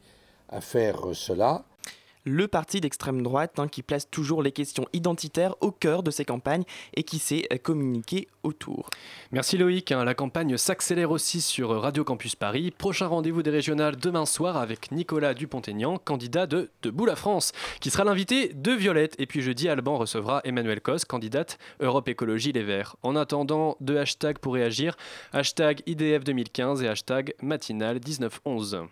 à 0.49 0.61
faire 0.61 1.09
euh, 1.09 1.13
cela. 1.13 1.63
Le 2.25 2.47
parti 2.47 2.81
d'extrême 2.81 3.21
droite 3.21 3.59
hein, 3.59 3.67
qui 3.67 3.83
place 3.83 4.09
toujours 4.09 4.41
les 4.41 4.51
questions 4.51 4.85
identitaires 4.93 5.55
au 5.61 5.71
cœur 5.71 6.03
de 6.03 6.11
ses 6.11 6.25
campagnes 6.25 6.63
et 6.95 7.03
qui 7.03 7.19
sait 7.19 7.47
euh, 7.53 7.57
communiquer 7.57 8.27
autour. 8.43 8.89
Merci 9.31 9.57
Loïc, 9.57 9.91
hein, 9.91 10.03
la 10.03 10.13
campagne 10.13 10.57
s'accélère 10.57 11.11
aussi 11.11 11.41
sur 11.41 11.69
Radio 11.81 12.03
Campus 12.03 12.35
Paris. 12.35 12.71
Prochain 12.71 13.07
rendez-vous 13.07 13.43
des 13.43 13.51
régionales 13.51 13.95
demain 13.95 14.25
soir 14.25 14.57
avec 14.57 14.91
Nicolas 14.91 15.33
Dupont-Aignan, 15.33 15.97
candidat 15.97 16.47
de 16.47 16.69
Debout 16.81 17.05
la 17.05 17.15
France, 17.15 17.51
qui 17.79 17.89
sera 17.89 18.03
l'invité 18.03 18.51
de 18.53 18.71
Violette. 18.71 19.15
Et 19.19 19.25
puis 19.25 19.41
jeudi, 19.41 19.69
Alban 19.69 19.97
recevra 19.97 20.41
Emmanuel 20.43 20.81
Cos, 20.81 21.05
candidate 21.07 21.57
Europe 21.79 22.09
Écologie 22.09 22.51
Les 22.51 22.63
Verts. 22.63 22.95
En 23.03 23.15
attendant, 23.15 23.77
deux 23.79 23.97
hashtags 23.97 24.39
pour 24.39 24.53
réagir, 24.53 24.97
hashtag 25.33 25.81
IDF 25.85 26.23
2015 26.23 26.83
et 26.83 26.87
hashtag 26.87 27.33
matinale 27.41 27.99
1911. 28.05 28.83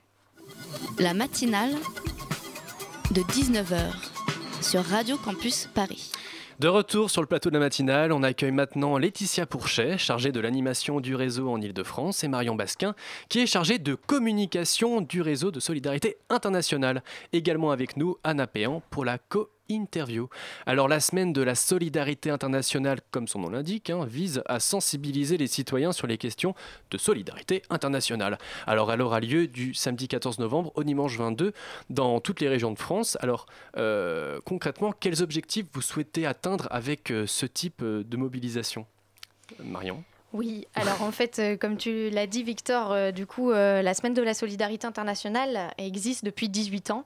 La 0.99 1.13
matinale 1.13 1.75
de 3.13 3.21
19h 3.21 3.93
sur 4.63 4.83
Radio 4.83 5.17
Campus 5.17 5.69
Paris. 5.71 6.11
De 6.59 6.67
retour 6.67 7.11
sur 7.11 7.21
le 7.21 7.27
plateau 7.27 7.49
de 7.49 7.53
la 7.53 7.59
matinale, 7.59 8.11
on 8.11 8.23
accueille 8.23 8.51
maintenant 8.51 8.97
Laetitia 8.97 9.45
Pourchet, 9.45 9.99
chargée 9.99 10.31
de 10.31 10.39
l'animation 10.39 10.99
du 10.99 11.13
réseau 11.13 11.49
en 11.49 11.61
Ile-de-France, 11.61 12.23
et 12.23 12.27
Marion 12.27 12.55
Basquin, 12.55 12.95
qui 13.29 13.39
est 13.41 13.45
chargée 13.45 13.77
de 13.77 13.93
communication 13.93 15.01
du 15.01 15.21
réseau 15.21 15.51
de 15.51 15.59
solidarité 15.59 16.17
internationale. 16.29 17.03
Également 17.33 17.69
avec 17.69 17.97
nous, 17.97 18.17
Anna 18.23 18.47
Péan 18.47 18.81
pour 18.89 19.05
la 19.05 19.19
co-interview. 19.67 20.27
Alors 20.65 20.87
la 20.87 20.99
semaine 20.99 21.33
de 21.33 21.41
la 21.41 21.55
solidarité 21.55 22.29
internationale, 22.29 22.99
comme 23.11 23.27
son 23.27 23.39
nom 23.39 23.49
l'indique, 23.49 23.89
hein, 23.89 24.05
vise 24.05 24.41
à 24.45 24.59
sensibiliser 24.59 25.37
les 25.37 25.47
citoyens 25.47 25.91
sur 25.91 26.07
les 26.07 26.17
questions 26.17 26.55
de 26.91 26.97
solidarité 26.97 27.61
internationale. 27.69 28.37
Alors 28.67 28.91
elle 28.91 29.01
aura 29.01 29.19
lieu 29.19 29.47
du 29.47 29.73
samedi 29.73 30.07
14 30.07 30.39
novembre 30.39 30.71
au 30.75 30.83
dimanche 30.83 31.17
22 31.17 31.53
dans 31.89 32.19
toutes 32.19 32.41
les 32.41 32.49
régions 32.49 32.71
de 32.71 32.79
France. 32.79 33.17
Alors 33.21 33.45
euh, 33.77 34.39
concrètement, 34.45 34.93
quels 34.97 35.21
objectifs 35.21 35.65
vous 35.73 35.81
souhaitez 35.81 36.25
atteindre 36.25 36.67
avec 36.71 37.11
euh, 37.11 37.25
ce 37.27 37.45
type 37.45 37.81
euh, 37.81 38.03
de 38.03 38.17
mobilisation? 38.17 38.85
Marion? 39.63 40.03
Oui, 40.33 40.65
alors 40.73 41.03
en 41.03 41.11
fait, 41.11 41.37
euh, 41.37 41.57
comme 41.57 41.77
tu 41.77 42.09
l'as 42.09 42.25
dit, 42.25 42.41
Victor, 42.41 42.91
euh, 42.91 43.11
du 43.11 43.27
coup, 43.27 43.51
euh, 43.51 43.83
la 43.83 43.93
semaine 43.93 44.15
de 44.15 44.21
la 44.23 44.33
solidarité 44.33 44.87
internationale 44.87 45.71
existe 45.77 46.25
depuis 46.25 46.49
18 46.49 46.89
ans. 46.89 47.05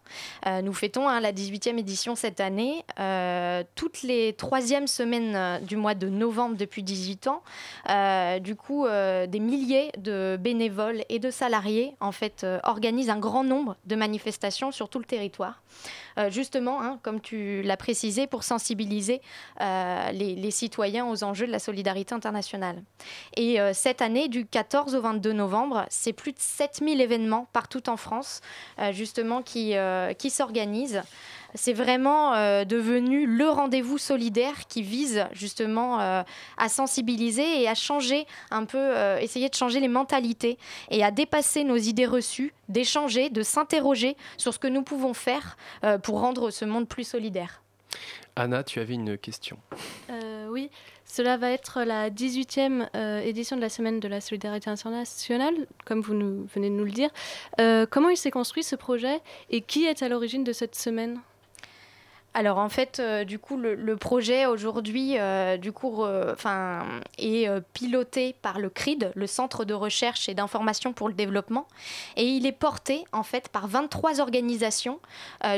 Nous 0.64 0.74
fêtons 0.74 1.10
hein, 1.10 1.20
la 1.20 1.34
18e 1.34 1.78
édition 1.78 2.16
cette 2.16 2.40
année. 2.40 2.86
Toutes 3.76 4.02
les 4.04 4.34
troisièmes 4.34 4.88
semaines 4.88 5.62
du 5.66 5.76
mois 5.76 5.94
de 5.94 6.08
novembre 6.08 6.56
depuis 6.56 6.84
18 6.84 7.28
ans, 7.28 7.44
du 8.40 8.56
coup, 8.56 8.88
des 8.88 9.40
milliers 9.40 9.92
de 9.98 10.38
bénévoles 10.40 11.04
et 11.10 11.20
de 11.20 11.30
salariés, 11.30 11.96
en 12.00 12.14
fait, 12.14 12.46
organisent 12.64 13.10
un 13.10 13.20
grand 13.20 13.44
nombre 13.44 13.76
de 13.86 13.96
manifestations 13.96 14.72
sur 14.72 14.88
tout 14.90 15.00
le 15.00 15.06
territoire. 15.06 15.62
Euh, 16.18 16.32
justement, 16.32 16.82
hein, 16.82 17.00
comme 17.04 17.22
tu 17.22 17.62
l'as 17.62 17.78
précisé, 17.78 18.26
pour 18.28 18.44
sensibiliser 18.44 19.22
euh, 19.62 20.12
les, 20.12 20.52
citoyens 20.52 21.06
aux 21.06 21.24
enjeux 21.24 21.46
de 21.46 21.52
la 21.52 21.60
solidarité 21.60 22.16
internationale. 22.16 22.82
Et 23.36 23.60
euh, 23.60 23.72
cette 23.74 24.02
année, 24.02 24.28
du 24.28 24.46
14 24.46 24.96
au 24.96 25.02
22 25.02 25.34
novembre, 25.34 25.86
c'est 25.90 26.14
plus 26.14 26.32
de 26.32 26.40
7000 26.40 27.02
événements 27.02 27.48
partout 27.54 27.90
en 27.90 27.98
France, 27.98 28.42
justement, 28.92 29.42
qui, 29.42 29.76
s'organisent. 30.30 31.02
C'est 31.54 31.74
vraiment 31.74 32.32
devenu 32.66 33.26
le 33.26 33.50
rendez-vous 33.50 33.98
solidaire 33.98 34.68
qui 34.68 34.82
vise 34.82 35.26
justement 35.32 36.00
à 36.00 36.70
sensibiliser 36.70 37.62
et 37.62 37.68
à 37.68 37.76
changer 37.76 38.26
un 38.52 38.66
peu, 38.66 38.94
essayer 39.20 39.50
de 39.50 39.56
changer 39.56 39.80
les 39.80 39.88
mentalités 39.88 40.58
et 40.90 41.04
à 41.04 41.12
dépasser 41.12 41.64
nos 41.64 41.78
idées 41.78 42.06
reçues, 42.06 42.54
d'échanger, 42.70 43.30
de 43.30 43.42
s'interroger 43.42 44.18
sur 44.38 44.54
ce 44.54 44.60
que 44.60 44.68
nous 44.68 44.84
pouvons 44.84 45.14
faire 45.14 45.58
euh, 45.84 45.98
pour 45.98 46.20
rendre 46.20 46.50
ce 46.52 46.66
monde 46.66 46.88
plus 46.88 47.08
solidaire. 47.08 47.62
Anna, 48.36 48.64
tu 48.64 48.80
avais 48.80 48.94
une 48.94 49.18
question. 49.18 49.58
Euh, 50.12 50.48
oui, 50.50 50.70
cela 51.06 51.38
va 51.38 51.50
être 51.52 51.84
la 51.84 52.10
18e 52.10 52.88
euh, 52.96 53.20
édition 53.22 53.56
de 53.56 53.62
la 53.62 53.70
Semaine 53.70 54.00
de 54.00 54.08
la 54.08 54.22
Solidarité 54.22 54.70
internationale, 54.70 55.56
comme 55.86 56.02
vous 56.02 56.14
nous, 56.14 56.46
venez 56.54 56.70
de 56.70 56.76
nous 56.76 56.86
le 56.86 56.92
dire. 56.92 57.10
Euh, 57.60 57.88
comment 57.90 58.10
il 58.10 58.18
s'est 58.18 58.30
construit 58.30 58.64
ce 58.64 58.76
projet 58.76 59.22
et 59.50 59.62
qui 59.62 59.86
est 59.86 60.04
à 60.04 60.10
l'origine 60.10 60.44
de 60.44 60.54
cette 60.54 60.76
semaine? 60.76 61.20
Alors 62.38 62.60
en 62.60 62.70
fait, 62.70 63.00
euh, 63.00 63.24
du 63.24 63.40
coup, 63.40 63.58
le, 63.58 63.74
le 63.74 63.98
projet 63.98 64.46
aujourd'hui, 64.46 65.18
euh, 65.18 65.58
du 65.58 65.72
coup, 65.72 66.04
enfin, 66.04 66.86
est 67.18 67.50
euh, 67.50 67.62
piloté 67.74 68.36
par 68.44 68.60
le 68.60 68.70
CRID, 68.70 69.12
le 69.16 69.26
Centre 69.26 69.66
de 69.66 69.74
recherche 69.74 70.30
et 70.30 70.36
d'information 70.36 70.94
pour 70.94 71.08
le 71.08 71.16
développement, 71.16 71.66
et 72.16 72.26
il 72.26 72.46
est 72.46 72.52
porté 72.52 73.06
en 73.12 73.24
fait 73.24 73.50
par 73.50 73.68
23 73.68 74.22
organisations, 74.22 75.00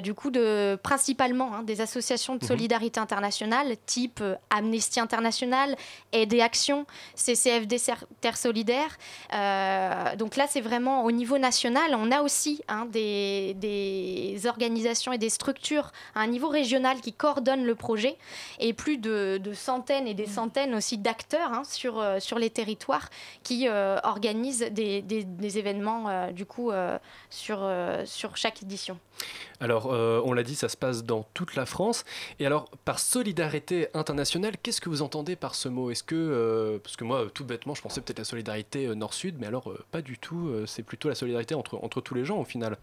du 0.04 0.14
coup, 0.14 0.32
de 0.32 0.80
principalement 0.82 1.54
hein, 1.54 1.64
des 1.64 1.82
associations 1.82 2.36
de 2.36 2.44
Mhm. 2.46 2.48
solidarité 2.48 3.02
internationale, 3.02 3.76
type 3.86 4.24
Amnesty 4.50 5.02
International, 5.02 5.76
Aide 6.14 6.32
et 6.32 6.42
Action, 6.42 6.86
CCFD 7.16 7.76
Terre 8.22 8.38
Solidaire. 8.38 8.98
Donc 10.18 10.38
là, 10.38 10.46
c'est 10.48 10.62
vraiment 10.62 11.04
au 11.04 11.12
niveau 11.12 11.38
national. 11.38 11.94
On 11.94 12.10
a 12.10 12.22
aussi 12.22 12.62
hein, 12.70 12.88
des, 12.90 13.54
des 13.56 14.40
organisations 14.48 15.12
et 15.12 15.18
des 15.18 15.30
structures 15.30 15.92
à 16.16 16.22
un 16.22 16.28
niveau 16.28 16.48
régional 16.48 16.69
qui 17.02 17.14
coordonnent 17.14 17.66
le 17.66 17.76
projet 17.76 18.16
et 18.60 18.74
plus 18.74 18.98
de, 18.98 19.38
de 19.38 19.54
centaines 19.54 20.08
et 20.08 20.14
des 20.14 20.26
centaines 20.28 20.76
aussi 20.76 20.98
d'acteurs 20.98 21.52
hein, 21.54 21.64
sur, 21.64 22.00
euh, 22.00 22.20
sur 22.20 22.38
les 22.40 22.50
territoires 22.50 23.10
qui 23.44 23.68
euh, 23.68 23.98
organisent 24.04 24.68
des, 24.72 25.02
des- 25.02 25.24
des 25.24 25.58
événements 25.58 26.10
euh, 26.10 26.32
du 26.32 26.46
coup 26.46 26.72
euh, 26.72 26.98
sur, 27.30 27.60
euh, 27.62 28.06
sur 28.06 28.38
chaque 28.38 28.62
édition. 28.64 28.98
Alors, 29.62 29.92
euh, 29.92 30.22
on 30.24 30.32
l'a 30.32 30.44
dit, 30.44 30.56
ça 30.56 30.70
se 30.70 30.78
passe 30.78 31.04
dans 31.04 31.26
toute 31.34 31.56
la 31.56 31.66
France. 31.66 32.06
Et 32.40 32.46
alors, 32.46 32.70
par 32.86 33.00
solidarité 33.00 33.90
internationale, 33.94 34.54
qu'est-ce 34.64 34.80
que 34.80 34.88
vous 34.88 35.02
entendez 35.02 35.36
par 35.36 35.56
ce 35.56 35.68
mot? 35.68 35.92
Est-ce 35.92 36.04
que, 36.04 36.16
euh, 36.16 36.80
parce 36.82 36.96
que 36.96 37.04
moi, 37.04 37.26
tout 37.34 37.44
bêtement, 37.44 37.76
je 37.76 37.82
pensais 37.82 38.00
peut-être 38.00 38.20
la 38.20 38.24
solidarité 38.26 38.88
nord-sud, 38.96 39.36
mais 39.38 39.48
alors 39.48 39.70
euh, 39.70 39.84
pas 39.92 40.02
du 40.02 40.18
tout. 40.18 40.48
euh, 40.48 40.66
c'est 40.66 40.84
plutôt 40.84 41.10
la 41.10 41.16
solidarité 41.16 41.56
entre, 41.56 41.78
entre 41.84 42.00
tous 42.00 42.14
les 42.16 42.24
gens, 42.24 42.38
au 42.38 42.46
final. 42.46 42.78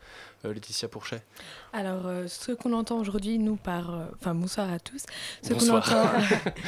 Euh, 0.45 0.53
Laetitia 0.53 0.89
Pourchet. 0.89 1.23
Alors, 1.73 2.07
euh, 2.07 2.27
ce 2.29 2.53
qu'on 2.53 2.75
entend 2.75 2.99
aujourd'hui, 2.99 3.39
nous, 3.39 3.57
par. 3.67 3.91
euh, 3.91 4.05
Enfin, 4.19 4.35
bonsoir 4.35 4.73
à 4.73 4.79
tous. 4.79 5.05
Ce 5.43 5.53
qu'on 5.53 5.69
entend 5.77 6.05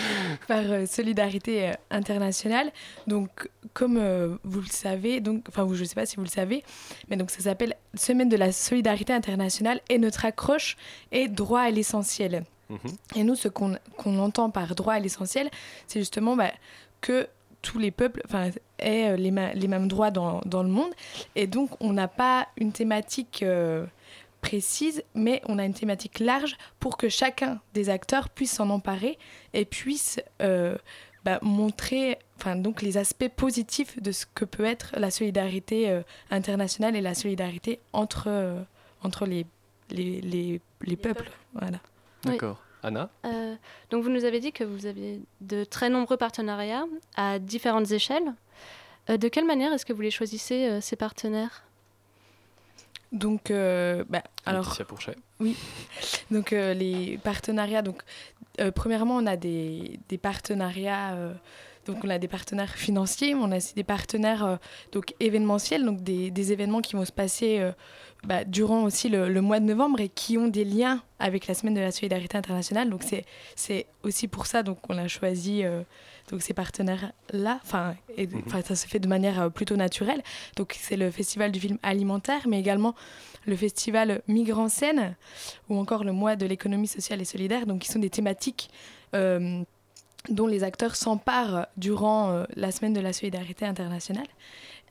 par 0.49 0.64
euh, 0.70 0.84
solidarité 0.86 1.68
euh, 1.68 1.72
internationale. 1.90 2.70
Donc, 3.07 3.49
comme 3.72 3.99
vous 4.44 4.61
le 4.61 4.66
savez, 4.66 5.20
donc, 5.20 5.44
enfin, 5.49 5.66
je 5.72 5.80
ne 5.80 5.84
sais 5.86 5.94
pas 5.94 6.05
si 6.07 6.16
vous 6.16 6.22
le 6.24 6.28
savez, 6.28 6.64
mais 7.09 7.16
donc 7.16 7.30
ça 7.30 7.40
s'appelle 7.40 7.74
Semaine 7.94 8.28
de 8.28 8.36
la 8.36 8.51
solidarité 8.53 9.12
internationale 9.12 9.80
et 9.88 9.99
notre 9.99 10.24
accroche 10.24 10.76
est 11.12 11.28
droit 11.28 11.61
à 11.61 11.70
l'essentiel. 11.70 12.44
Et 13.16 13.24
nous, 13.24 13.34
ce 13.34 13.49
qu'on 13.49 13.78
entend 14.18 14.51
par 14.51 14.74
droit 14.74 14.92
à 14.94 14.99
l'essentiel, 14.99 15.49
c'est 15.86 16.01
justement 16.01 16.36
bah, 16.36 16.53
que 17.01 17.26
tous 17.62 17.78
les 17.78 17.90
peuples 17.90 18.22
aient 18.78 19.16
les, 19.16 19.30
les 19.55 19.68
mêmes 19.68 19.88
droits 19.88 20.11
dans, 20.11 20.42
dans 20.44 20.62
le 20.62 20.68
monde. 20.68 20.92
Et 21.34 21.46
donc, 21.46 21.70
on 21.80 21.92
n'a 21.94 22.09
pas 22.09 22.46
une 22.59 22.72
thématique 22.72 23.42
euh, 23.42 23.86
précise, 24.49 25.03
mais 25.14 25.42
on 25.46 25.59
a 25.59 25.64
une 25.64 25.74
thématique 25.74 26.20
large 26.20 26.57
pour 26.80 26.96
que 26.96 27.11
chacun 27.11 27.61
des 27.74 27.90
acteurs 27.90 28.30
puisse 28.30 28.53
s'en 28.53 28.70
emparer 28.70 29.18
et 29.53 29.66
puisse 29.66 30.20
euh, 30.40 30.76
bah, 31.24 31.38
montrer 31.42 32.18
enfin, 32.36 32.57
donc 32.57 32.80
les 32.80 32.96
aspects 32.96 33.28
positifs 33.28 34.01
de 34.01 34.11
ce 34.11 34.24
que 34.34 34.46
peut 34.46 34.64
être 34.64 34.94
la 34.96 35.11
solidarité 35.11 35.90
euh, 35.90 36.03
internationale 36.30 36.96
et 36.96 37.03
la 37.03 37.14
solidarité 37.14 37.78
entre, 37.92 38.28
euh, 38.28 38.62
entre 39.03 39.26
les, 39.26 39.44
les, 39.90 40.22
les, 40.22 40.62
les 40.80 40.96
peuples. 40.96 41.30
Voilà. 41.53 41.80
Oui. 42.24 42.32
D'accord. 42.32 42.62
Anna 42.82 43.11
Euh, 43.26 43.55
donc 43.90 44.03
vous 44.03 44.11
nous 44.11 44.24
avez 44.24 44.40
dit 44.40 44.53
que 44.53 44.64
vous 44.64 44.86
aviez 44.86 45.20
de 45.42 45.64
très 45.64 45.90
nombreux 45.90 46.16
partenariats 46.16 46.86
à 47.16 47.38
différentes 47.38 47.90
échelles. 47.90 48.32
Euh, 49.11 49.18
de 49.18 49.28
quelle 49.28 49.44
manière 49.44 49.72
est-ce 49.74 49.84
que 49.84 49.92
vous 49.92 50.03
les 50.03 50.11
choisissez, 50.11 50.68
euh, 50.68 50.80
ces 50.80 50.96
partenaires? 50.96 51.68
Donc, 53.13 53.51
euh, 53.51 54.05
bah, 54.09 54.23
alors, 54.45 54.65
Laetitia 54.65 54.85
Pourchet. 54.85 55.17
Oui. 55.41 55.57
Donc, 56.31 56.53
euh, 56.53 56.75
les 56.75 57.19
partenariats. 57.19 57.83
Donc, 57.83 58.03
euh, 58.61 58.71
premièrement, 58.71 59.17
on 59.17 59.27
a 59.27 59.37
des, 59.37 59.99
des 60.09 60.19
partenariats. 60.19 61.17
donc, 61.87 61.99
on 62.05 62.11
a 62.11 62.19
des 62.19 62.29
partenaires 62.29 62.75
financiers, 62.75 63.35
mais 63.35 63.41
on 63.43 63.53
a 63.53 63.57
aussi 63.57 63.75
des 63.75 63.85
partenaires 63.85 64.59
donc, 64.93 65.15
événementiels, 65.21 65.85
donc 65.85 66.03
des, 66.03 66.31
des 66.31 66.53
événements 66.53 66.83
qui 66.83 66.97
vont 66.97 67.05
se 67.05 67.13
passer 67.13 67.67
bah, 68.25 68.45
durant 68.45 68.83
aussi 68.83 69.09
le, 69.09 69.29
le 69.29 69.41
mois 69.41 69.61
de 69.61 69.65
novembre 69.65 70.01
et 70.01 70.09
qui 70.09 70.37
ont 70.37 70.49
des 70.49 70.65
liens 70.65 71.03
avec 71.19 71.47
la 71.47 71.55
semaine 71.55 71.75
de 71.75 71.81
la 71.81 71.93
solidarité 71.93 72.37
internationale. 72.37 72.91
Donc, 72.91 73.05
c'est, 73.57 73.87
aussi 74.03 74.29
pour 74.29 74.47
ça 74.47 74.63
donc, 74.63 74.83
qu'on 74.83 74.99
a 74.99 75.09
choisi 75.09 75.63
donc, 76.31 76.43
ces 76.43 76.55
partenaires-là. 76.55 77.59
Enfin, 77.62 77.95
et- 78.16 78.29
enfin, 78.47 78.61
ça 78.62 78.76
se 78.76 78.87
fait 78.87 78.99
de 78.99 79.09
manière 79.09 79.41
euh, 79.43 79.49
plutôt 79.49 79.76
naturelle. 79.76 80.22
Donc, 80.57 80.76
c'est 80.79 80.97
le 80.97 81.11
Festival 81.11 81.53
du 81.53 81.61
film 81.61 81.79
alimentaire, 81.83 82.43
mais 82.49 82.59
également 82.61 82.95
le 83.47 83.57
festival 83.57 84.20
Migrants 84.29 84.68
Scène 84.68 85.16
ou 85.70 85.79
encore 85.79 86.05
le 86.05 86.12
mois 86.12 86.37
de 86.37 86.45
l'économie 86.45 86.87
sociale 86.89 87.20
et 87.22 87.24
solidaire, 87.24 87.64
donc 87.66 87.81
qui 87.81 87.89
sont 87.91 87.99
des 87.99 88.11
thématiques 88.11 88.68
euh, 89.14 89.62
dont 90.29 90.47
les 90.47 90.64
acteurs 90.64 90.97
s'emparent 90.97 91.66
durant 91.79 92.31
euh, 92.31 92.45
la 92.57 92.70
semaine 92.72 92.93
de 92.93 93.01
la 93.01 93.14
solidarité 93.14 93.64
internationale. 93.64 94.26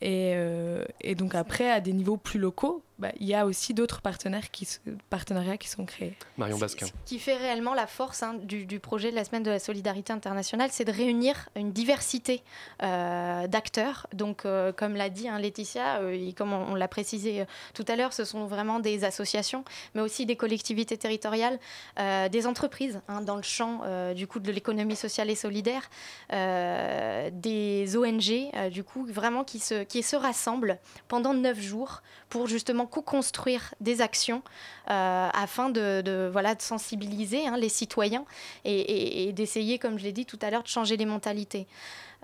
Et, 0.00 0.32
euh, 0.34 0.84
et 1.00 1.14
donc 1.14 1.34
après, 1.36 1.70
à 1.70 1.80
des 1.80 1.92
niveaux 1.92 2.16
plus 2.16 2.40
locaux, 2.40 2.82
bah, 2.98 3.12
il 3.20 3.26
y 3.26 3.34
a 3.34 3.46
aussi 3.46 3.74
d'autres 3.74 4.00
partenaires 4.00 4.50
qui, 4.50 4.64
s- 4.64 4.80
partenariats 5.10 5.56
qui 5.56 5.68
sont 5.68 5.84
créés. 5.84 6.16
Marion 6.36 6.58
Basquin. 6.58 6.86
qui 7.04 7.18
fait 7.18 7.36
réellement 7.36 7.74
la 7.74 7.86
force 7.86 8.22
hein, 8.22 8.34
du, 8.34 8.66
du 8.66 8.80
projet 8.80 9.10
de 9.10 9.16
la 9.16 9.24
Semaine 9.24 9.42
de 9.42 9.50
la 9.50 9.58
Solidarité 9.58 10.12
internationale, 10.12 10.70
c'est 10.72 10.84
de 10.84 10.92
réunir 10.92 11.48
une 11.56 11.72
diversité 11.72 12.42
euh, 12.82 13.46
d'acteurs. 13.46 14.06
Donc, 14.12 14.44
euh, 14.44 14.72
comme 14.72 14.94
l'a 14.96 15.10
dit 15.10 15.28
hein, 15.28 15.38
Laetitia, 15.38 16.00
euh, 16.00 16.10
et 16.10 16.32
comme 16.32 16.52
on, 16.52 16.72
on 16.72 16.74
l'a 16.74 16.88
précisé 16.88 17.42
euh, 17.42 17.44
tout 17.74 17.84
à 17.88 17.96
l'heure, 17.96 18.12
ce 18.12 18.24
sont 18.24 18.46
vraiment 18.46 18.80
des 18.80 19.04
associations, 19.04 19.64
mais 19.94 20.00
aussi 20.00 20.26
des 20.26 20.36
collectivités 20.36 20.96
territoriales, 20.98 21.58
euh, 21.98 22.28
des 22.28 22.46
entreprises 22.46 23.00
hein, 23.08 23.22
dans 23.22 23.36
le 23.36 23.42
champ 23.42 23.82
euh, 23.84 24.12
du 24.14 24.26
coup 24.26 24.40
de 24.40 24.50
l'économie 24.50 24.96
sociale 24.96 25.30
et 25.30 25.34
solidaire, 25.36 25.88
euh, 26.32 27.30
des 27.32 27.96
ONG, 27.96 28.50
euh, 28.54 28.70
du 28.70 28.84
coup, 28.84 29.06
vraiment 29.06 29.44
qui 29.44 29.58
se, 29.58 29.82
qui 29.84 30.02
se 30.02 30.16
rassemblent 30.16 30.78
pendant 31.08 31.34
neuf 31.34 31.60
jours 31.60 32.02
pour 32.28 32.46
justement 32.46 32.86
co-construire 32.88 33.74
des 33.80 34.00
actions 34.00 34.42
euh, 34.90 35.28
afin 35.32 35.70
de, 35.70 36.30
sensibiliser 36.58 37.46
hein, 37.46 37.56
les 37.56 37.68
citoyens 37.68 38.24
et 38.64 39.32
d'essayer, 39.32 39.78
comme 39.78 39.98
je 39.98 40.04
l'ai 40.04 40.12
dit 40.12 40.26
tout 40.26 40.38
à 40.42 40.50
l'heure, 40.50 40.62
de 40.62 40.68
changer 40.68 40.96
les 40.96 41.06
mentalités. 41.06 41.66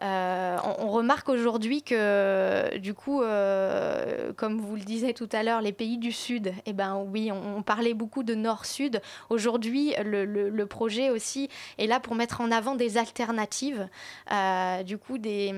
Euh, 0.03 0.57
on, 0.65 0.87
on 0.87 0.91
remarque 0.91 1.29
aujourd'hui 1.29 1.83
que, 1.83 2.77
du 2.79 2.95
coup, 2.95 3.23
euh, 3.23 4.33
comme 4.37 4.61
vous 4.61 4.75
le 4.75 4.83
disiez 4.83 5.15
tout 5.15 5.29
à 5.33 5.43
l'heure, 5.43 5.61
les 5.61 5.73
pays 5.73 5.99
du 5.99 6.11
Sud, 6.11 6.53
eh 6.67 6.73
ben 6.73 6.97
oui, 7.13 7.31
on, 7.33 7.59
on 7.59 7.63
parlait 7.63 7.95
beaucoup 7.95 8.23
de 8.25 8.35
Nord-Sud. 8.35 9.01
Aujourd'hui, 9.31 9.95
le, 10.05 10.25
le- 10.25 10.49
le 10.49 10.67
projet 10.67 11.11
aussi 11.11 11.49
est 11.79 11.87
là 11.87 12.01
pour 12.01 12.15
mettre 12.17 12.41
en 12.41 12.51
avant 12.51 12.75
des 12.75 12.99
alternatives, 12.99 13.89
euh, 14.33 14.83
du 14.83 14.99
coup, 14.99 15.19
des, 15.19 15.53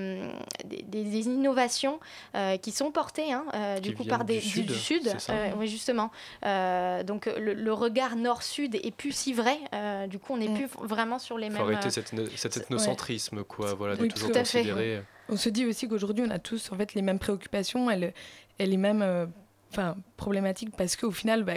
des, 0.65 0.83
des- 0.83 1.03
des 1.03 1.25
innovations 1.27 1.99
euh, 2.35 2.57
qui 2.57 2.71
sont 2.71 2.91
portées, 2.91 3.33
hein, 3.33 3.45
euh, 3.55 3.79
du 3.79 3.89
Qui 3.89 3.95
coup, 3.95 4.03
par 4.05 4.23
des 4.23 4.39
du 4.39 4.63
du 4.63 4.73
Sud, 4.73 5.03
Sud. 5.03 5.19
ça 5.19 5.33
Euh, 5.33 5.49
oui, 5.57 5.67
justement. 5.67 6.11
Euh, 6.45 7.03
donc, 7.03 7.25
le, 7.25 7.53
le 7.53 7.73
regard 7.73 8.15
Nord-Sud 8.15 8.75
est 8.75 8.91
plus 8.95 9.11
si 9.11 9.33
vrai. 9.33 9.57
Euh, 9.73 10.07
du 10.07 10.19
coup, 10.19 10.33
on 10.33 10.37
n'est 10.37 10.53
plus 10.53 10.67
vraiment 10.81 11.17
sur 11.19 11.37
les 11.37 11.49
Faut 11.49 11.63
mêmes. 11.65 11.75
arrêter 11.75 11.87
euh, 11.87 11.89
cet, 11.89 12.13
ethno- 12.13 12.29
cet 12.35 12.57
ethnocentrisme, 12.57 13.43
quoi. 13.43 13.73
Voilà, 13.73 13.95
de 13.95 14.01
Oui, 14.03 14.07
toujours 14.09 14.26
tout 14.31 14.39
à 14.39 14.43
fait. 14.43 15.03
On 15.29 15.35
se 15.37 15.49
dit 15.49 15.65
aussi 15.65 15.87
qu'aujourd'hui, 15.87 16.23
on 16.25 16.31
a 16.31 16.39
tous 16.39 16.71
en 16.71 16.75
fait 16.77 16.93
les 16.93 17.01
mêmes 17.01 17.19
préoccupations 17.19 17.89
et, 17.91 17.97
le- 17.97 18.11
et 18.59 18.65
les 18.65 18.77
mêmes 18.77 19.01
euh, 19.01 19.25
enfin, 19.71 19.95
problématiques 20.15 20.75
parce 20.77 20.95
qu'au 20.95 21.11
final, 21.11 21.43
bah, 21.43 21.55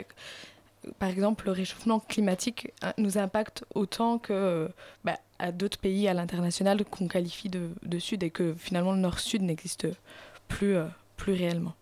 par 0.99 1.09
exemple, 1.09 1.47
le 1.47 1.53
réchauffement 1.53 2.01
climatique 2.01 2.73
euh, 2.85 2.91
nous 2.99 3.17
impacte 3.19 3.65
autant 3.75 4.19
que 4.19 4.33
euh, 4.33 4.69
bah, 5.05 5.17
à 5.39 5.53
d'autres 5.53 5.79
pays 5.79 6.09
à 6.09 6.15
l'international 6.15 6.85
qu'on 6.85 7.07
qualifie 7.07 7.49
de, 7.49 7.69
de 7.83 7.99
Sud 7.99 8.23
et 8.25 8.31
que 8.31 8.55
finalement 8.59 8.93
le 8.93 8.99
Nord-Sud 8.99 9.43
n'existe 9.43 9.87
plus, 10.49 10.75
euh, 10.77 10.87
plus 11.17 11.33
réellement. 11.35 11.75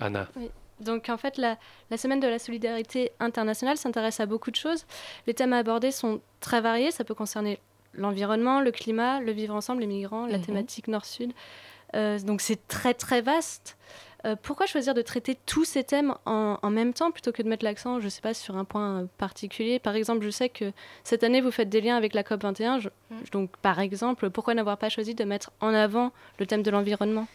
Anna. 0.00 0.28
Oui. 0.36 0.50
Donc 0.80 1.10
en 1.10 1.18
fait, 1.18 1.36
la, 1.36 1.58
la 1.90 1.96
semaine 1.98 2.20
de 2.20 2.26
la 2.26 2.38
solidarité 2.38 3.12
internationale 3.20 3.76
s'intéresse 3.76 4.18
à 4.18 4.26
beaucoup 4.26 4.50
de 4.50 4.56
choses. 4.56 4.86
Les 5.26 5.34
thèmes 5.34 5.52
abordés 5.52 5.90
sont 5.92 6.22
très 6.40 6.60
variés, 6.62 6.90
ça 6.90 7.04
peut 7.04 7.14
concerner 7.14 7.58
l'environnement, 7.94 8.60
le 8.60 8.70
climat, 8.70 9.20
le 9.20 9.32
vivre 9.32 9.54
ensemble, 9.54 9.80
les 9.80 9.86
migrants, 9.86 10.26
la 10.26 10.38
Mhm. 10.38 10.44
thématique 10.44 10.88
nord-sud. 10.88 11.32
Euh, 11.96 12.18
donc 12.20 12.40
c'est 12.40 12.68
très 12.68 12.94
très 12.94 13.20
vaste. 13.20 13.76
Euh, 14.26 14.36
pourquoi 14.40 14.66
choisir 14.66 14.92
de 14.92 15.00
traiter 15.02 15.36
tous 15.46 15.64
ces 15.64 15.82
thèmes 15.82 16.14
en, 16.26 16.58
en 16.62 16.70
même 16.70 16.92
temps 16.92 17.10
plutôt 17.10 17.32
que 17.32 17.42
de 17.42 17.48
mettre 17.48 17.64
l'accent, 17.64 18.00
je 18.00 18.08
sais 18.08 18.20
pas, 18.20 18.34
sur 18.34 18.56
un 18.56 18.64
point 18.66 19.00
euh, 19.00 19.06
particulier? 19.16 19.78
Par 19.78 19.96
exemple, 19.96 20.22
je 20.24 20.30
sais 20.30 20.50
que 20.50 20.72
cette 21.04 21.24
année 21.24 21.40
vous 21.40 21.50
faites 21.50 21.70
des 21.70 21.80
liens 21.80 21.96
avec 21.96 22.12
la 22.14 22.22
COP 22.22 22.42
21. 22.42 22.78
je- 22.80 22.90
Donc 23.32 23.56
par 23.62 23.80
exemple, 23.80 24.28
pourquoi 24.30 24.54
n'avoir 24.54 24.76
pas 24.76 24.88
choisi 24.90 25.14
de 25.14 25.24
mettre 25.24 25.50
en 25.60 25.72
avant 25.74 26.12
le 26.38 26.46
thème 26.46 26.62
de 26.62 26.70
l'environnement? 26.70 27.26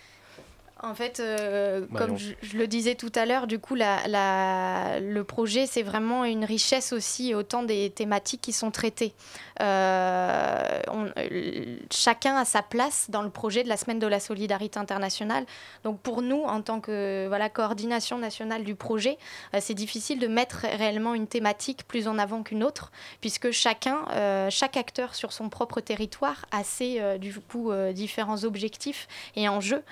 En 0.88 0.94
fait, 0.94 1.20
euh, 1.20 1.86
Marion. 1.90 2.08
comme 2.10 2.18
je, 2.18 2.34
je 2.44 2.58
le 2.58 2.68
disais 2.68 2.94
tout 2.94 3.12
à 3.16 3.26
l'heure, 3.26 3.48
du 3.48 3.58
coup, 3.58 3.74
la, 3.74 4.08
la- 4.08 5.00
le 5.00 5.24
projet, 5.24 5.66
c'est 5.66 5.82
vraiment 5.82 6.26
une 6.26 6.46
richesse 6.46 6.94
aussi, 6.94 7.34
autant 7.34 7.64
des 7.64 7.90
thématiques 7.90 8.42
qui 8.42 8.54
sont 8.54 8.70
traitées. 8.70 9.14
Euh, 9.62 10.80
on- 10.92 11.10
euh, 11.18 11.78
chacun 11.92 12.36
a 12.36 12.46
sa 12.46 12.62
place 12.62 13.08
dans 13.10 13.24
le 13.24 13.30
projet 13.32 13.64
de 13.64 13.70
la 13.70 13.78
Semaine 13.78 13.98
de 14.00 14.06
la 14.08 14.20
Solidarité 14.20 14.78
internationale. 14.80 15.46
Donc 15.84 16.00
pour 16.02 16.22
nous, 16.22 16.44
en 16.44 16.62
tant 16.62 16.80
que 16.82 17.26
voilà, 17.28 17.50
coordination 17.50 18.18
nationale 18.20 18.64
du 18.64 18.76
projet, 18.76 19.18
euh, 19.54 19.60
c'est 19.62 19.74
difficile 19.74 20.20
de 20.20 20.28
mettre 20.28 20.66
réellement 20.78 21.14
une 21.16 21.28
thématique 21.28 21.88
plus 21.88 22.08
en 22.08 22.20
avant 22.20 22.44
qu'une 22.44 22.64
autre, 22.64 22.92
puisque 23.22 23.52
chacun, 23.52 24.06
chaque 24.50 24.78
acteur 24.78 25.16
sur 25.16 25.32
son 25.34 25.50
propre 25.50 25.80
territoire 25.82 26.46
a 26.52 26.64
ses 26.64 27.18
du 27.18 27.34
coup, 27.34 27.72
différents 27.94 28.44
objectifs 28.44 29.08
et 29.36 29.50
enjeux. 29.50 29.84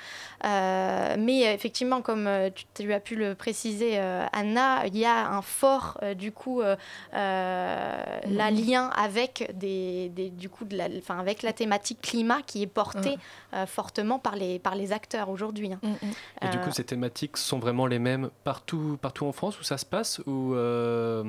Euh, 0.45 0.82
mais 1.17 1.47
euh, 1.47 1.53
effectivement, 1.53 2.01
comme 2.01 2.27
euh, 2.27 2.49
tu, 2.53 2.65
tu 2.73 2.91
as 2.93 2.99
pu 2.99 3.15
le 3.15 3.35
préciser, 3.35 3.99
euh, 3.99 4.25
Anna, 4.33 4.85
il 4.87 4.97
y 4.97 5.05
a 5.05 5.29
un 5.29 5.41
fort 5.41 5.97
euh, 6.03 6.13
du 6.13 6.31
coup 6.31 6.61
euh, 6.61 6.75
euh, 7.13 8.03
la 8.27 8.51
Mhm. 8.51 8.57
lien 8.65 8.87
avec 8.95 9.51
des, 9.55 10.09
des- 10.09 10.29
du 10.29 10.49
coup 10.49 10.65
de 10.65 10.77
la, 10.77 10.87
enfin 10.97 11.19
avec 11.19 11.43
la 11.43 11.53
thématique 11.53 12.01
climat 12.01 12.41
qui 12.45 12.61
est 12.63 12.67
portée 12.67 13.17
euh, 13.53 13.65
fortement 13.65 14.19
par 14.19 14.35
les 14.35 14.59
par 14.59 14.75
les 14.75 14.91
acteurs 14.91 15.29
aujourd'hui. 15.29 15.71
hein. 15.73 15.79
Et 16.41 16.47
du 16.49 16.57
Euh, 16.57 16.61
coup, 16.61 16.71
ces 16.71 16.83
thématiques 16.83 17.37
sont 17.37 17.59
vraiment 17.59 17.85
les 17.87 17.99
mêmes 17.99 18.29
partout, 18.43 18.97
partout 19.01 19.25
en 19.25 19.31
France 19.31 19.59
où 19.59 19.63
ça 19.63 19.77
se 19.77 19.85
passe 19.85 20.21
Ou, 20.25 20.53
euh, 20.55 21.23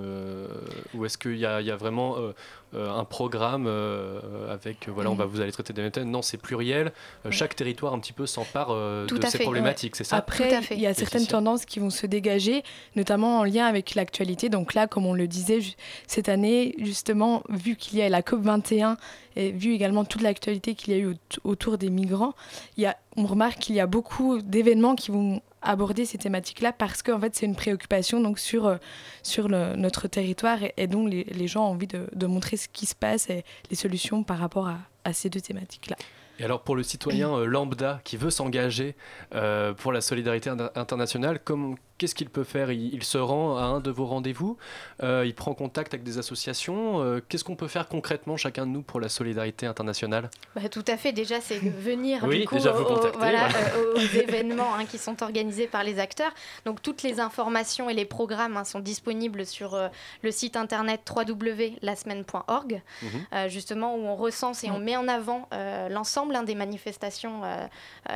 euh, 0.00 0.48
ou 0.94 1.04
est-ce 1.04 1.18
qu'il 1.18 1.36
y, 1.36 1.46
a- 1.46 1.60
il 1.60 1.66
y 1.66 1.70
a 1.70 1.76
vraiment 1.76 2.16
euh, 2.18 2.32
euh, 2.74 2.90
un 2.90 3.04
programme 3.04 3.66
euh, 3.66 4.52
avec, 4.52 4.88
euh, 4.88 4.92
voilà, 4.92 5.10
on 5.10 5.14
va 5.14 5.24
Mhm. 5.24 5.30
vous 5.30 5.40
allez 5.40 5.52
traiter 5.52 5.72
des 5.72 5.82
mêmes 5.82 5.90
thèmes 5.90 6.10
Non, 6.10 6.22
c'est 6.22 6.38
pluriel. 6.38 6.92
Euh, 7.26 7.30
Chaque 7.30 7.56
territoire 7.56 7.94
un 7.94 7.98
petit 7.98 8.12
peu 8.12 8.26
s'empare 8.26 8.68
euh, 8.90 9.06
Tout 9.06 9.18
de 9.18 9.26
ces 9.26 9.38
fait. 9.38 9.44
problématiques, 9.44 9.96
c'est 9.96 10.04
ça? 10.04 10.16
Après, 10.16 10.60
il 10.72 10.80
y 10.80 10.86
a 10.86 10.94
certaines 10.94 11.20
Laetitia 11.20 11.38
tendances 11.38 11.64
qui 11.64 11.78
vont 11.78 11.90
se 11.90 12.06
dégager, 12.06 12.62
notamment 12.96 13.38
en 13.38 13.44
lien 13.44 13.66
avec 13.66 13.94
l'actualité. 13.94 14.48
Donc 14.48 14.74
là, 14.74 14.86
comme 14.86 15.06
on 15.06 15.14
le 15.14 15.26
disait, 15.28 15.60
cette 16.06 16.28
année, 16.28 16.74
justement, 16.78 17.42
vu 17.48 17.76
qu'il 17.76 17.98
y 17.98 18.02
a 18.02 18.08
la 18.08 18.22
COP21 18.22 18.96
et 19.36 19.52
vu 19.52 19.72
également 19.72 20.04
toute 20.04 20.22
l'actualité 20.22 20.74
qu'il 20.74 20.92
y 20.92 20.96
a 20.96 21.00
eu 21.00 21.06
aut- 21.06 21.14
autour 21.44 21.78
des 21.78 21.88
migrants, 21.90 22.34
il 22.76 22.82
y 22.82 22.86
a, 22.86 22.96
on 23.16 23.26
remarque 23.26 23.58
qu'il 23.60 23.74
y 23.76 23.80
a 23.80 23.86
beaucoup 23.86 24.42
d'événements 24.42 24.94
qui 24.96 25.10
vont 25.10 25.40
aborder 25.62 26.06
ces 26.06 26.16
thématiques-là 26.16 26.72
parce 26.72 27.02
qu'en 27.02 27.20
fait, 27.20 27.34
c'est 27.36 27.44
une 27.46 27.54
préoccupation 27.54 28.20
donc, 28.20 28.38
sur, 28.38 28.66
euh, 28.66 28.76
sur 29.22 29.46
le- 29.48 29.76
notre 29.76 30.08
territoire 30.08 30.62
et, 30.62 30.72
et 30.78 30.86
donc 30.86 31.10
les, 31.10 31.24
les 31.24 31.46
gens 31.48 31.66
ont 31.66 31.72
envie 31.72 31.86
de, 31.86 32.06
de 32.14 32.26
montrer 32.26 32.56
ce 32.56 32.66
qui 32.72 32.86
se 32.86 32.94
passe 32.94 33.28
et 33.28 33.44
les 33.70 33.76
solutions 33.76 34.22
par 34.22 34.38
rapport 34.38 34.68
à, 34.68 34.78
à 35.04 35.12
ces 35.12 35.28
deux 35.28 35.40
thématiques-là. 35.42 35.96
Et 36.40 36.44
alors 36.44 36.62
pour 36.62 36.74
le 36.74 36.82
citoyen 36.82 37.32
euh, 37.36 37.44
lambda 37.44 38.00
qui 38.02 38.16
veut 38.16 38.30
s'engager 38.30 38.96
euh, 39.34 39.74
pour 39.74 39.92
la 39.92 40.00
solidarité 40.00 40.48
inter- 40.50 40.70
internationale, 40.74 41.38
comme- 41.44 41.76
qu'est-ce 42.00 42.14
qu'il 42.14 42.30
peut 42.30 42.44
faire? 42.44 42.70
Il, 42.72 42.94
il 42.94 43.04
se 43.04 43.18
rend 43.18 43.56
à 43.58 43.62
un 43.62 43.80
de 43.80 43.90
vos 43.90 44.06
rendez-vous, 44.06 44.56
euh, 45.02 45.24
il 45.26 45.34
prend 45.34 45.52
contact 45.52 45.92
avec 45.92 46.02
des 46.02 46.16
associations. 46.16 47.02
euh, 47.02 47.20
qu'est-ce 47.28 47.44
qu'on 47.44 47.56
peut 47.56 47.68
faire 47.68 47.88
concrètement 47.88 48.38
chacun 48.38 48.66
de 48.66 48.70
nous 48.72 48.80
pour 48.80 49.00
la 49.00 49.10
solidarité 49.10 49.66
internationale? 49.66 50.30
Bah, 50.56 50.62
tout 50.70 50.84
à 50.88 50.96
fait. 50.96 51.12
Déjà, 51.12 51.40
c'est 51.42 51.60
de 51.62 51.68
venir 51.68 52.24
Oui, 52.24 52.40
du 52.40 52.46
coup, 52.46 52.54
déjà 52.54 52.72
vous 52.72 52.84
au- 52.84 52.86
au- 52.86 52.94
contacter, 52.94 53.18
voilà, 53.18 53.48
voilà. 53.48 53.68
euh, 53.76 53.94
aux 53.96 53.98
événements 54.18 54.74
hein, 54.74 54.86
qui 54.86 54.96
sont 54.96 55.22
organisés 55.22 55.66
par 55.66 55.84
les 55.84 55.98
acteurs. 55.98 56.32
Donc, 56.64 56.80
toutes 56.80 57.02
les 57.02 57.20
informations 57.20 57.90
et 57.90 57.94
les 57.94 58.06
programmes 58.06 58.56
hein, 58.56 58.64
sont 58.64 58.80
disponibles 58.80 59.44
sur 59.44 59.78
le 60.22 60.30
site 60.30 60.56
internet 60.56 61.02
www.lasemaine.org, 61.14 62.82
Mhm. 63.02 63.48
justement 63.48 63.94
où 63.96 64.00
on 64.06 64.16
recense 64.16 64.64
et 64.64 64.70
on 64.70 64.78
met 64.78 64.96
en 64.96 65.06
avant 65.08 65.48
l'ensemble 65.90 66.34
hein, 66.36 66.42
des 66.44 66.54
manifestations 66.54 67.42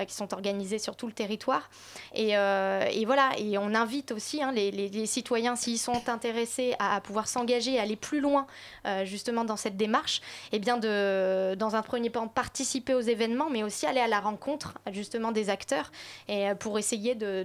qui 0.07 0.15
sont 0.15 0.33
organisées 0.33 0.79
sur 0.79 0.97
tout 0.97 1.07
le 1.07 1.13
territoire. 1.13 1.69
Et, 2.15 2.31
et 2.31 3.05
voilà, 3.05 3.31
et 3.39 3.59
on 3.59 3.74
invite 3.75 4.13
aussi 4.13 4.43
hein, 4.43 4.53
les, 4.53 5.07
citoyens, 5.07 5.57
s'ils 5.57 5.79
sont 5.79 6.09
intéressés 6.09 6.75
à, 6.79 7.01
pouvoir 7.01 7.29
s'engager, 7.29 7.79
aller 7.79 7.97
plus 7.97 8.21
loin 8.21 8.47
euh, 8.87 9.05
justement 9.05 9.45
dans 9.45 9.57
cette 9.57 9.77
démarche, 9.77 10.21
et 10.53 10.59
bien 10.59 10.77
de, 10.77 11.55
dans 11.55 11.77
un 11.77 11.83
premier 11.83 12.11
temps, 12.11 12.29
participer 12.29 12.95
aux 12.95 13.01
événements, 13.01 13.51
mais 13.51 13.63
aussi 13.63 13.87
aller 13.87 14.01
à 14.01 14.09
la 14.09 14.21
rencontre 14.21 14.75
justement 14.93 15.33
des 15.33 15.51
acteurs 15.51 15.91
et 16.29 16.51
euh, 16.51 16.55
pour 16.55 16.79
essayer 16.79 17.15
de, 17.15 17.45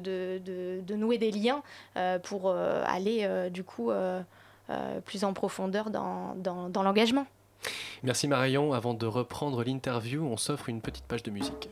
nouer 0.96 1.18
des 1.18 1.32
liens 1.32 1.64
euh, 1.98 2.20
pour 2.20 2.52
aller 2.52 3.50
du 3.52 3.64
coup 3.64 3.92
plus 5.06 5.24
en 5.24 5.34
profondeur 5.34 5.90
dans 5.90 6.84
l'engagement. 6.84 7.26
Merci 8.04 8.28
Marion. 8.28 8.74
Avant 8.74 8.94
de 8.94 9.06
reprendre 9.06 9.64
l'interview, 9.64 10.24
on 10.26 10.38
s'offre 10.38 10.70
une 10.70 10.82
petite 10.82 11.06
page 11.06 11.24
de 11.24 11.32
musique. 11.32 11.70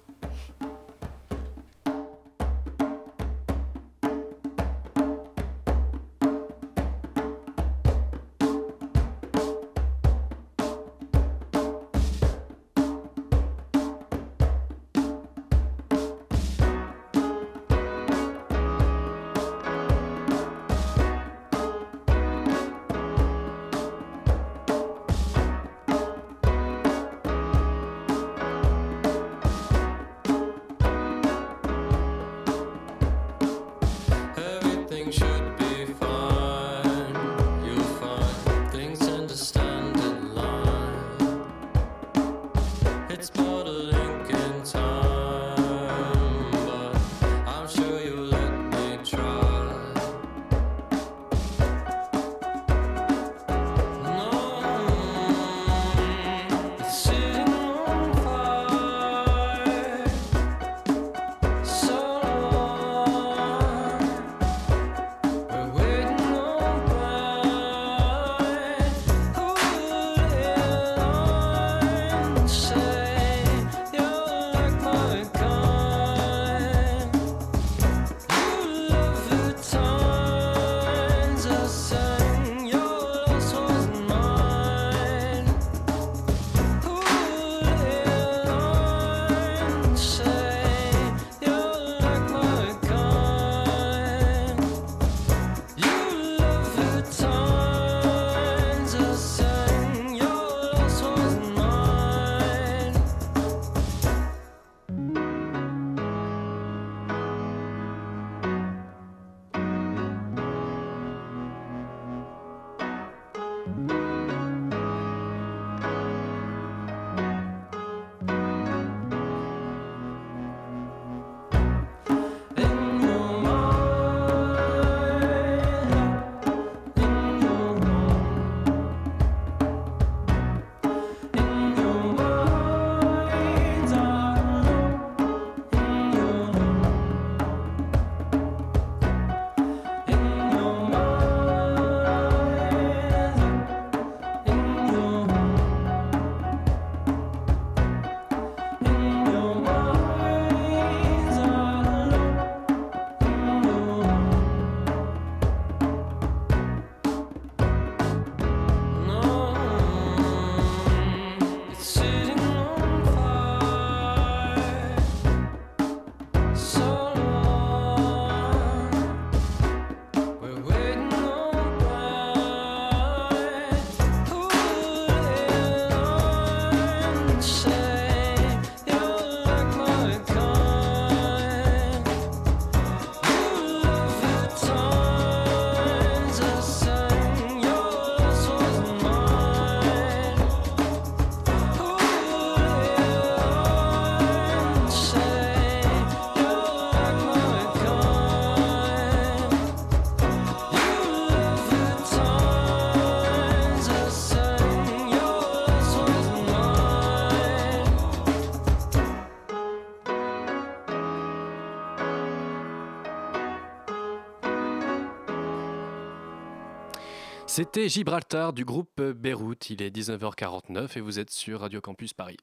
C'était 217.77 217.89
Gibraltar 217.89 218.53
du 218.53 218.65
groupe 218.65 218.99
Beyrouth. 218.99 219.69
Il 219.69 219.83
est 219.83 219.95
19h49 219.95 220.97
et 220.97 220.99
vous 220.99 221.19
êtes 221.19 221.29
sur 221.29 221.59
Radio 221.59 221.79
Campus 221.79 222.11
Paris. 222.11 222.37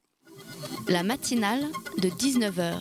La 0.86 1.02
matinale 1.02 1.64
de 1.98 2.08
19h. 2.08 2.76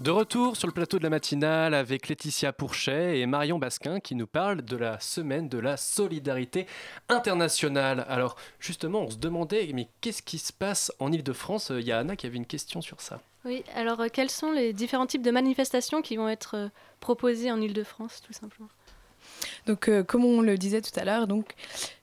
De 0.00 0.10
retour 0.12 0.56
sur 0.56 0.68
le 0.68 0.72
plateau 0.72 0.98
de 0.98 1.02
la 1.02 1.10
matinale 1.10 1.74
avec 1.74 2.08
Laetitia 2.08 2.52
Pourchet 2.52 3.18
et 3.18 3.26
Marion 3.26 3.58
Basquin 3.58 3.98
qui 3.98 4.14
nous 4.14 4.28
parlent 4.28 4.62
de 4.62 4.76
la 4.76 5.00
semaine 5.00 5.48
de 5.48 5.58
la 5.58 5.76
solidarité 5.76 6.68
internationale. 7.08 8.06
Alors 8.08 8.36
justement, 8.60 9.00
on 9.00 9.10
se 9.10 9.16
demandait, 9.16 9.68
mais 9.74 9.88
qu'est-ce 10.02 10.22
qui 10.22 10.38
se 10.38 10.52
passe 10.52 10.92
en 11.00 11.10
Ile-de-France 11.10 11.72
Il 11.76 11.84
y 11.84 11.90
a 11.90 11.98
Anna 11.98 12.14
qui 12.14 12.28
avait 12.28 12.36
une 12.36 12.46
question 12.46 12.80
sur 12.80 13.00
ça. 13.00 13.20
Oui, 13.44 13.64
alors 13.74 14.00
euh, 14.00 14.06
quels 14.10 14.30
sont 14.30 14.52
les 14.52 14.72
différents 14.72 15.06
types 15.06 15.22
de 15.22 15.32
manifestations 15.32 16.00
qui 16.00 16.16
vont 16.16 16.28
être 16.28 16.54
euh, 16.56 16.68
proposées 17.00 17.50
en 17.50 17.60
Ile-de-France, 17.60 18.22
tout 18.24 18.32
simplement? 18.32 18.68
Donc, 19.66 19.88
euh, 19.88 20.02
comme 20.02 20.24
on 20.24 20.40
le 20.40 20.56
disait 20.58 20.80
tout 20.80 20.98
à 20.98 21.04
l'heure, 21.04 21.26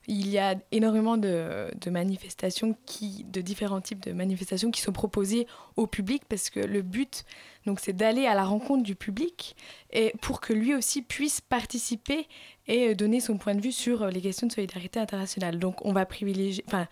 il 0.08 0.28
y 0.28 0.38
a 0.38 0.56
énormément 0.72 1.16
de, 1.16 1.70
manifestations 1.90 2.76
de 3.00 3.40
différents 3.40 3.80
types 3.80 4.00
de 4.00 4.12
manifestations 4.12 4.70
qui 4.70 4.80
sont 4.80 4.92
proposées 4.92 5.46
au 5.76 5.86
public 5.86 6.22
parce 6.28 6.50
que 6.50 6.60
le 6.60 6.82
but, 6.82 7.24
donc, 7.66 7.80
c'est 7.80 7.92
d'aller 7.92 8.26
à 8.26 8.34
la 8.34 8.44
rencontre 8.44 8.82
du 8.82 8.94
public 8.94 9.56
et 9.92 10.12
pour 10.20 10.40
que 10.40 10.52
lui 10.52 10.74
aussi 10.74 11.02
puisse 11.02 11.40
participer 11.40 12.26
et 12.66 12.88
euh, 12.88 12.94
donner 12.94 13.20
son 13.20 13.38
point 13.38 13.54
de 13.54 13.60
vue 13.60 13.72
sur 13.72 14.06
les 14.06 14.20
questions 14.20 14.46
de 14.46 14.52
solidarité 14.52 15.00
internationale. 15.00 15.58
Donc, 15.58 15.84
on 15.84 15.92
va 15.92 16.06
privilégier, 16.06 16.64
enfin, 16.66 16.86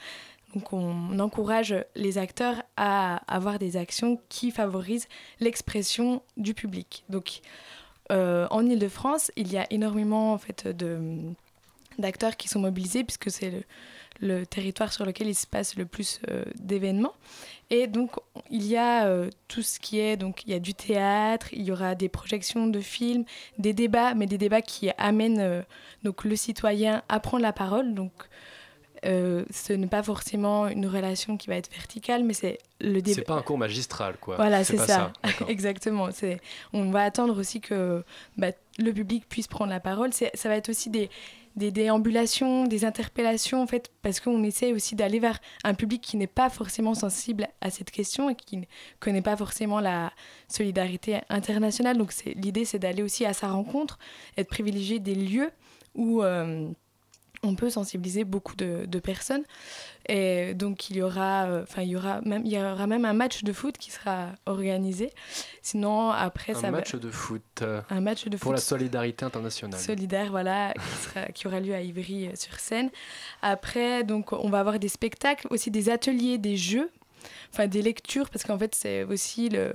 on 0.73 1.19
encourage 1.19 1.75
les 1.95 2.19
acteurs 2.19 2.63
à 2.77 3.17
avoir 3.33 3.59
des 3.59 3.77
actions 3.77 4.21
qui 4.29 4.51
favorisent 4.51 5.09
l'expression 5.39 6.23
du 6.37 6.55
public. 6.55 7.05
Euh, 8.11 8.47
en 8.51 8.67
Ile-de-France, 8.67 9.31
il 9.37 9.53
y 9.53 9.59
a 9.59 9.67
énormément 9.71 10.33
en 10.33 10.39
fait, 10.39 10.67
de, 10.67 10.99
d'acteurs 11.99 12.37
qui 12.37 12.49
sont 12.49 12.61
mobilisés 12.61 13.05
puisque 13.05 13.31
c'est 13.31 13.65
le, 14.21 14.47
territoire 14.47 14.93
sur 14.93 15.07
lequel 15.07 15.29
il 15.29 15.35
se 15.35 15.47
passe 15.47 15.77
le 15.77 15.87
plus 15.87 16.21
euh, 16.31 16.45
d'événements. 16.59 17.15
Et 17.71 17.87
donc, 17.87 18.11
il 18.51 18.67
y 18.67 18.77
a 18.77 19.07
euh, 19.07 19.31
tout 19.49 19.63
ce 19.63 19.79
qui 19.79 20.01
est, 20.01 20.17
donc 20.17 20.45
il 20.45 20.51
y 20.51 20.55
a 20.55 20.59
du 20.59 20.75
théâtre, 20.75 21.49
il 21.53 21.63
y 21.63 21.73
aura 21.73 21.95
des 21.95 22.09
projections 22.09 22.67
de 22.67 22.81
films, 22.81 23.25
des 23.59 23.73
débats, 23.73 24.15
mais 24.15 24.27
des 24.27 24.39
débats 24.39 24.63
qui 24.63 24.91
amènent 24.99 25.65
donc, 26.03 26.25
le 26.25 26.35
citoyen 26.37 27.03
à 27.09 27.21
prendre 27.21 27.43
la 27.43 27.53
parole. 27.53 27.95
Euh, 29.07 29.45
ce 29.51 29.73
n'est 29.73 29.87
pas 29.87 30.03
forcément 30.03 30.69
une 30.69 30.87
relation 30.87 31.37
qui 31.37 31.49
va 31.49 31.57
être 31.57 31.71
verticale, 31.73 32.25
mais 32.25 32.35
c'est 32.35 32.59
le 32.81 33.01
débat. 33.01 33.15
C'est 33.15 33.23
pas 33.23 33.35
un 33.35 33.43
cours 33.43 33.59
magistral, 33.59 34.17
quoi. 34.21 34.37
Voilà, 34.37 34.65
c'est 34.65 34.77
ça. 34.77 35.13
D'accord. 35.25 35.49
Exactement. 35.49 36.09
C'est, 36.13 36.41
on 36.73 36.91
va 36.91 37.03
attendre 37.05 37.39
aussi 37.39 37.61
que 37.61 38.05
bah, 38.37 38.53
le 38.79 38.93
public 38.93 39.29
puisse 39.29 39.47
prendre 39.47 39.71
la 39.71 39.81
parole. 39.81 40.13
C'est, 40.13 40.31
ça 40.35 40.49
va 40.49 40.57
être 40.57 40.69
aussi 40.69 40.91
des, 40.91 41.09
des 41.57 41.71
déambulations, 41.71 42.65
des 42.67 42.85
interpellations, 42.85 43.63
en 43.63 43.67
fait, 43.67 43.91
parce 44.03 44.21
qu'on 44.21 44.43
essaie 44.45 44.73
aussi 44.73 44.95
d'aller 44.97 45.19
vers 45.19 45.39
un 45.65 45.75
public 45.75 46.03
qui 46.03 46.17
n'est 46.17 46.27
pas 46.27 46.51
forcément 46.51 46.95
sensible 46.95 47.49
à 47.61 47.71
cette 47.71 47.91
question 47.91 48.29
et 48.31 48.35
qui 48.35 48.59
ne 48.59 48.65
connaît 48.99 49.23
pas 49.23 49.37
forcément 49.37 49.81
la 49.81 50.13
solidarité 50.49 51.21
internationale. 51.29 51.97
Donc 51.97 52.13
l'idée, 52.25 52.65
c'est 52.65 52.79
d'aller 52.79 53.03
aussi 53.03 53.25
à 53.25 53.33
sa 53.33 53.49
rencontre 53.49 53.99
et 54.37 54.43
de 54.43 54.49
privilégier 54.49 54.99
des 54.99 55.15
lieux 55.15 55.51
où... 55.95 56.23
euh, 56.23 56.69
on 57.43 57.55
peut 57.55 57.71
sensibiliser 57.71 58.25
beaucoup 58.25 58.55
de, 58.55 58.85
de 58.87 58.99
personnes. 58.99 59.45
Et 60.09 60.53
donc, 60.55 60.91
il 60.91 60.97
y, 60.97 61.03
aura, 61.03 61.45
euh, 61.45 61.65
il, 61.79 61.85
y 61.85 61.97
aura 61.97 62.21
même, 62.23 62.43
il 62.45 62.53
y 62.53 62.59
aura 62.59 62.87
même 62.87 63.05
un 63.05 63.13
match 63.13 63.45
de 63.45 63.53
foot 63.53 63.79
qui 63.79 63.91
sera 63.91 64.29
organisé. 64.47 65.11
Sinon, 65.63 66.11
après, 66.11 66.55
Un 66.55 66.61
ça 66.61 66.71
match 66.71 66.93
va... 66.95 66.99
de 66.99 67.11
foot. 67.11 67.43
euh, 67.63 67.81
Un 67.91 68.01
match 68.01 68.25
de 68.27 68.37
Pour 68.37 68.49
foot. 68.51 68.53
la 68.53 68.61
solidarité 68.61 69.25
internationale. 69.25 69.81
solidaire, 69.81 70.31
voilà, 70.31 70.75
qui, 70.75 70.97
sera, 71.09 71.27
qui 71.27 71.47
aura 71.47 71.61
lieu 71.61 71.75
à 71.75 71.81
Ivry-sur-Seine. 71.81 72.91
Après, 73.43 74.05
donc, 74.05 74.33
on 74.33 74.51
va 74.51 74.61
avoir 74.61 74.79
des 74.79 74.89
spectacles, 74.89 75.47
aussi 75.51 75.71
des 75.71 75.89
ateliers, 75.89 76.37
des 76.39 76.57
jeux, 76.57 76.91
enfin 77.53 77.69
des 77.69 77.83
lectures, 77.83 78.29
parce 78.31 78.45
qu'en 78.45 78.59
fait, 78.59 78.75
c'est 78.75 79.05
aussi 79.05 79.49
le, 79.49 79.73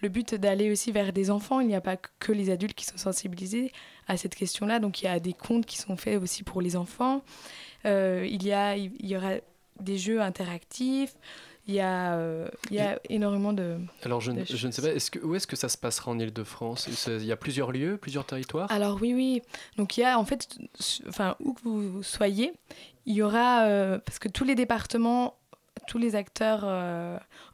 le 0.00 0.08
but 0.08 0.34
d'aller 0.34 0.70
aussi 0.70 0.92
vers 0.92 1.12
des 1.12 1.30
enfants. 1.30 1.60
Il 1.60 1.66
n'y 1.66 1.74
a 1.74 1.80
pas 1.80 1.96
que 1.96 2.32
les 2.32 2.48
adultes 2.50 2.74
qui 2.74 2.84
sont 2.86 2.96
sensibilisés 2.98 3.72
à 4.08 4.16
cette 4.16 4.34
question-là. 4.34 4.78
Donc, 4.78 5.02
il 5.02 5.06
y 5.06 5.08
a 5.08 5.20
des 5.20 5.32
contes 5.32 5.66
qui 5.66 5.78
sont 5.78 5.96
faits 5.96 6.20
aussi 6.20 6.42
pour 6.42 6.60
les 6.62 6.76
enfants. 6.76 7.22
Euh, 7.84 8.26
il, 8.28 8.44
y 8.44 8.52
a, 8.52 8.76
il 8.76 9.06
y 9.06 9.16
aura 9.16 9.34
des 9.80 9.98
jeux 9.98 10.20
interactifs. 10.20 11.14
Il 11.68 11.74
y 11.74 11.80
a, 11.80 12.14
euh, 12.14 12.48
il 12.70 12.76
y 12.76 12.80
a 12.80 12.98
énormément 13.08 13.52
de... 13.52 13.78
Alors, 14.04 14.20
je, 14.20 14.32
ne- 14.32 14.40
de 14.40 14.46
je 14.46 14.66
ne 14.66 14.72
sais 14.72 14.82
pas, 14.82 14.98
que, 14.98 15.24
où 15.24 15.36
est-ce 15.36 15.46
que 15.46 15.54
ça 15.54 15.68
se 15.68 15.78
passera 15.78 16.10
en 16.10 16.18
Ile-de-France 16.18 16.88
Il 17.06 17.24
y 17.24 17.30
a 17.30 17.36
plusieurs 17.36 17.70
lieux, 17.70 17.96
plusieurs 17.98 18.24
territoires? 18.26 18.70
Alors 18.72 18.98
oui, 19.00 19.14
oui. 19.14 19.42
Donc 19.76 19.96
il 19.96 20.00
y 20.00 20.04
a 20.04 20.18
en 20.18 20.24
fait, 20.24 20.48
enfin 21.08 21.36
où 21.38 21.52
que 21.52 21.60
vous 21.62 22.02
soyez, 22.02 22.52
il 23.06 23.14
y 23.14 23.22
aura 23.22 23.66
euh, 23.66 23.98
parce 23.98 24.18
que 24.18 24.28
tous 24.28 24.42
les 24.42 24.56
départements, 24.56 25.36
tous 25.86 25.98
les 25.98 26.16
acteurs 26.16 26.64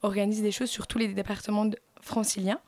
organisent 0.03 0.40
des 0.42 0.53
choses 0.53 0.70
sur 0.70 0.86
tous 0.86 0.96
les 0.99 1.09
départements 1.09 1.68
franciliens. 2.01 2.61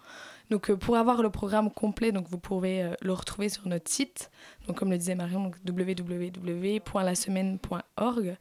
Donc 0.51 0.71
euh, 0.71 0.77
pour 0.77 0.97
avoir 0.97 1.23
le 1.23 1.31
programme 1.31 1.71
complet, 1.71 2.11
donc 2.13 2.27
vous 2.29 2.39
pouvez 2.39 2.83
euh, 2.83 2.93
le 3.01 3.13
retrouver 3.13 3.49
sur 3.49 3.67
notre 3.69 3.91
site. 3.91 4.31
Donc 4.67 4.79
comme 4.79 4.91
le 4.91 4.99
disait 4.99 5.15
Marion, 5.15 5.51
www.lasemaine.org. 5.67 8.37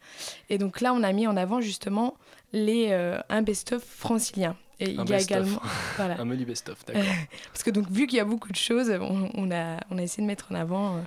Et 0.50 0.58
donc 0.58 0.82
là, 0.82 0.94
on 0.94 1.04
a 1.04 1.14
mis 1.14 1.28
en 1.28 1.38
avant 1.38 1.62
justement 1.62 2.16
les 2.52 2.88
euh, 2.92 3.20
un 3.30 3.44
best-of 3.44 3.84
francilien. 3.84 4.56
Et 4.80 4.98
Un 4.98 5.04
il 5.04 5.10
y 5.10 5.14
a 5.14 5.22
également 5.22 5.62
voilà. 5.98 6.20
Un 6.20 6.26
menu 6.26 6.46
best-of, 6.46 6.84
d'accord. 6.86 7.04
Parce 7.52 7.62
que 7.64 7.70
donc 7.70 7.92
vu 7.92 8.08
qu'il 8.08 8.18
y 8.18 8.22
a 8.22 8.26
beaucoup 8.26 8.52
de 8.52 8.58
choses, 8.58 8.90
on, 8.90 9.30
on 9.34 9.52
a, 9.52 9.80
on 9.92 9.98
a 9.98 10.02
essayé 10.02 10.24
de 10.24 10.28
mettre 10.28 10.48
en 10.52 10.56
avant 10.56 11.04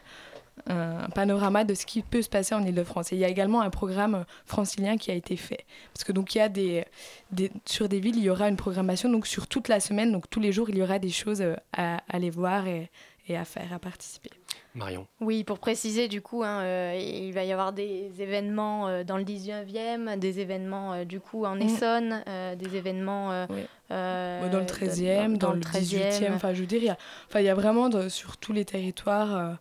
un 0.69 1.09
panorama 1.15 1.65
de 1.65 1.75
ce 1.75 1.87
qui 1.87 2.03
peut 2.03 2.23
se 2.23 2.29
passer 2.29 2.55
en 2.55 2.65
Ile-de-France. 2.65 3.13
Et 3.13 3.17
il 3.17 3.19
y 3.21 3.25
a 3.25 3.29
également 3.29 3.61
un 3.63 3.71
programme 3.71 4.25
francilien 4.47 4.97
qui 4.97 5.11
a 5.11 5.15
été 5.15 5.37
fait. 5.37 5.65
Parce 5.93 6.05
que 6.05 6.13
donc 6.13 6.35
il 6.35 6.39
y 6.39 6.41
a 6.41 6.49
des, 6.49 6.85
des- 7.31 7.51
sur 7.67 7.89
des 7.89 8.01
villes, 8.01 8.17
il 8.17 8.23
y 8.25 8.31
aura 8.31 8.49
une 8.49 8.57
programmation 8.57 9.09
donc 9.11 9.27
sur 9.27 9.47
toute 9.47 9.69
la 9.69 9.81
semaine, 9.81 10.13
donc 10.13 10.29
tous 10.31 10.41
les 10.41 10.53
jours, 10.53 10.71
il 10.71 10.79
y 10.79 10.83
aura 10.83 10.99
des 10.99 11.11
choses 11.11 11.41
euh, 11.43 11.55
à, 11.77 11.97
à 11.97 12.01
aller 12.11 12.31
voir 12.31 12.67
et, 12.69 12.91
et 13.29 13.37
à 13.37 13.45
faire, 13.45 13.73
à 13.73 13.79
participer. 13.79 14.31
Marion. 14.75 15.07
Oui, 15.21 15.45
pour 15.45 15.59
préciser, 15.59 16.09
du 16.09 16.23
coup, 16.23 16.43
hein, 16.45 16.61
euh, 16.63 16.95
il 16.99 17.31
va 17.33 17.45
y 17.45 17.53
avoir 17.53 17.75
des 17.75 18.11
événements 18.21 18.89
euh, 18.89 19.05
dans 19.05 19.19
le 19.19 19.25
19e, 19.25 20.19
des 20.19 20.41
événements 20.41 20.95
euh, 20.95 21.05
du 21.05 21.21
coup 21.21 21.45
en 21.45 21.57
Mm. 21.57 21.63
Essonne, 21.63 22.23
euh, 22.27 22.55
des 22.57 22.75
événements 22.77 23.33
euh, 23.33 23.47
euh, 23.91 24.49
dans 24.49 24.59
le 24.61 24.65
13e, 24.65 25.37
dans, 25.37 25.53
le 25.53 25.61
18e, 25.61 26.35
enfin 26.35 26.55
je 26.55 26.61
veux 26.61 26.67
dire, 26.67 26.79
il 26.81 26.87
y 26.87 26.91
a, 26.91 26.97
enfin, 27.29 27.41
il 27.41 27.45
y 27.47 27.51
a 27.51 27.55
vraiment 27.55 27.91
de- 27.91 28.09
sur 28.09 28.39
tous 28.39 28.55
les 28.55 28.65
territoires, 28.65 29.37
euh, 29.37 29.53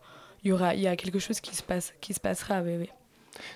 il 0.44 0.48
y 0.48 0.52
aura, 0.52 0.74
il 0.74 0.80
y 0.80 0.86
a 0.86 0.96
quelque 0.96 1.18
chose 1.18 1.40
qui 1.40 1.54
se 1.54 1.62
passe, 1.62 1.92
qui 2.00 2.14
se 2.14 2.20
passera. 2.20 2.62
Oui, 2.62 2.76
oui. 2.78 2.88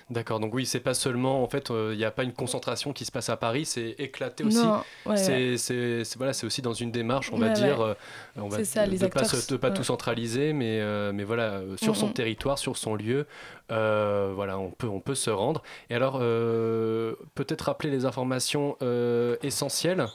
D'accord, 0.09 0.39
donc 0.39 0.53
oui, 0.55 0.65
c'est 0.65 0.79
pas 0.79 0.95
seulement, 0.95 1.43
en 1.43 1.47
fait, 1.47 1.69
euh, 1.69 1.91
il 1.93 1.97
n'y 1.97 2.03
a 2.03 2.09
pas 2.09 2.23
une 2.23 2.33
concentration 2.33 2.93
qui 2.93 3.05
se 3.05 3.11
passe 3.11 3.29
à 3.29 3.37
Paris, 3.37 3.65
c'est 3.65 3.95
éclaté 3.99 4.43
aussi. 4.43 4.57
Ouais, 5.05 5.17
c'est, 5.57 5.71
ouais. 5.73 6.03
voilà, 6.17 6.31
aussi 6.43 6.61
dans 6.63 6.73
une 6.73 6.91
démarche, 6.91 7.31
on 7.31 7.37
va 7.37 7.49
dire, 7.51 7.81
euh, 7.81 7.93
on 8.37 8.47
va 8.47 8.63
ça, 8.65 8.87
de, 8.87 8.97
de 8.97 9.05
pas, 9.07 9.23
se- 9.23 9.51
de 9.51 9.57
pas 9.57 9.69
tout 9.69 9.83
centraliser, 9.83 10.51
mais, 10.53 10.79
euh, 10.81 11.11
mais 11.13 11.23
voilà, 11.23 11.57
euh, 11.59 11.77
sur 11.77 11.95
son 11.95 12.07
territoire, 12.09 12.57
sur 12.57 12.75
son 12.75 12.95
lieu, 12.95 13.27
euh, 13.71 14.31
voilà, 14.33 14.57
on 14.57 14.71
peut, 14.71 14.87
on 14.87 14.99
peut 14.99 15.15
se 15.15 15.29
rendre. 15.29 15.61
Et 15.91 15.95
alors, 15.95 16.17
euh, 16.21 17.13
peut-être 17.35 17.61
rappeler 17.61 17.91
les 17.91 18.05
informations 18.05 18.77
euh, 18.81 19.37
essentielles. 19.43 20.07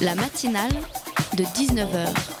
La 0.01 0.15
matinale 0.15 0.71
de 1.35 1.43
19h. 1.43 2.40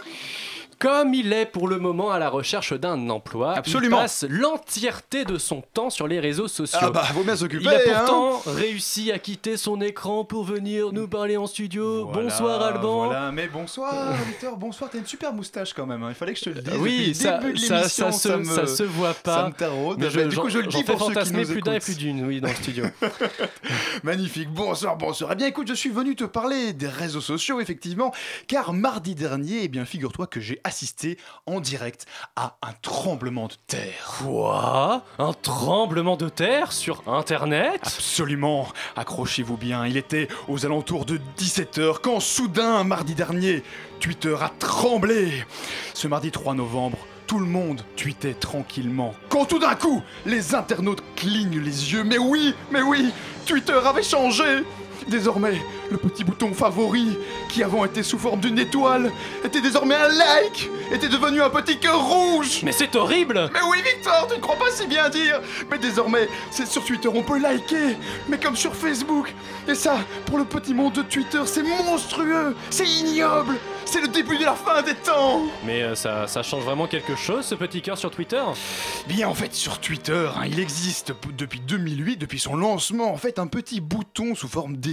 Comme 0.81 1.13
il 1.13 1.31
est 1.31 1.45
pour 1.45 1.67
le 1.67 1.77
moment 1.77 2.11
à 2.11 2.17
la 2.17 2.29
recherche 2.29 2.73
d'un 2.73 3.09
emploi, 3.09 3.53
Absolument. 3.53 3.97
il 3.97 4.01
passe 4.01 4.25
l'entièreté 4.27 5.25
de 5.25 5.37
son 5.37 5.61
temps 5.73 5.89
sur 5.91 6.07
les 6.07 6.19
réseaux 6.19 6.47
sociaux. 6.47 6.79
Ah 6.81 6.89
bah, 6.89 7.05
vaut 7.13 7.23
bien 7.23 7.35
s'occuper, 7.35 7.63
Il 7.63 7.69
a 7.69 7.73
hein. 8.01 8.05
pourtant 8.05 8.41
réussi 8.51 9.11
à 9.11 9.19
quitter 9.19 9.57
son 9.57 9.79
écran 9.79 10.25
pour 10.25 10.43
venir 10.43 10.91
nous 10.91 11.07
parler 11.07 11.37
en 11.37 11.45
studio. 11.45 12.05
bonsoir 12.05 12.61
Alban. 12.61 13.05
Voilà, 13.05 13.31
mais 13.31 13.47
bonsoir 13.47 14.13
Victor, 14.27 14.57
bonsoir, 14.57 14.89
t'as 14.91 14.97
une 14.97 15.05
super 15.05 15.33
moustache 15.33 15.73
quand 15.73 15.85
même, 15.85 16.01
hein. 16.03 16.07
il 16.09 16.15
fallait 16.15 16.33
que 16.33 16.39
je 16.39 16.45
te 16.45 16.49
le 16.49 16.61
dise. 16.61 16.73
Oui, 16.79 17.13
ça, 17.13 17.37
début 17.37 17.53
de 17.53 17.59
ça, 17.59 17.87
ça 17.87 18.11
se, 18.11 18.29
me- 18.29 18.43
ça 18.43 18.65
se 18.65 18.83
voit 18.83 19.13
pas. 19.13 19.35
Ça 19.43 19.47
me 19.49 19.53
taraude. 19.53 19.97
Mais 19.99 20.05
Bah, 20.05 20.11
je, 20.13 20.19
du 20.29 20.37
coup, 20.37 20.49
je 20.49 20.59
le 20.59 20.67
dis 20.67 20.83
pour 20.83 20.99
ceux 21.05 21.13
qui 21.13 21.31
nous 21.33 21.45
plus 21.45 21.61
d'un 21.61 21.73
et 21.73 21.79
plus 21.79 21.97
d'une, 21.97 22.25
oui, 22.25 22.41
dans 22.41 22.47
le 22.49 22.55
studio. 22.55 22.85
Magnifique, 24.03 24.49
bonsoir, 24.49 24.97
bonsoir. 24.97 25.31
Eh 25.33 25.35
bien 25.35 25.47
écoute, 25.47 25.67
je 25.67 25.73
suis 25.73 25.89
venu 25.89 26.15
te 26.15 26.23
parler 26.23 26.73
des 26.73 26.87
réseaux 26.87 27.21
sociaux, 27.21 27.59
effectivement, 27.59 28.11
car 28.47 28.73
mardi 28.73 29.15
dernier, 29.15 29.59
eh 29.63 29.67
bien 29.67 29.85
figure-toi 29.85 30.27
que 30.27 30.39
j'ai 30.39 30.59
assisté 30.71 31.17
en 31.45 31.59
direct 31.59 32.05
à 32.37 32.55
un 32.61 32.71
tremblement 32.81 33.47
de 33.47 33.55
terre. 33.67 34.19
Quoi? 34.23 35.03
Un 35.19 35.33
tremblement 35.33 36.15
de 36.15 36.29
terre 36.29 36.71
sur 36.71 37.03
Internet? 37.07 37.81
Absolument, 37.83 38.69
accrochez-vous 38.95 39.57
bien, 39.57 39.85
il 39.85 39.97
était 39.97 40.29
aux 40.47 40.65
alentours 40.65 41.03
de 41.03 41.19
17h 41.37 41.97
quand 42.01 42.21
soudain, 42.21 42.85
mardi 42.85 43.15
dernier, 43.15 43.63
Twitter 43.99 44.37
a 44.39 44.47
tremblé. 44.47 45.43
Ce 45.93 46.07
mardi 46.07 46.31
3 46.31 46.53
novembre, 46.53 46.99
tout 47.27 47.39
le 47.39 47.45
monde 47.45 47.83
tweetait 47.97 48.33
tranquillement. 48.33 49.13
Quand 49.27 49.43
tout 49.43 49.59
d'un 49.59 49.75
coup, 49.75 50.01
les 50.25 50.55
internautes 50.55 51.03
clignent 51.17 51.59
les 51.59 51.91
yeux. 51.91 52.05
Mais 52.05 52.17
oui, 52.17 52.55
mais 52.71 52.81
oui, 52.81 53.11
Twitter 53.45 53.79
avait 53.83 54.03
changé. 54.03 54.63
Désormais, 55.07 55.59
le 55.89 55.97
petit 55.97 56.23
bouton 56.23 56.53
favori, 56.53 57.17
qui 57.49 57.63
avant 57.63 57.85
était 57.85 58.03
sous 58.03 58.19
forme 58.19 58.39
d'une 58.39 58.59
étoile, 58.59 59.11
était 59.43 59.61
désormais 59.61 59.95
un 59.95 60.07
like, 60.07 60.69
était 60.91 61.09
devenu 61.09 61.41
un 61.41 61.49
petit 61.49 61.77
cœur 61.79 62.01
rouge. 62.01 62.61
Mais 62.63 62.71
c'est 62.71 62.95
horrible 62.95 63.49
Mais 63.53 63.59
oui, 63.69 63.77
Victor, 63.83 64.27
tu 64.29 64.35
ne 64.35 64.41
crois 64.41 64.57
pas 64.57 64.71
si 64.71 64.87
bien 64.87 65.09
dire 65.09 65.41
Mais 65.69 65.79
désormais, 65.79 66.29
c'est 66.51 66.67
sur 66.67 66.85
Twitter, 66.85 67.09
on 67.13 67.23
peut 67.23 67.39
liker, 67.39 67.97
mais 68.29 68.37
comme 68.37 68.55
sur 68.55 68.75
Facebook. 68.75 69.33
Et 69.67 69.75
ça, 69.75 69.97
pour 70.25 70.37
le 70.37 70.45
petit 70.45 70.73
monde 70.73 70.93
de 70.93 71.01
Twitter, 71.01 71.41
c'est 71.45 71.63
monstrueux, 71.63 72.55
c'est 72.69 72.87
ignoble, 72.87 73.55
c'est 73.85 74.01
le 74.01 74.07
début 74.07 74.37
de 74.37 74.45
la 74.45 74.53
fin 74.53 74.81
des 74.81 74.95
temps. 74.95 75.41
Mais 75.65 75.81
euh, 75.81 75.95
ça, 75.95 76.27
ça 76.27 76.43
change 76.43 76.63
vraiment 76.63 76.87
quelque 76.87 77.15
chose, 77.15 77.45
ce 77.45 77.55
petit 77.55 77.81
cœur 77.81 77.97
sur 77.97 78.11
Twitter? 78.11 78.43
Bien, 79.07 79.27
en 79.27 79.33
fait, 79.33 79.53
sur 79.53 79.79
Twitter, 79.79 80.29
hein, 80.35 80.43
il 80.47 80.59
existe 80.59 81.13
depuis 81.37 81.59
2008, 81.59 82.17
depuis 82.17 82.39
son 82.39 82.55
lancement, 82.55 83.11
en 83.11 83.17
fait, 83.17 83.39
un 83.39 83.47
petit 83.47 83.81
bouton 83.81 84.35
sous 84.35 84.47
forme 84.47 84.77
d'étoile 84.77 84.90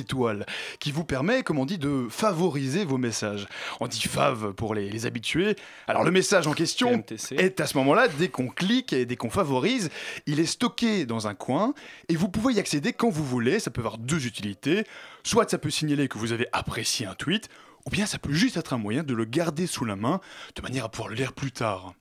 qui 0.78 0.92
vous 0.92 1.05
permet, 1.05 1.42
comme 1.42 1.59
on 1.59 1.66
dit, 1.66 1.78
de 1.78 2.07
favoriser 2.11 2.84
vos 2.84 2.99
messages. 2.99 3.46
On 3.80 3.86
dit 3.86 4.01
fav 4.01 4.53
pour 4.55 4.74
les, 4.74 4.90
les 4.90 5.07
habitués. 5.07 5.57
Alors, 5.86 6.05
le 6.05 6.11
message 6.11 6.46
en 6.46 6.53
question 6.53 7.05
est 7.30 7.61
à 7.61 7.66
ce 7.66 7.76
moment-là, 7.78 8.09
dès 8.09 8.28
qu'on 8.28 8.49
clique 8.49 8.92
et 8.92 9.07
dès 9.07 9.16
qu'on 9.16 9.30
favorise, 9.30 9.90
il 10.26 10.40
est 10.40 10.46
stocké 10.46 11.07
dans 11.07 11.26
un 11.26 11.34
coin 11.34 11.74
et 12.09 12.16
vous 12.16 12.28
pouvez 12.28 12.55
y 12.55 12.59
accéder 12.59 12.92
quand 12.92 13.11
vous 13.11 13.24
voulez. 13.24 13.61
Ça 13.61 13.70
peut 13.70 13.80
avoir 13.80 13.99
deux 13.99 14.26
utilités. 14.26 14.84
Soit 15.22 15.51
ça 15.51 15.59
peut 15.59 15.70
signaler 15.70 16.09
que 16.09 16.18
vous 16.18 16.32
avez 16.32 16.46
apprécié 16.53 17.07
un 17.07 17.14
tweet, 17.14 17.49
ou 17.86 17.90
bien 17.90 18.07
ça 18.07 18.18
peut 18.18 18.32
juste 18.32 18.57
être 18.57 18.72
un 18.72 18.78
moyen 18.78 19.03
de 19.03 19.14
le 19.14 19.24
garder 19.24 19.66
sous 19.66 19.84
la 19.84 19.96
main 19.96 20.20
de 20.57 20.62
manière 20.62 20.84
à 20.84 20.88
pouvoir 20.88 21.09
le 21.09 21.16
lire 21.16 21.32
plus 21.32 21.53
tard. 21.53 21.94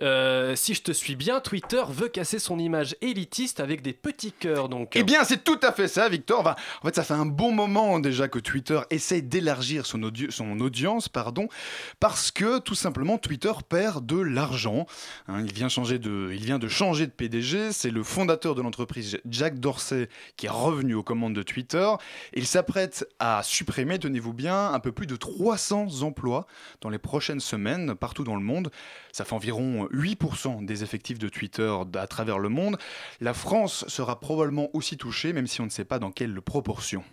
Euh, 0.00 0.56
si 0.56 0.74
je 0.74 0.82
te 0.82 0.92
suis 0.92 1.16
bien, 1.16 1.40
Twitter 1.40 1.82
veut 1.88 2.08
casser 2.08 2.38
son 2.38 2.58
image 2.58 2.96
élitiste 3.00 3.60
avec 3.60 3.82
des 3.82 3.92
petits 3.92 4.32
cœurs, 4.32 4.68
donc. 4.68 4.92
Eh 4.96 5.02
bien, 5.02 5.24
c'est 5.24 5.44
tout 5.44 5.58
à 5.62 5.72
fait 5.72 5.88
ça, 5.88 6.08
Victor. 6.08 6.40
Enfin, 6.40 6.56
en 6.82 6.86
fait, 6.86 6.94
ça 6.94 7.04
fait 7.04 7.14
un 7.14 7.26
bon 7.26 7.52
moment 7.52 7.98
déjà 8.00 8.28
que 8.28 8.38
Twitter 8.38 8.80
essaye 8.90 9.22
d'élargir 9.22 9.86
son, 9.86 10.02
audi- 10.02 10.30
son 10.30 10.58
audience, 10.60 11.08
pardon, 11.08 11.48
parce 12.00 12.30
que 12.30 12.58
tout 12.58 12.74
simplement 12.74 13.18
Twitter 13.18 13.52
perd 13.68 14.04
de 14.06 14.20
l'argent. 14.20 14.86
Hein, 15.28 15.42
il, 15.44 15.52
vient 15.52 15.68
changer 15.68 15.98
de, 15.98 16.30
il 16.32 16.44
vient 16.44 16.58
de 16.58 16.68
changer 16.68 17.06
de 17.06 17.12
PDG. 17.12 17.72
C'est 17.72 17.90
le 17.90 18.02
fondateur 18.02 18.54
de 18.54 18.62
l'entreprise, 18.62 19.18
Jack 19.28 19.58
Dorsey, 19.58 20.08
qui 20.36 20.46
est 20.46 20.50
revenu 20.50 20.94
aux 20.94 21.02
commandes 21.02 21.34
de 21.34 21.42
Twitter. 21.42 21.88
Il 22.34 22.46
s'apprête 22.46 23.06
à 23.18 23.42
supprimer, 23.42 23.98
tenez-vous 23.98 24.32
bien, 24.32 24.72
un 24.72 24.80
peu 24.80 24.92
plus 24.92 25.06
de 25.06 25.16
300 25.16 26.02
emplois 26.02 26.46
dans 26.80 26.90
les 26.90 26.98
prochaines 26.98 27.40
semaines 27.40 27.94
partout 27.94 28.24
dans 28.24 28.36
le 28.36 28.42
monde. 28.42 28.70
Ça 29.12 29.24
fait 29.24 29.34
environ 29.34 29.83
8% 29.92 30.64
des 30.64 30.82
effectifs 30.82 31.18
de 31.18 31.28
Twitter 31.28 31.72
à 31.94 32.06
travers 32.06 32.38
le 32.38 32.48
monde. 32.48 32.78
La 33.20 33.34
France 33.34 33.84
sera 33.88 34.20
probablement 34.20 34.68
aussi 34.74 34.96
touchée, 34.96 35.32
même 35.32 35.46
si 35.46 35.60
on 35.60 35.64
ne 35.64 35.70
sait 35.70 35.84
pas 35.84 35.98
dans 35.98 36.10
quelle 36.10 36.40
proportion. 36.40 37.04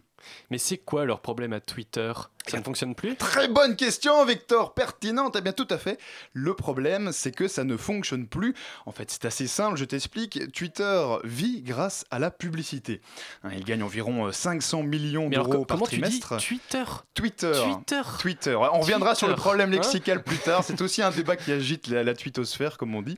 Mais 0.49 0.57
c'est 0.57 0.78
quoi 0.78 1.05
leur 1.05 1.22
problème 1.22 1.53
à 1.53 1.59
Twitter? 1.59 2.11
Ça 2.47 2.57
ne 2.57 2.63
fonctionne 2.63 2.95
plus? 2.95 3.15
Très 3.17 3.47
bonne 3.47 3.76
question, 3.76 4.26
Victor, 4.26 4.74
pertinente. 4.74 5.36
Eh 5.38 5.41
bien, 5.41 5.53
tout 5.53 5.67
à 5.69 5.78
fait. 5.78 5.99
Le 6.34 6.55
problème, 6.55 7.11
c'est 7.11 7.32
que 7.32 7.47
ça 7.47 7.63
ne 7.63 7.78
fonctionne 7.78 8.26
plus. 8.28 8.55
En 8.88 8.91
fait, 8.91 9.11
c'est 9.11 9.26
assez 9.26 9.45
simple, 9.45 9.78
je 9.78 9.86
t'explique. 9.86 10.51
Twitter 10.51 11.05
vit 11.24 11.61
grâce 11.61 12.03
à 12.09 12.17
la 12.17 12.32
publicité. 12.32 12.99
Hein, 13.43 13.49
il 13.55 13.63
gagne 13.63 13.84
environ 13.84 14.26
euh, 14.26 14.32
500 14.32 14.82
millions 14.84 15.30
Mais 15.30 15.36
alors, 15.36 15.49
d'euros 15.49 15.65
par 15.65 15.78
comment 15.78 15.88
tu 15.88 15.97
dis 16.01 16.19
trimestre. 16.19 16.38
Twitter? 16.38 16.84
Twitter. 17.13 17.53
Twitter. 17.63 18.01
Twitter. 18.19 18.55
On 18.55 18.80
reviendra 18.80 19.13
sur 19.13 19.28
le 19.28 19.36
problème 19.36 19.69
Hein? 19.72 19.76
lexical 19.78 20.24
plus 20.24 20.38
tard. 20.39 20.63
C'est 20.63 20.82
aussi 20.82 21.03
un 21.03 21.11
débat 21.11 21.36
qui 21.36 21.51
agite 21.51 21.88
la, 21.88 22.03
la 22.03 22.15
twittosphère, 22.15 22.78
comme 22.78 22.95
on 22.95 23.01
dit. 23.03 23.17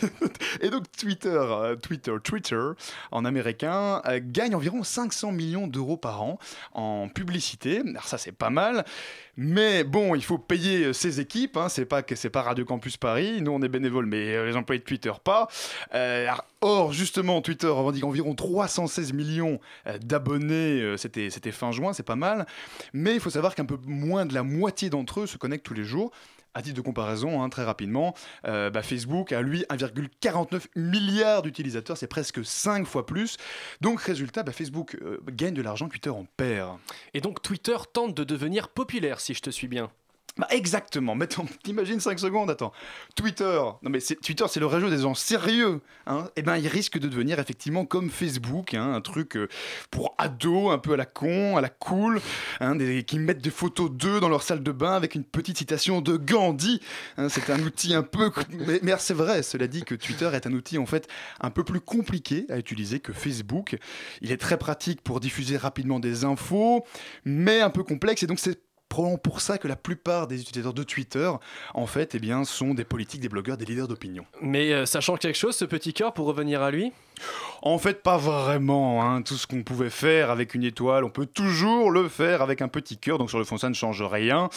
Et 0.60 0.70
donc 0.70 0.84
Twitter, 0.92 1.28
euh, 1.30 1.76
Twitter, 1.76 2.14
Twitter, 2.22 2.60
en 3.12 3.24
américain, 3.24 4.02
euh, 4.06 4.20
gagne 4.22 4.54
environ 4.54 4.82
500 4.82 5.32
millions 5.32 5.66
d'euros 5.66 5.96
par 5.96 6.22
an 6.22 6.37
en 6.72 7.08
publicité. 7.08 7.80
Alors 7.80 8.04
ça, 8.04 8.18
c'est 8.18 8.32
pas 8.32 8.50
mal. 8.50 8.84
Mais 9.40 9.84
bon, 9.84 10.16
il 10.16 10.24
faut 10.24 10.36
payer 10.36 10.86
euh, 10.86 10.92
ses 10.92 11.20
équipes. 11.20 11.56
Hein. 11.56 11.68
C'est 11.68 11.84
pas 11.84 12.02
que 12.02 12.16
c'est 12.16 12.28
pas 12.28 12.42
Radio 12.42 12.64
Campus 12.64 12.96
Paris. 12.96 13.40
Nous, 13.40 13.52
on 13.52 13.62
est 13.62 13.68
bénévoles, 13.68 14.06
mais 14.06 14.34
euh, 14.34 14.46
les 14.46 14.56
employés 14.56 14.80
de 14.80 14.84
Twitter 14.84 15.12
pas. 15.22 15.48
Euh, 15.94 16.28
or, 16.60 16.92
justement, 16.92 17.40
Twitter 17.40 17.68
revendique 17.68 18.02
environ 18.02 18.34
316 18.34 19.12
millions 19.12 19.60
d'abonnés. 20.02 20.96
C'était 20.96 21.30
c'était 21.30 21.52
fin 21.52 21.70
juin, 21.70 21.92
c'est 21.92 22.02
pas 22.02 22.16
mal. 22.16 22.46
Mais 22.92 23.14
il 23.14 23.20
faut 23.20 23.30
savoir 23.30 23.54
qu'un 23.54 23.64
peu 23.64 23.78
moins 23.86 24.26
de 24.26 24.34
la 24.34 24.42
moitié 24.42 24.90
d'entre 24.90 25.20
eux 25.20 25.26
se 25.26 25.36
connectent 25.36 25.66
tous 25.66 25.74
les 25.74 25.84
jours. 25.84 26.10
À 26.58 26.60
titre 26.60 26.74
de 26.74 26.80
comparaison, 26.80 27.40
hein, 27.40 27.48
très 27.50 27.62
rapidement, 27.62 28.16
euh, 28.44 28.68
bah, 28.68 28.82
Facebook 28.82 29.30
a 29.30 29.42
lui 29.42 29.64
1,49 29.70 30.66
milliard 30.74 31.42
d'utilisateurs, 31.42 31.96
c'est 31.96 32.08
presque 32.08 32.44
5 32.44 32.84
fois 32.84 33.06
plus. 33.06 33.36
Donc 33.80 34.00
résultat, 34.00 34.42
bah, 34.42 34.50
Facebook 34.50 34.96
euh, 35.00 35.20
gagne 35.28 35.54
de 35.54 35.62
l'argent, 35.62 35.88
Twitter 35.88 36.10
en 36.10 36.26
perd. 36.36 36.78
Et 37.14 37.20
donc 37.20 37.42
Twitter 37.42 37.76
tente 37.92 38.12
de 38.16 38.24
devenir 38.24 38.70
populaire, 38.70 39.20
si 39.20 39.34
je 39.34 39.40
te 39.40 39.50
suis 39.50 39.68
bien. 39.68 39.88
Bah 40.38 40.46
exactement, 40.50 41.16
mais 41.16 41.26
t'imagines 41.64 41.98
5 42.08 42.18
secondes, 42.18 42.48
attends. 42.48 42.72
Twitter, 43.16 43.60
non 43.82 43.90
mais 43.90 43.98
Twitter 44.00 44.44
c'est 44.48 44.60
le 44.60 44.66
réseau 44.66 44.88
des 44.88 44.98
gens 44.98 45.14
sérieux, 45.14 45.80
hein. 46.06 46.28
Et 46.36 46.42
ben 46.42 46.56
il 46.56 46.68
risque 46.68 46.98
de 46.98 47.08
devenir 47.08 47.40
effectivement 47.40 47.84
comme 47.84 48.08
Facebook, 48.08 48.74
hein, 48.74 48.94
un 48.94 49.00
truc 49.00 49.36
euh, 49.36 49.48
pour 49.90 50.14
ados, 50.16 50.72
un 50.72 50.78
peu 50.78 50.92
à 50.92 50.96
la 50.96 51.06
con, 51.06 51.56
à 51.56 51.60
la 51.60 51.68
cool, 51.68 52.20
hein, 52.60 52.76
des, 52.76 53.02
qui 53.02 53.18
mettent 53.18 53.42
des 53.42 53.50
photos 53.50 53.90
d'eux 53.90 54.20
dans 54.20 54.28
leur 54.28 54.44
salle 54.44 54.62
de 54.62 54.70
bain 54.70 54.92
avec 54.92 55.16
une 55.16 55.24
petite 55.24 55.58
citation 55.58 56.00
de 56.00 56.16
Gandhi. 56.16 56.80
hein. 57.16 57.28
c'est 57.28 57.50
un 57.50 57.58
outil 57.60 57.94
un 57.94 58.04
peu, 58.04 58.30
mais, 58.50 58.78
mais 58.82 58.94
c'est 58.98 59.14
vrai, 59.14 59.42
cela 59.42 59.66
dit 59.66 59.82
que 59.82 59.96
Twitter 59.96 60.30
est 60.32 60.46
un 60.46 60.52
outil 60.52 60.78
en 60.78 60.86
fait 60.86 61.08
un 61.40 61.50
peu 61.50 61.64
plus 61.64 61.80
compliqué 61.80 62.46
à 62.48 62.58
utiliser 62.58 63.00
que 63.00 63.12
Facebook. 63.12 63.76
Il 64.20 64.30
est 64.30 64.36
très 64.36 64.56
pratique 64.56 65.02
pour 65.02 65.18
diffuser 65.18 65.56
rapidement 65.56 65.98
des 65.98 66.24
infos, 66.24 66.84
mais 67.24 67.60
un 67.60 67.70
peu 67.70 67.82
complexe 67.82 68.22
et 68.22 68.28
donc 68.28 68.38
c'est 68.38 68.67
probablement 68.88 69.18
pour 69.18 69.40
ça 69.40 69.58
que 69.58 69.68
la 69.68 69.76
plupart 69.76 70.26
des 70.26 70.40
utilisateurs 70.40 70.74
de 70.74 70.82
Twitter, 70.82 71.30
en 71.74 71.86
fait, 71.86 72.14
eh 72.14 72.18
bien, 72.18 72.44
sont 72.44 72.74
des 72.74 72.84
politiques, 72.84 73.20
des 73.20 73.28
blogueurs, 73.28 73.56
des 73.56 73.64
leaders 73.64 73.88
d'opinion. 73.88 74.24
Mais 74.40 74.72
euh, 74.72 74.86
ça 74.86 75.00
change 75.00 75.18
quelque 75.18 75.36
chose, 75.38 75.56
ce 75.56 75.64
petit 75.64 75.92
cœur, 75.92 76.12
pour 76.14 76.26
revenir 76.26 76.62
à 76.62 76.70
lui? 76.70 76.92
En 77.62 77.78
fait, 77.78 78.02
pas 78.02 78.16
vraiment. 78.16 79.02
hein. 79.02 79.22
Tout 79.22 79.34
ce 79.34 79.46
qu'on 79.46 79.62
pouvait 79.64 79.90
faire 79.90 80.30
avec 80.30 80.54
une 80.54 80.62
étoile, 80.62 81.02
on 81.04 81.10
peut 81.10 81.26
toujours 81.26 81.90
le 81.90 82.08
faire 82.08 82.42
avec 82.42 82.62
un 82.62 82.68
petit 82.68 82.96
cœur. 82.96 83.18
Donc 83.18 83.28
sur 83.30 83.38
le 83.38 83.44
fond, 83.44 83.58
ça 83.58 83.68
ne 83.68 83.74
change 83.74 84.02
rien. 84.02 84.48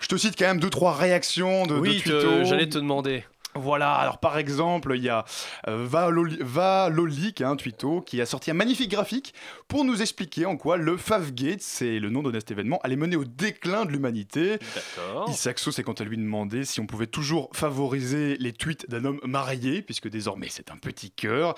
Je 0.00 0.08
te 0.08 0.16
cite 0.16 0.34
quand 0.38 0.46
même 0.46 0.60
deux 0.60 0.70
trois 0.70 0.94
réactions 0.94 1.66
de, 1.66 1.74
Oui, 1.74 2.02
j'allais 2.04 2.68
te 2.68 2.78
demander. 2.78 3.24
Voilà, 3.58 3.94
alors 3.94 4.18
par 4.18 4.38
exemple, 4.38 4.92
il 4.96 5.02
y 5.02 5.08
a 5.08 5.24
euh, 5.68 5.86
Valoli- 5.86 6.38
Valolik, 6.40 7.40
un 7.40 7.56
twitto, 7.56 8.00
qui 8.00 8.20
a 8.20 8.26
sorti 8.26 8.50
un 8.50 8.54
magnifique 8.54 8.90
graphique 8.90 9.34
pour 9.68 9.84
nous 9.84 10.00
expliquer 10.02 10.46
en 10.46 10.56
quoi 10.56 10.76
le 10.76 10.96
Favgate, 10.96 11.60
c'est 11.60 11.98
le 11.98 12.10
nom 12.10 12.22
de 12.22 12.32
cet 12.38 12.50
événement, 12.50 12.78
allait 12.84 12.96
mener 12.96 13.16
au 13.16 13.24
déclin 13.24 13.84
de 13.84 13.90
l'humanité. 13.92 14.58
D'accord. 14.74 15.28
Isaacso 15.30 15.70
s'est 15.72 15.82
quant 15.82 15.92
à 15.92 16.04
lui 16.04 16.16
demandé 16.16 16.64
si 16.64 16.80
on 16.80 16.86
pouvait 16.86 17.06
toujours 17.06 17.50
favoriser 17.54 18.36
les 18.38 18.52
tweets 18.52 18.88
d'un 18.88 19.04
homme 19.04 19.20
marié, 19.24 19.82
puisque 19.82 20.08
désormais 20.08 20.48
c'est 20.50 20.70
un 20.70 20.76
petit 20.76 21.10
cœur. 21.10 21.54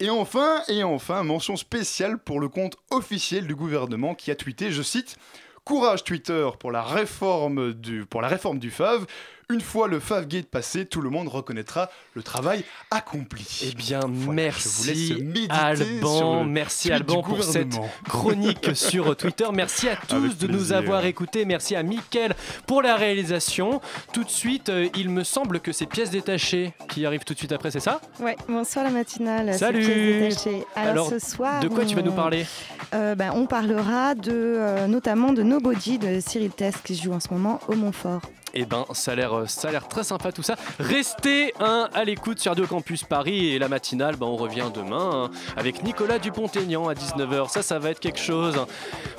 Et 0.00 0.10
enfin, 0.10 0.62
et 0.68 0.82
enfin, 0.82 1.22
mention 1.22 1.56
spéciale 1.56 2.18
pour 2.18 2.40
le 2.40 2.48
compte 2.48 2.76
officiel 2.90 3.46
du 3.46 3.54
gouvernement 3.54 4.14
qui 4.14 4.30
a 4.30 4.34
tweeté, 4.34 4.72
je 4.72 4.82
cite, 4.82 5.16
Courage 5.64 6.04
Twitter 6.04 6.46
pour 6.58 6.72
la 6.72 6.82
réforme 6.82 7.72
du, 7.72 8.04
pour 8.04 8.20
la 8.20 8.28
réforme 8.28 8.58
du 8.58 8.70
FAV. 8.70 9.06
Une 9.50 9.60
fois 9.60 9.88
le 9.88 10.00
Favgate 10.00 10.46
passé, 10.46 10.86
tout 10.86 11.00
le 11.02 11.10
monde 11.10 11.28
reconnaîtra 11.28 11.90
le 12.14 12.22
travail 12.22 12.64
accompli. 12.90 13.46
Eh 13.70 13.74
bien, 13.74 14.00
je 14.00 14.06
vous 14.06 14.32
merci 14.32 15.14
Alban, 15.50 16.42
le 16.44 16.48
merci 16.48 16.90
Alban 16.90 17.22
pour 17.22 17.42
cette 17.44 17.76
chronique 18.08 18.74
sur 18.74 19.14
Twitter. 19.16 19.44
Merci 19.52 19.88
à 19.88 19.96
tous 19.96 20.14
Avec 20.16 20.38
de 20.38 20.46
nous 20.46 20.72
avoir 20.72 21.04
écoutés. 21.04 21.44
Merci 21.44 21.76
à 21.76 21.82
Mickaël 21.82 22.34
pour 22.66 22.80
la 22.82 22.96
réalisation. 22.96 23.80
Tout 24.12 24.24
de 24.24 24.30
suite, 24.30 24.70
euh, 24.70 24.88
il 24.96 25.10
me 25.10 25.24
semble 25.24 25.60
que 25.60 25.72
c'est 25.72 25.86
pièces 25.86 26.10
détachées 26.10 26.72
qui 26.88 27.04
arrivent 27.04 27.24
tout 27.24 27.34
de 27.34 27.38
suite 27.38 27.52
après, 27.52 27.70
c'est 27.70 27.80
ça? 27.80 28.00
Ouais, 28.20 28.36
bonsoir 28.48 28.84
la 28.84 28.90
matinale. 28.90 29.52
Salut. 29.58 29.84
Pièces 29.84 30.44
détachées. 30.44 30.64
Alors, 30.74 30.90
Alors, 30.92 31.08
ce 31.10 31.18
soir, 31.18 31.60
de 31.60 31.68
quoi 31.68 31.84
tu 31.84 31.94
vas 31.94 32.02
nous 32.02 32.12
on- 32.12 32.16
parler? 32.16 32.46
Euh, 32.94 33.14
ben, 33.14 33.32
On 33.34 33.46
parlera 33.46 34.14
de, 34.14 34.30
euh, 34.32 34.86
notamment 34.86 35.32
de 35.32 35.42
Nobody 35.42 35.98
de 35.98 36.20
Cyril 36.20 36.50
Test 36.50 36.78
qui 36.84 36.94
se 36.96 37.02
joue 37.02 37.12
en 37.12 37.20
ce 37.20 37.28
moment 37.32 37.60
au 37.68 37.74
Montfort. 37.74 38.22
Eh 38.54 38.64
ben, 38.64 38.84
ça 38.92 39.12
a 39.12 39.14
l'air, 39.16 39.34
euh, 39.34 39.46
ça 39.46 39.68
a 39.68 39.72
l'air 39.72 39.88
très 39.88 40.04
sympa 40.04 40.30
tout 40.30 40.42
ça. 40.42 40.54
Restez 40.78 41.52
hein, 41.58 41.88
à 41.92 42.04
l'écoute 42.04 42.38
sur 42.38 42.52
Radio 42.52 42.66
Campus 42.66 43.02
Paris 43.02 43.52
et 43.52 43.58
la 43.58 43.68
matinale, 43.68 44.16
ben, 44.16 44.26
on 44.26 44.36
revient 44.36 44.70
demain 44.72 45.24
hein, 45.24 45.30
avec 45.56 45.82
Nicolas 45.82 46.18
Dupont-Aignan 46.18 46.88
à 46.88 46.94
19h. 46.94 47.48
Ça, 47.48 47.62
ça 47.62 47.78
va 47.78 47.90
être 47.90 48.00
quelque 48.00 48.20
chose. 48.20 48.64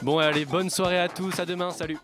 Bon, 0.02 0.20
allez, 0.20 0.46
bonne 0.46 0.70
soirée 0.70 1.00
à 1.00 1.10
tous. 1.10 1.38
À 1.40 1.46
demain. 1.46 1.72
Salut. 1.72 1.98